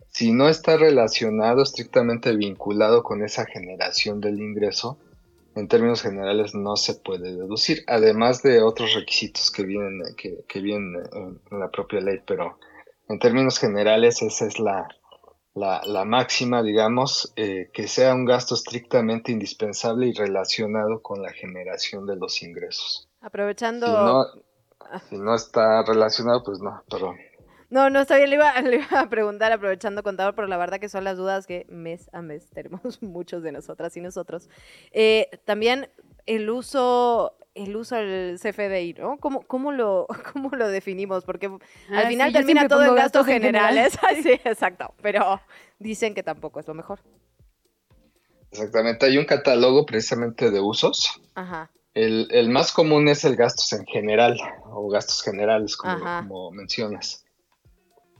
[0.10, 4.99] Si no está relacionado, estrictamente vinculado con esa generación del ingreso,
[5.56, 10.60] en términos generales no se puede deducir, además de otros requisitos que vienen, que, que
[10.62, 12.58] vienen en, en la propia ley, pero
[13.10, 14.88] en términos generales esa es la,
[15.53, 21.32] la, la máxima, digamos, eh, que sea un gasto estrictamente indispensable y relacionado con la
[21.32, 23.10] generación de los ingresos.
[23.22, 23.88] Aprovechando...
[23.88, 24.26] Si no,
[25.10, 27.18] si no está relacionado, pues no, perdón.
[27.72, 30.80] No, no está bien, le iba, le iba a preguntar aprovechando contador, pero la verdad
[30.80, 34.49] que son las dudas que mes a mes tenemos muchos de nosotras y nosotros.
[34.91, 35.90] Eh, también
[36.28, 39.18] el uso, el uso del CFDI, ¿no?
[39.18, 41.23] ¿Cómo, cómo, lo, ¿Cómo lo definimos?
[41.26, 41.48] Porque
[41.90, 43.98] Ah, al final sí, yo termina todo en gastos gastos en generales.
[43.99, 44.23] general.
[44.23, 45.41] sí, exacto, pero
[45.80, 46.99] dicen que tampoco es lo mejor.
[48.52, 51.22] Exactamente, hay un catálogo precisamente de usos.
[51.36, 51.69] Ajá.
[51.94, 57.26] El, el más común es el gastos en general o gastos generales, como, como mencionas.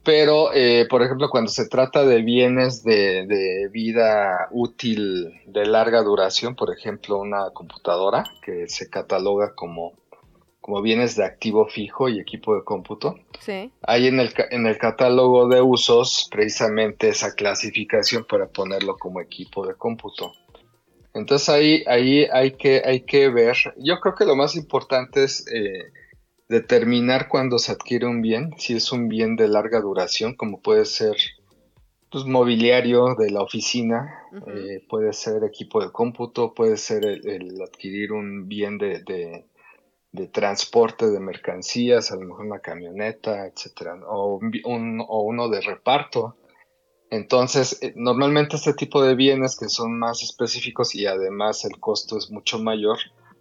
[0.04, 6.02] Pero, eh, por ejemplo, cuando se trata de bienes de, de vida útil de larga
[6.02, 9.92] duración, por ejemplo, una computadora que se cataloga como,
[10.60, 13.70] como bienes de activo fijo y equipo de cómputo, Sí.
[13.82, 19.66] hay en el, en el catálogo de usos precisamente esa clasificación para ponerlo como equipo
[19.66, 20.32] de cómputo.
[21.14, 23.56] Entonces ahí, ahí hay, que, hay que ver.
[23.76, 25.92] Yo creo que lo más importante es eh,
[26.52, 30.84] determinar cuándo se adquiere un bien, si es un bien de larga duración, como puede
[30.84, 31.16] ser
[32.10, 38.12] pues, mobiliario de la oficina, eh, puede ser equipo de cómputo, puede ser el, adquirir
[38.12, 39.46] un bien de, de,
[40.12, 45.62] de, transporte de mercancías, a lo mejor una camioneta, etcétera, o, un, o uno de
[45.62, 46.36] reparto.
[47.08, 52.18] Entonces, eh, normalmente este tipo de bienes que son más específicos y además el costo
[52.18, 52.98] es mucho mayor,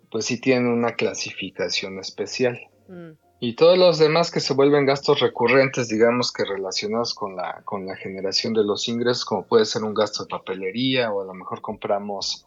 [0.10, 2.71] pues sí tienen una clasificación especial.
[2.92, 3.18] Mm.
[3.40, 7.88] Y todos los demás que se vuelven gastos recurrentes, digamos que relacionados con la, con
[7.88, 11.34] la generación de los ingresos, como puede ser un gasto de papelería o a lo
[11.34, 12.46] mejor compramos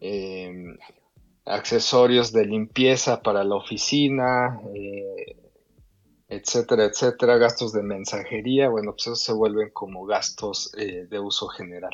[0.00, 0.78] em,
[1.44, 5.36] accesorios de limpieza para la oficina, eh,
[6.28, 11.48] etcétera, etcétera, gastos de mensajería, bueno, pues esos se vuelven como gastos eh, de uso
[11.48, 11.92] general.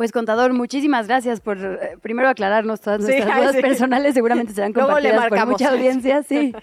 [0.00, 5.28] Pues contador, muchísimas gracias por eh, primero aclararnos todas nuestras dudas personales, seguramente serán compartidas
[5.28, 6.54] por mucha audiencia, sí.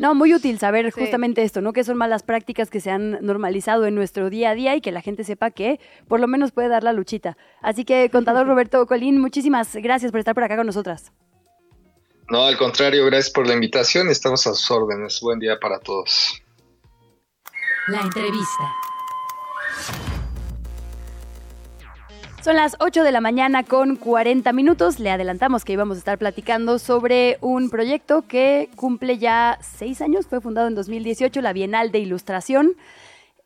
[0.00, 1.72] No, muy útil saber justamente esto, ¿no?
[1.72, 4.90] Que son malas prácticas que se han normalizado en nuestro día a día y que
[4.90, 7.36] la gente sepa que por lo menos puede dar la luchita.
[7.62, 11.12] Así que, contador Roberto Colín, muchísimas gracias por estar por acá con nosotras.
[12.28, 14.08] No, al contrario, gracias por la invitación.
[14.08, 15.20] Estamos a sus órdenes.
[15.20, 16.42] Buen día para todos.
[17.86, 18.74] La entrevista.
[22.42, 24.98] Son las 8 de la mañana con 40 minutos.
[24.98, 30.26] Le adelantamos que íbamos a estar platicando sobre un proyecto que cumple ya seis años.
[30.26, 32.76] Fue fundado en 2018, la Bienal de Ilustración.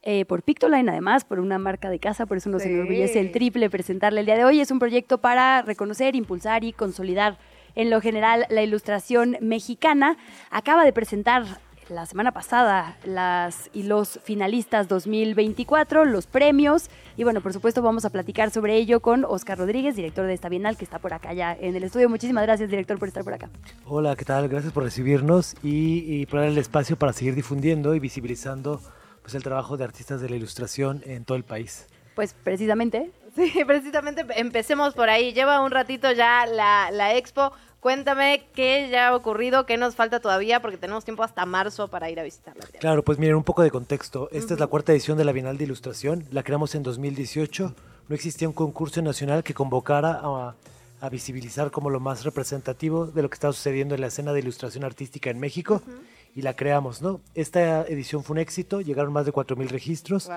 [0.03, 3.69] Eh, por Pictoline, además, por una marca de casa, por eso nos enorgullece el triple
[3.69, 4.61] presentarle el día de hoy.
[4.61, 7.37] Es un proyecto para reconocer, impulsar y consolidar
[7.75, 10.17] en lo general la ilustración mexicana.
[10.51, 11.45] Acaba de presentar
[11.89, 16.89] la semana pasada las y los finalistas 2024, los premios.
[17.17, 20.49] Y bueno, por supuesto vamos a platicar sobre ello con Oscar Rodríguez, director de esta
[20.49, 22.09] Bienal, que está por acá ya en el estudio.
[22.09, 23.51] Muchísimas gracias, director, por estar por acá.
[23.87, 24.49] Hola, ¿qué tal?
[24.49, 28.81] Gracias por recibirnos y, y por dar el espacio para seguir difundiendo y visibilizando
[29.23, 31.87] pues, el trabajo de artistas de la ilustración en todo el país.
[32.15, 33.11] Pues precisamente.
[33.35, 35.33] Sí, precisamente empecemos por ahí.
[35.33, 37.53] Lleva un ratito ya la, la expo.
[37.85, 42.09] Cuéntame qué ya ha ocurrido, qué nos falta todavía, porque tenemos tiempo hasta marzo para
[42.09, 42.65] ir a visitarla.
[42.81, 44.31] Claro, pues miren, un poco de contexto.
[44.33, 46.25] Esta es la cuarta edición de la Bienal de Ilustración.
[46.31, 47.75] La creamos en 2018.
[48.09, 50.55] No existía un concurso nacional que convocara a,
[51.11, 54.85] visibilizar como lo más representativo de lo que está sucediendo en la escena de ilustración
[54.85, 55.83] artística en México.
[56.35, 57.21] Y la creamos, ¿no?
[57.35, 60.31] Esta edición fue un éxito, llegaron más de 4.000 registros.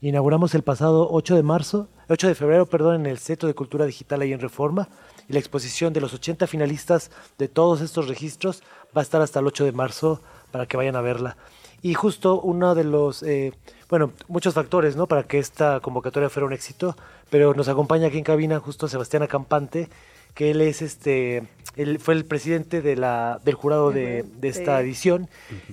[0.00, 3.84] Inauguramos el pasado 8 de marzo, 8 de febrero, perdón, en el Centro de Cultura
[3.84, 4.88] Digital ahí en Reforma
[5.28, 8.62] y la exposición de los 80 finalistas de todos estos registros
[8.96, 10.20] va a estar hasta el 8 de marzo
[10.50, 11.36] para que vayan a verla.
[11.82, 13.52] Y justo uno de los, eh,
[13.90, 15.06] bueno, muchos factores, ¿no?
[15.06, 16.96] Para que esta convocatoria fuera un éxito,
[17.28, 19.88] pero nos acompaña aquí en cabina justo Sebastián Acampante,
[20.34, 21.44] que él es este,
[21.76, 25.28] él fue el presidente de la, del jurado de, esta edición,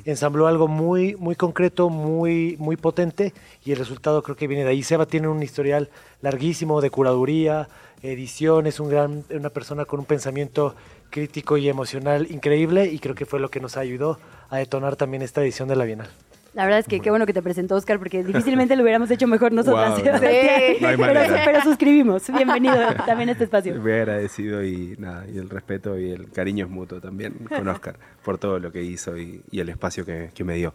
[0.05, 3.33] ensambló algo muy, muy concreto, muy, muy potente,
[3.65, 4.83] y el resultado creo que viene de ahí.
[4.83, 5.89] Seba tiene un historial
[6.21, 7.67] larguísimo de curaduría,
[8.01, 10.75] edición, es un gran, una persona con un pensamiento
[11.09, 14.17] crítico y emocional increíble y creo que fue lo que nos ayudó
[14.49, 16.09] a detonar también esta edición de la Bienal.
[16.53, 19.25] La verdad es que qué bueno que te presentó Oscar, porque difícilmente lo hubiéramos hecho
[19.25, 20.01] mejor nosotras.
[20.81, 22.29] pero, suscribimos.
[22.29, 22.75] Bienvenido
[23.05, 23.73] también a este espacio.
[23.75, 27.97] Muy agradecido y nada, y el respeto y el cariño es mutuo también con Oscar
[28.23, 30.73] por todo lo que hizo y, el espacio que, me dio.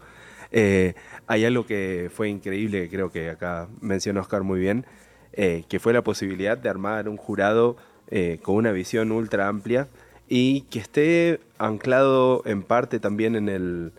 [0.51, 0.95] Eh,
[1.27, 4.87] hay algo que fue increíble, que creo que acá mencionó Oscar muy bien,
[5.35, 7.77] eh, que fue la posibilidad de armar un jurado
[8.09, 9.89] eh, con una visión ultra amplia
[10.27, 13.93] y que esté anclado en parte también en, el,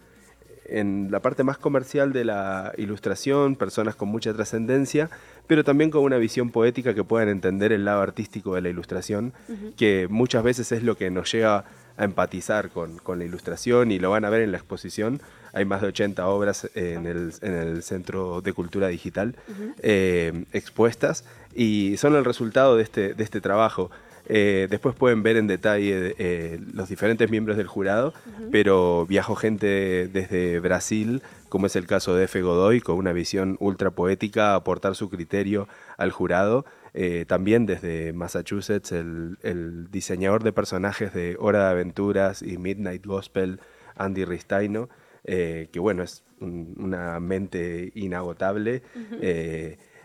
[0.70, 5.10] en la parte más comercial de la ilustración, personas con mucha trascendencia,
[5.48, 9.34] pero también con una visión poética que puedan entender el lado artístico de la ilustración,
[9.76, 11.66] que muchas veces es lo que nos llega
[11.98, 15.22] a empatizar con, con, la ilustración y lo van a ver en la exposición.
[15.54, 19.36] Hay más de 80 obras en el, en el Centro de Cultura Digital
[19.82, 21.26] eh, expuestas
[21.56, 23.90] y son el resultado de este, de este trabajo.
[24.30, 28.14] Eh, después pueden ver en detalle eh, los diferentes miembros del jurado,
[28.52, 32.42] pero viajó gente desde Brasil, como es el caso de F.
[32.42, 35.68] Godoy, con una visión ultra poética, aportar su criterio
[35.98, 36.66] al jurado.
[36.94, 43.62] Eh, también desde Massachusetts, el, diseñador de personajes de Hora de Aventuras y Midnight Gospel,
[43.96, 44.90] Andy Ristaino,
[45.24, 48.82] eh, que bueno, es una mente inagotable.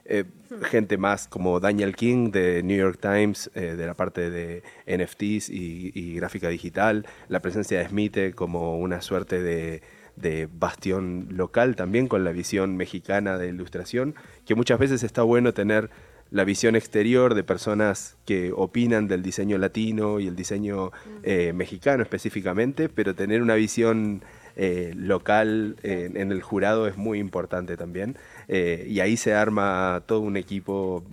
[0.05, 0.25] Eh,
[0.65, 6.15] gente más como Daniel King de New York Times, de la parte de NFTs y,
[6.17, 9.83] gráfica digital, la presencia de Smith como una suerte de,
[10.17, 14.15] de bastión local también con la visión mexicana de ilustración,
[14.45, 15.91] que muchas veces está bueno tener
[16.33, 20.91] la visión exterior de personas que opinan del diseño latino y el diseño
[21.23, 24.25] eh, mexicano específicamente, pero tener una visión
[24.57, 28.17] eh, local en el jurado es muy importante también.
[28.55, 31.05] Eh, y ahí se arma todo un equipo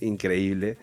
[0.00, 0.78] increíble.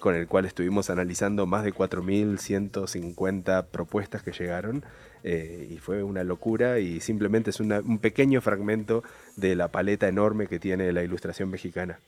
[0.00, 4.84] con el cual estuvimos analizando más de 4.150 propuestas que llegaron
[5.24, 9.02] eh, y fue una locura y simplemente es un pequeño fragmento
[9.36, 11.98] de la paleta enorme que tiene la ilustración mexicana.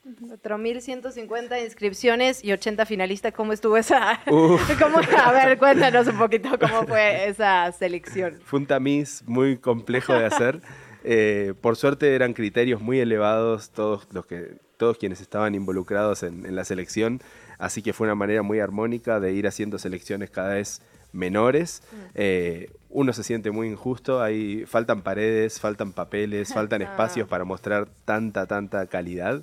[0.42, 3.32] 4.150 inscripciones y 80 finalistas.
[3.32, 4.20] ¿Cómo estuvo esa?
[4.26, 8.38] ¿Cómo, a ver, cuéntanos un poquito cómo fue esa selección.
[8.44, 10.60] Fue un tamiz muy complejo de hacer.
[11.04, 16.46] Eh, por suerte eran criterios muy elevados todos los que todos quienes estaban involucrados en,
[16.46, 17.20] en la selección,
[17.58, 20.80] así que fue una manera muy armónica de ir haciendo selecciones cada vez
[21.12, 21.82] menores.
[22.14, 27.88] Eh, uno se siente muy injusto, hay, faltan paredes, faltan papeles, faltan espacios para mostrar
[28.04, 29.42] tanta, tanta calidad.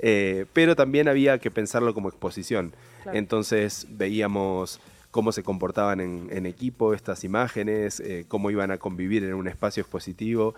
[0.00, 2.72] Eh, pero también había que pensarlo como exposición.
[3.12, 4.80] Entonces veíamos
[5.10, 9.80] cómo se comportaban en, equipo estas imágenes, eh, cómo iban a convivir en un espacio
[9.80, 10.54] expositivo.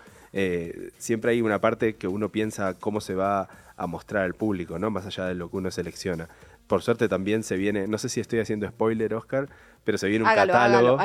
[0.97, 3.47] siempre hay una parte que uno piensa cómo se va
[3.77, 4.91] a mostrar al público, ¿no?
[4.91, 6.27] más allá de lo que uno selecciona
[6.71, 9.49] por suerte también se viene, no sé si estoy haciendo spoiler, Oscar,
[9.83, 10.97] pero se viene un catálogo.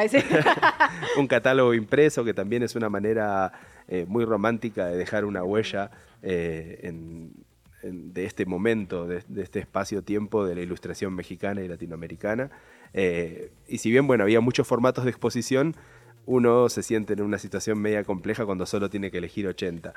[1.19, 3.51] un catálogo impreso que también es una manera
[3.89, 5.91] eh, muy romántica de dejar una huella
[6.23, 6.95] eh,
[7.83, 12.49] de este momento, de, este espacio-tiempo de la ilustración mexicana y latinoamericana.
[12.95, 15.77] Eh, y si bien, bueno, había muchos formatos de exposición,
[16.27, 19.95] uno se siente en una situación media compleja cuando solo tiene que elegir 80.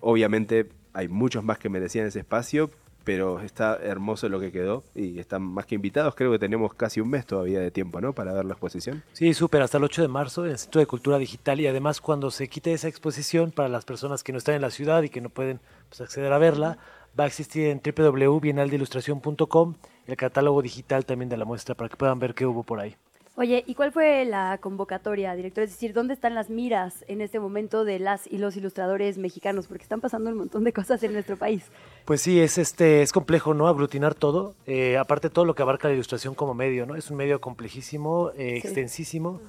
[0.00, 2.70] obviamente hay muchos más que merecían ese espacio,
[3.06, 6.16] pero está hermoso lo que quedó y están más que invitados.
[6.16, 8.12] Creo que tenemos casi un mes todavía de tiempo, ¿no?
[8.12, 9.04] Para ver la exposición.
[9.12, 12.00] Sí, súper, hasta el 8 de marzo en el Centro de Cultura Digital y además
[12.00, 15.08] cuando se quite esa exposición para las personas que no están en la ciudad y
[15.08, 16.78] que no pueden pues, acceder a verla,
[17.18, 19.74] va a existir en www.bienaldeilustración.com
[20.06, 22.96] el catálogo digital también de la muestra para que puedan ver qué hubo por ahí.
[23.38, 25.62] Oye, ¿y cuál fue la convocatoria, director?
[25.62, 29.66] Es decir, ¿dónde están las miras en este momento de las y los ilustradores mexicanos?
[29.66, 31.64] Porque están pasando un montón de cosas en nuestro país.
[32.06, 33.68] Pues sí, es este, es complejo, ¿no?
[33.68, 34.54] Aglutinar todo.
[34.66, 36.96] Eh, aparte todo lo que abarca la ilustración como medio, ¿no?
[36.96, 39.42] Es un medio complejísimo, eh, extensísimo.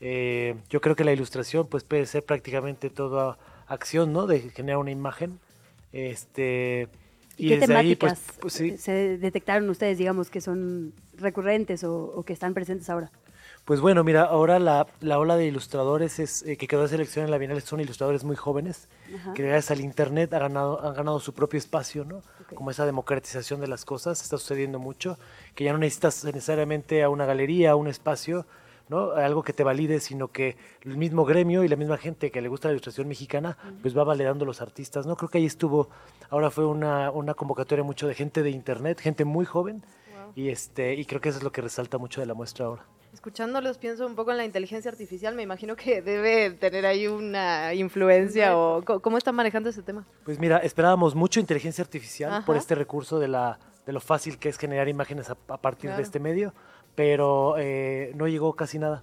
[0.00, 3.36] Eh, yo creo que la ilustración, pues, puede ser prácticamente toda
[3.66, 4.26] acción, ¿no?
[4.26, 5.38] De generar una imagen.
[5.92, 6.88] Este.
[7.36, 12.54] ¿Y, qué pues, temáticas pues, se detectaron ustedes, digamos, que son recurrentes o que están
[12.54, 13.10] presentes ahora?
[13.64, 17.24] Pues bueno, mira, ahora la, la ola de ilustradores es, eh, que quedó de selección
[17.24, 18.88] en la Bienal son ilustradores muy jóvenes,
[19.34, 22.20] que gracias al Internet ha ganado, han ganado su propio espacio, ¿no?
[22.54, 25.18] Como esa democratización de las cosas, está sucediendo mucho,
[25.54, 28.44] que ya no necesitas necesariamente a una galería, a un espacio,
[28.88, 29.12] ¿no?
[29.12, 32.48] Algo que te valide, sino que el mismo gremio y la misma gente que le
[32.48, 35.16] gusta la ilustración mexicana, pues va validando los artistas, ¿no?
[35.16, 35.88] Creo que ahí estuvo,
[36.30, 39.84] ahora fue una, una convocatoria mucho de gente de Internet, gente muy joven,
[40.34, 42.84] y, este, y creo que eso es lo que resalta mucho de la muestra ahora.
[43.12, 47.72] Escuchándolos pienso un poco en la inteligencia artificial, me imagino que debe tener ahí una
[47.72, 50.04] influencia o cómo están manejando ese tema.
[50.24, 54.48] Pues mira, esperábamos mucho inteligencia artificial por este recurso de, la, de lo fácil que
[54.48, 56.52] es generar imágenes a, partir de este medio,
[56.94, 59.02] pero eh, no llegó casi nada.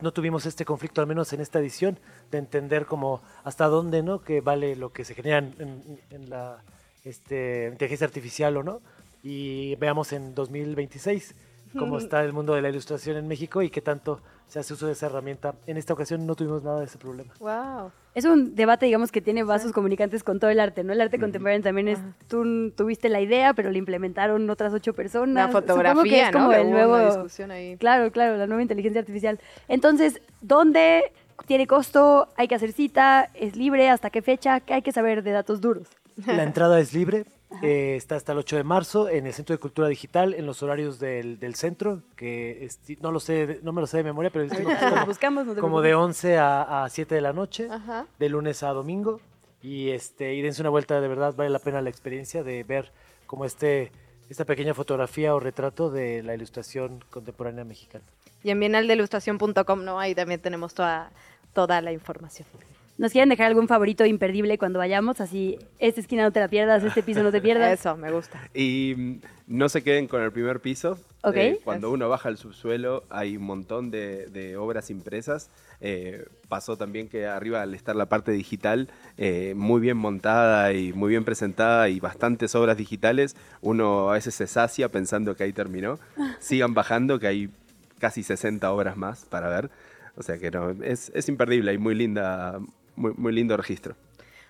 [0.00, 1.98] No, tuvimos este conflicto, al menos en esta edición,
[2.30, 4.22] de entender como hasta dónde, ¿no?
[4.22, 6.62] Que vale lo que se genera en, en la
[7.04, 8.80] este, inteligencia artificial o no.
[9.24, 11.34] Y veamos en 2026
[11.76, 14.86] cómo está el mundo de la ilustración en México y qué tanto se hace uso
[14.86, 15.54] de esa herramienta.
[15.66, 17.34] En esta ocasión no tuvimos nada de ese problema.
[17.40, 17.90] Wow.
[18.14, 20.92] Es un debate, digamos, que tiene vasos comunicantes con todo el arte, ¿no?
[20.92, 21.98] El arte contemporáneo también es,
[22.28, 25.46] tú tuviste la idea, pero la implementaron otras ocho personas.
[25.46, 27.26] La fotografía, es como el nuevo,
[27.78, 29.38] Claro, claro, la nueva inteligencia artificial.
[29.68, 31.12] Entonces, ¿dónde
[31.46, 32.28] tiene costo?
[32.36, 33.28] ¿Hay que hacer cita?
[33.34, 33.90] ¿Es libre?
[33.90, 34.60] ¿Hasta qué fecha?
[34.60, 35.88] ¿Qué hay que saber de datos duros?
[36.26, 37.26] La entrada es libre,
[37.62, 40.62] eh, está hasta el 8 de marzo en el Centro de Cultura Digital, en los
[40.62, 42.68] horarios del, del centro, que
[43.00, 44.46] no lo sé, no me lo sé de memoria, pero
[45.06, 47.68] buscamos, como de 11 a, a 7 de la noche,
[48.18, 49.20] de lunes a domingo.
[49.62, 52.92] Y, este, y dense una vuelta, de verdad vale la pena la experiencia de ver
[53.26, 53.90] como este,
[54.28, 58.04] esta pequeña fotografía o retrato de la ilustración contemporánea mexicana.
[58.42, 59.98] Y en bienaldeilustración.com, ¿no?
[59.98, 61.10] Ahí también tenemos toda,
[61.52, 62.46] toda la información.
[62.98, 65.20] ¿Nos quieren dejar algún favorito imperdible cuando vayamos?
[65.20, 67.78] Así, esta esquina no te la pierdas, este piso no te pierdas.
[67.78, 68.40] Eso, me gusta.
[68.54, 70.98] Y mm, no se queden con el primer piso.
[71.34, 75.50] Eh, cuando uno baja al subsuelo hay un montón de, obras impresas.
[75.80, 80.92] Eh, pasó también que arriba al estar la parte digital eh, muy bien montada y
[80.92, 85.52] muy bien presentada y bastantes obras digitales, uno a veces se sacia pensando que ahí
[85.52, 85.98] terminó.
[86.38, 87.50] Sigan bajando que hay
[87.98, 89.70] casi 60 obras más para ver.
[90.16, 92.58] O sea que no, es, es imperdible y muy linda,
[92.96, 93.94] muy, lindo registro.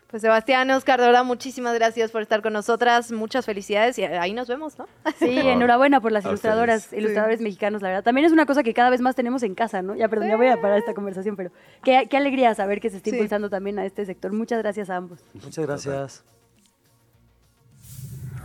[0.09, 3.11] Pues Sebastián, Oscar, de verdad, muchísimas gracias por estar con nosotras.
[3.11, 4.87] Muchas felicidades y ahí nos vemos, ¿no?
[5.19, 7.03] Sí, enhorabuena por las ilustradoras, ustedes.
[7.03, 8.05] ilustradores mexicanos, la verdad.
[8.05, 9.97] También es una cosa que cada vez más tenemos en casa, ¿no?
[9.97, 11.51] Ya, perdón, ya voy a parar esta conversación, pero
[11.83, 13.17] qué, qué alegría saber que se está Sí.
[13.17, 14.33] impulsando también a este sector.
[14.33, 15.25] Muchas gracias a ambos.
[15.35, 16.25] Muchas gracias.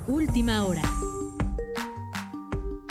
[0.07, 0.81] Última hora.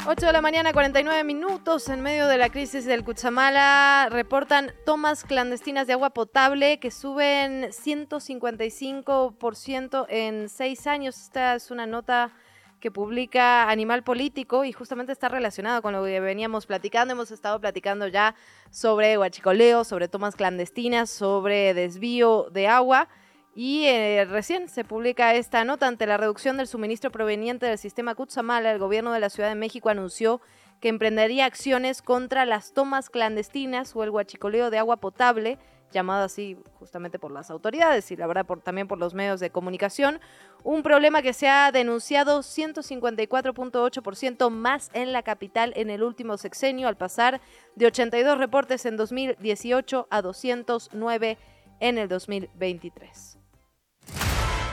[0.07, 1.91] 8 de la mañana, 49 minutos.
[1.91, 7.71] En medio de la crisis del Cuchamala, reportan tomas clandestinas de agua potable que suben
[7.71, 11.21] 155% en seis años.
[11.21, 12.33] Esta es una nota
[12.81, 17.13] que publica Animal Político y justamente está relacionado con lo que veníamos platicando.
[17.13, 18.35] Hemos estado platicando ya
[18.71, 23.11] sobre huachicoleo, sobre tomas clandestinas, sobre desvío de agua.
[23.55, 28.15] Y eh, recién se publica esta nota ante la reducción del suministro proveniente del sistema
[28.15, 28.71] Cutzamala.
[28.71, 30.41] El gobierno de la Ciudad de México anunció
[30.81, 35.59] que emprendería acciones contra las tomas clandestinas o el huachicoleo de agua potable,
[35.93, 39.51] llamado así justamente por las autoridades y la verdad por, también por los medios de
[39.51, 40.21] comunicación.
[40.63, 46.87] Un problema que se ha denunciado 154.8% más en la capital en el último sexenio,
[46.87, 47.41] al pasar
[47.75, 51.37] de 82 reportes en 2018 a 209
[51.81, 53.40] en el 2023.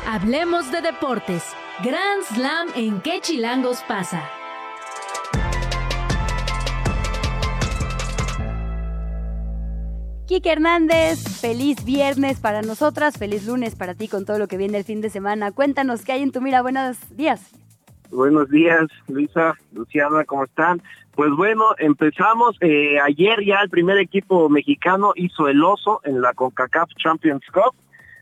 [0.09, 1.53] Hablemos de deportes.
[1.84, 4.23] Grand Slam en qué chilangos pasa.
[10.27, 14.77] Kike Hernández, feliz viernes para nosotras, feliz lunes para ti con todo lo que viene
[14.77, 15.51] el fin de semana.
[15.51, 16.61] Cuéntanos qué hay en tu mira.
[16.61, 17.51] Buenos días.
[18.09, 20.81] Buenos días, Luisa, Luciana, ¿cómo están?
[21.15, 22.55] Pues bueno, empezamos.
[22.61, 27.75] eh, ayer ya el primer equipo mexicano hizo el oso en la CONCACAF Champions Cup.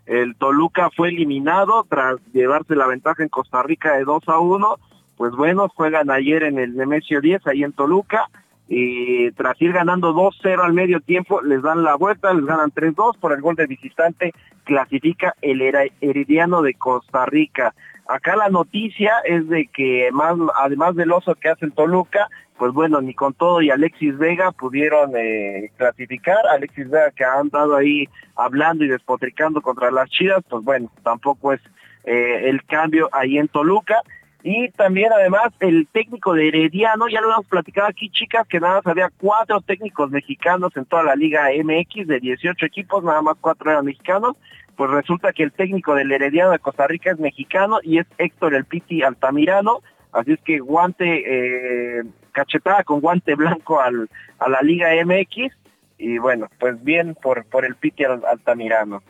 [0.06, 4.78] El Toluca fue eliminado tras llevarse la ventaja en Costa Rica de 2 a 1.
[5.18, 8.30] Pues bueno, juegan ayer en el Nemesio 10, ahí en Toluca.
[8.68, 13.18] Y tras ir ganando 2-0 al medio tiempo, les dan la vuelta, les ganan 3-2
[13.20, 14.34] por el gol de visitante,
[14.64, 15.62] clasifica el
[16.02, 17.76] Herediano de Costa Rica.
[18.08, 22.28] Acá la noticia es de que más, además del oso que hace el Toluca,
[22.58, 26.48] pues bueno, ni con todo y Alexis Vega pudieron eh, clasificar.
[26.48, 31.54] Alexis Vega que ha andado ahí hablando y despotricando contra las Chivas, pues bueno, tampoco
[31.54, 31.62] es
[32.06, 34.02] eh, el cambio ahí en Toluca.
[34.48, 38.76] Y también además el técnico de Herediano, ya lo hemos platicado aquí chicas, que nada
[38.76, 43.38] más había cuatro técnicos mexicanos en toda la Liga MX, de 18 equipos, nada más
[43.42, 44.38] cuatro eran mexicanos.
[44.78, 48.54] Pues resulta que el técnico del Herediano de Costa Rica es mexicano y es Héctor
[48.54, 49.80] El Piti Altamirano.
[50.12, 52.04] Así es que guante, eh,
[52.36, 54.10] cachetada con guante blanco al,
[54.40, 55.54] a la Liga MX.
[55.98, 59.02] Y bueno, pues bien por, por el Piti Al- Altamirano.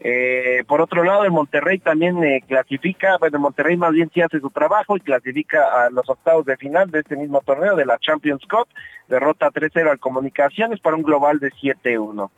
[0.00, 4.20] Eh, por otro lado, el Monterrey también eh, clasifica, bueno, el Monterrey más bien sí
[4.20, 7.84] hace su trabajo y clasifica a los octavos de final de este mismo torneo de
[7.84, 8.68] la Champions Cup,
[9.08, 12.30] derrota 3-0 al Comunicaciones para un global de 7-1.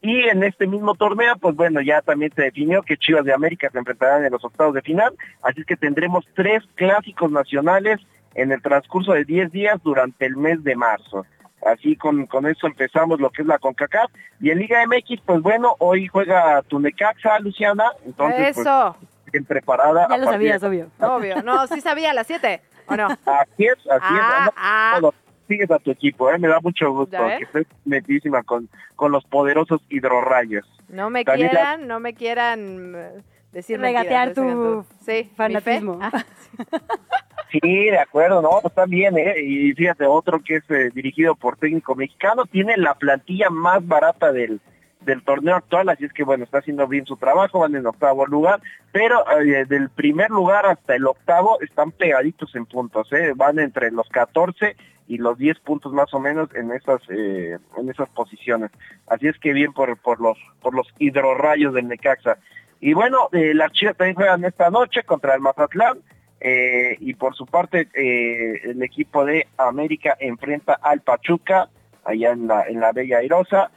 [0.00, 3.68] Y en este mismo torneo, pues bueno, ya también se definió que Chivas de América
[3.68, 5.12] se enfrentarán en los octavos de final,
[5.42, 7.98] así que tendremos tres clásicos nacionales
[8.34, 11.26] en el transcurso de 10 días durante el mes de marzo.
[11.66, 14.10] Así con, con eso empezamos lo que es la CONCACAF.
[14.40, 17.84] Y en Liga MX, pues bueno, hoy juega Tunecaxa, Luciana.
[18.06, 18.96] Entonces, pues, Eso.
[19.32, 20.06] bien preparada.
[20.08, 20.88] Ya lo de- sabías, obvio.
[21.00, 21.42] Obvio.
[21.42, 23.06] No, sí sabía a las 7, ¿o no?
[23.08, 24.54] Así es, así Ah, es.
[24.56, 24.96] ah.
[25.00, 25.14] Todo.
[25.48, 26.38] Sigues a tu equipo, ¿eh?
[26.38, 30.66] me da mucho gusto que estés metidísima con, con los poderosos hidrorrayos.
[30.90, 33.22] No me También la- quieran, no me quieran eh,
[33.52, 35.30] decir Regatear mentiras, tu Sí, mi fe.
[35.34, 35.98] fanatismo.
[36.02, 36.58] Ah, Sí,
[37.52, 39.34] de acuerdo, no, está bien, ¿eh?
[39.40, 44.32] Y fíjate, otro que es eh, dirigido por técnico mexicano, tiene la plantilla más barata
[44.32, 44.60] del,
[45.00, 48.26] del torneo actual, así es que bueno, está haciendo bien su trabajo, van en octavo
[48.26, 48.60] lugar,
[48.92, 53.32] pero eh, del primer lugar hasta el octavo están pegaditos en puntos, ¿eh?
[53.34, 54.76] Van entre los 14
[55.08, 58.70] y los 10 puntos más o menos en esas eh, en esas posiciones.
[59.06, 62.36] Así es que bien por, por los por los hidrorrayos del Necaxa.
[62.80, 65.98] Y bueno, eh, las Chivas también juegan esta noche contra el Mazatlán.
[66.40, 71.68] Eh, y por su parte, eh, el equipo de América enfrenta al Pachuca,
[72.04, 73.70] allá en la, en la Bella Airosa.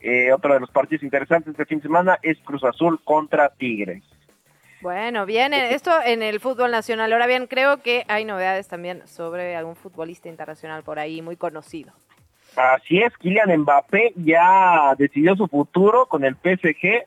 [0.00, 4.04] Eh, otro de los partidos interesantes de fin de semana es Cruz Azul contra Tigres.
[4.80, 7.12] Bueno, bien, eh, esto en el fútbol nacional.
[7.12, 11.92] Ahora bien, creo que hay novedades también sobre algún futbolista internacional por ahí muy conocido.
[12.56, 17.06] Así es, Kylian Mbappé ya decidió su futuro con el PSG.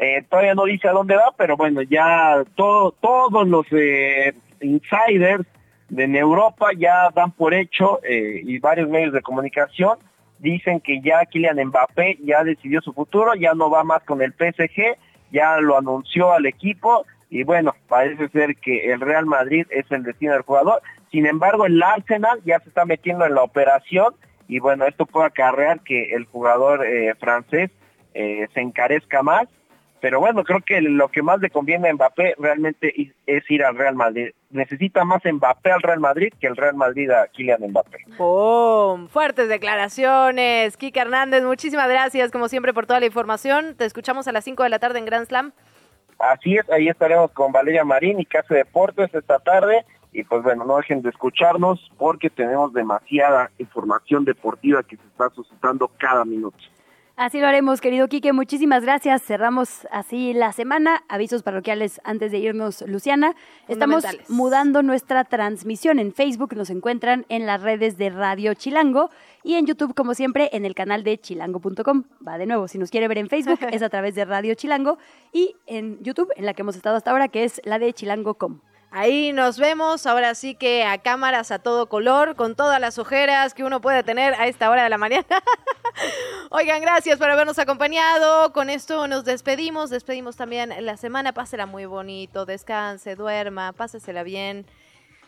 [0.00, 5.44] Eh, todavía no dice a dónde va, pero bueno, ya todo, todos los eh, insiders
[5.88, 9.98] de en Europa ya dan por hecho eh, y varios medios de comunicación
[10.38, 14.32] dicen que ya Kylian Mbappé ya decidió su futuro, ya no va más con el
[14.34, 14.96] PSG,
[15.32, 20.04] ya lo anunció al equipo y bueno, parece ser que el Real Madrid es el
[20.04, 20.80] destino del jugador.
[21.10, 24.14] Sin embargo, el Arsenal ya se está metiendo en la operación
[24.46, 26.86] y bueno, esto puede acarrear que el jugador
[27.18, 27.70] francés
[28.14, 29.48] se encarezca más.
[30.00, 33.76] Pero bueno, creo que lo que más le conviene a Mbappé realmente es ir al
[33.76, 34.30] Real Madrid.
[34.50, 37.98] Necesita más Mbappé al Real Madrid que el Real Madrid a Kylian Mbappé.
[38.16, 39.08] ¡Pum!
[39.08, 40.76] Fuertes declaraciones.
[40.76, 43.74] Kika Hernández, muchísimas gracias como siempre por toda la información.
[43.76, 45.52] Te escuchamos a las 5 de la tarde en Grand Slam.
[46.18, 49.84] Así es, ahí estaremos con Valeria Marín y Casa Deportes esta tarde.
[50.12, 55.28] Y pues bueno, no dejen de escucharnos porque tenemos demasiada información deportiva que se está
[55.30, 56.58] suscitando cada minuto.
[57.18, 58.32] Así lo haremos, querido Quique.
[58.32, 59.24] Muchísimas gracias.
[59.24, 61.02] Cerramos así la semana.
[61.08, 63.34] Avisos parroquiales antes de irnos, Luciana.
[63.66, 66.54] Estamos mudando nuestra transmisión en Facebook.
[66.54, 69.10] Nos encuentran en las redes de Radio Chilango
[69.42, 72.04] y en YouTube, como siempre, en el canal de chilango.com.
[72.24, 74.98] Va de nuevo, si nos quiere ver en Facebook, es a través de Radio Chilango
[75.32, 78.60] y en YouTube, en la que hemos estado hasta ahora, que es la de chilango.com.
[78.90, 83.52] Ahí nos vemos, ahora sí que a cámaras a todo color, con todas las ojeras
[83.52, 85.26] que uno puede tener a esta hora de la mañana.
[86.50, 88.52] Oigan, gracias por habernos acompañado.
[88.54, 91.34] Con esto nos despedimos, despedimos también la semana.
[91.34, 94.64] Pásela muy bonito, descanse, duerma, pásesela bien.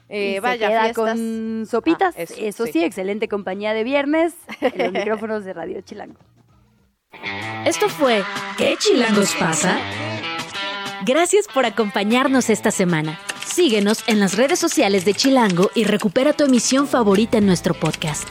[0.09, 2.15] Eh, vaya, se queda con sopitas.
[2.17, 2.83] Ah, eso, sí.
[2.83, 6.19] excelente compañía de viernes en los micrófonos de Radio Chilango.
[7.67, 8.25] Esto fue
[8.57, 9.79] ¿Qué Chilangos pasa?
[11.05, 13.19] Gracias por acompañarnos esta semana.
[13.53, 18.29] Síguenos en las redes sociales de Chilango y recupera tu emisión favorita en nuestro podcast.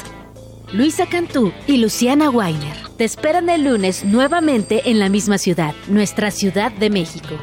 [0.72, 6.32] Luisa Cantú y Luciana Weiner te esperan el lunes nuevamente en la misma ciudad, nuestra
[6.32, 7.36] Ciudad de México.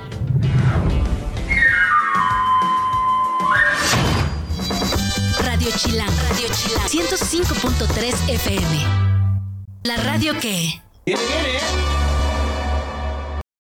[5.45, 8.85] Radio Chilango, Radio Chilango, 105.3 FM.
[9.85, 10.81] La radio que...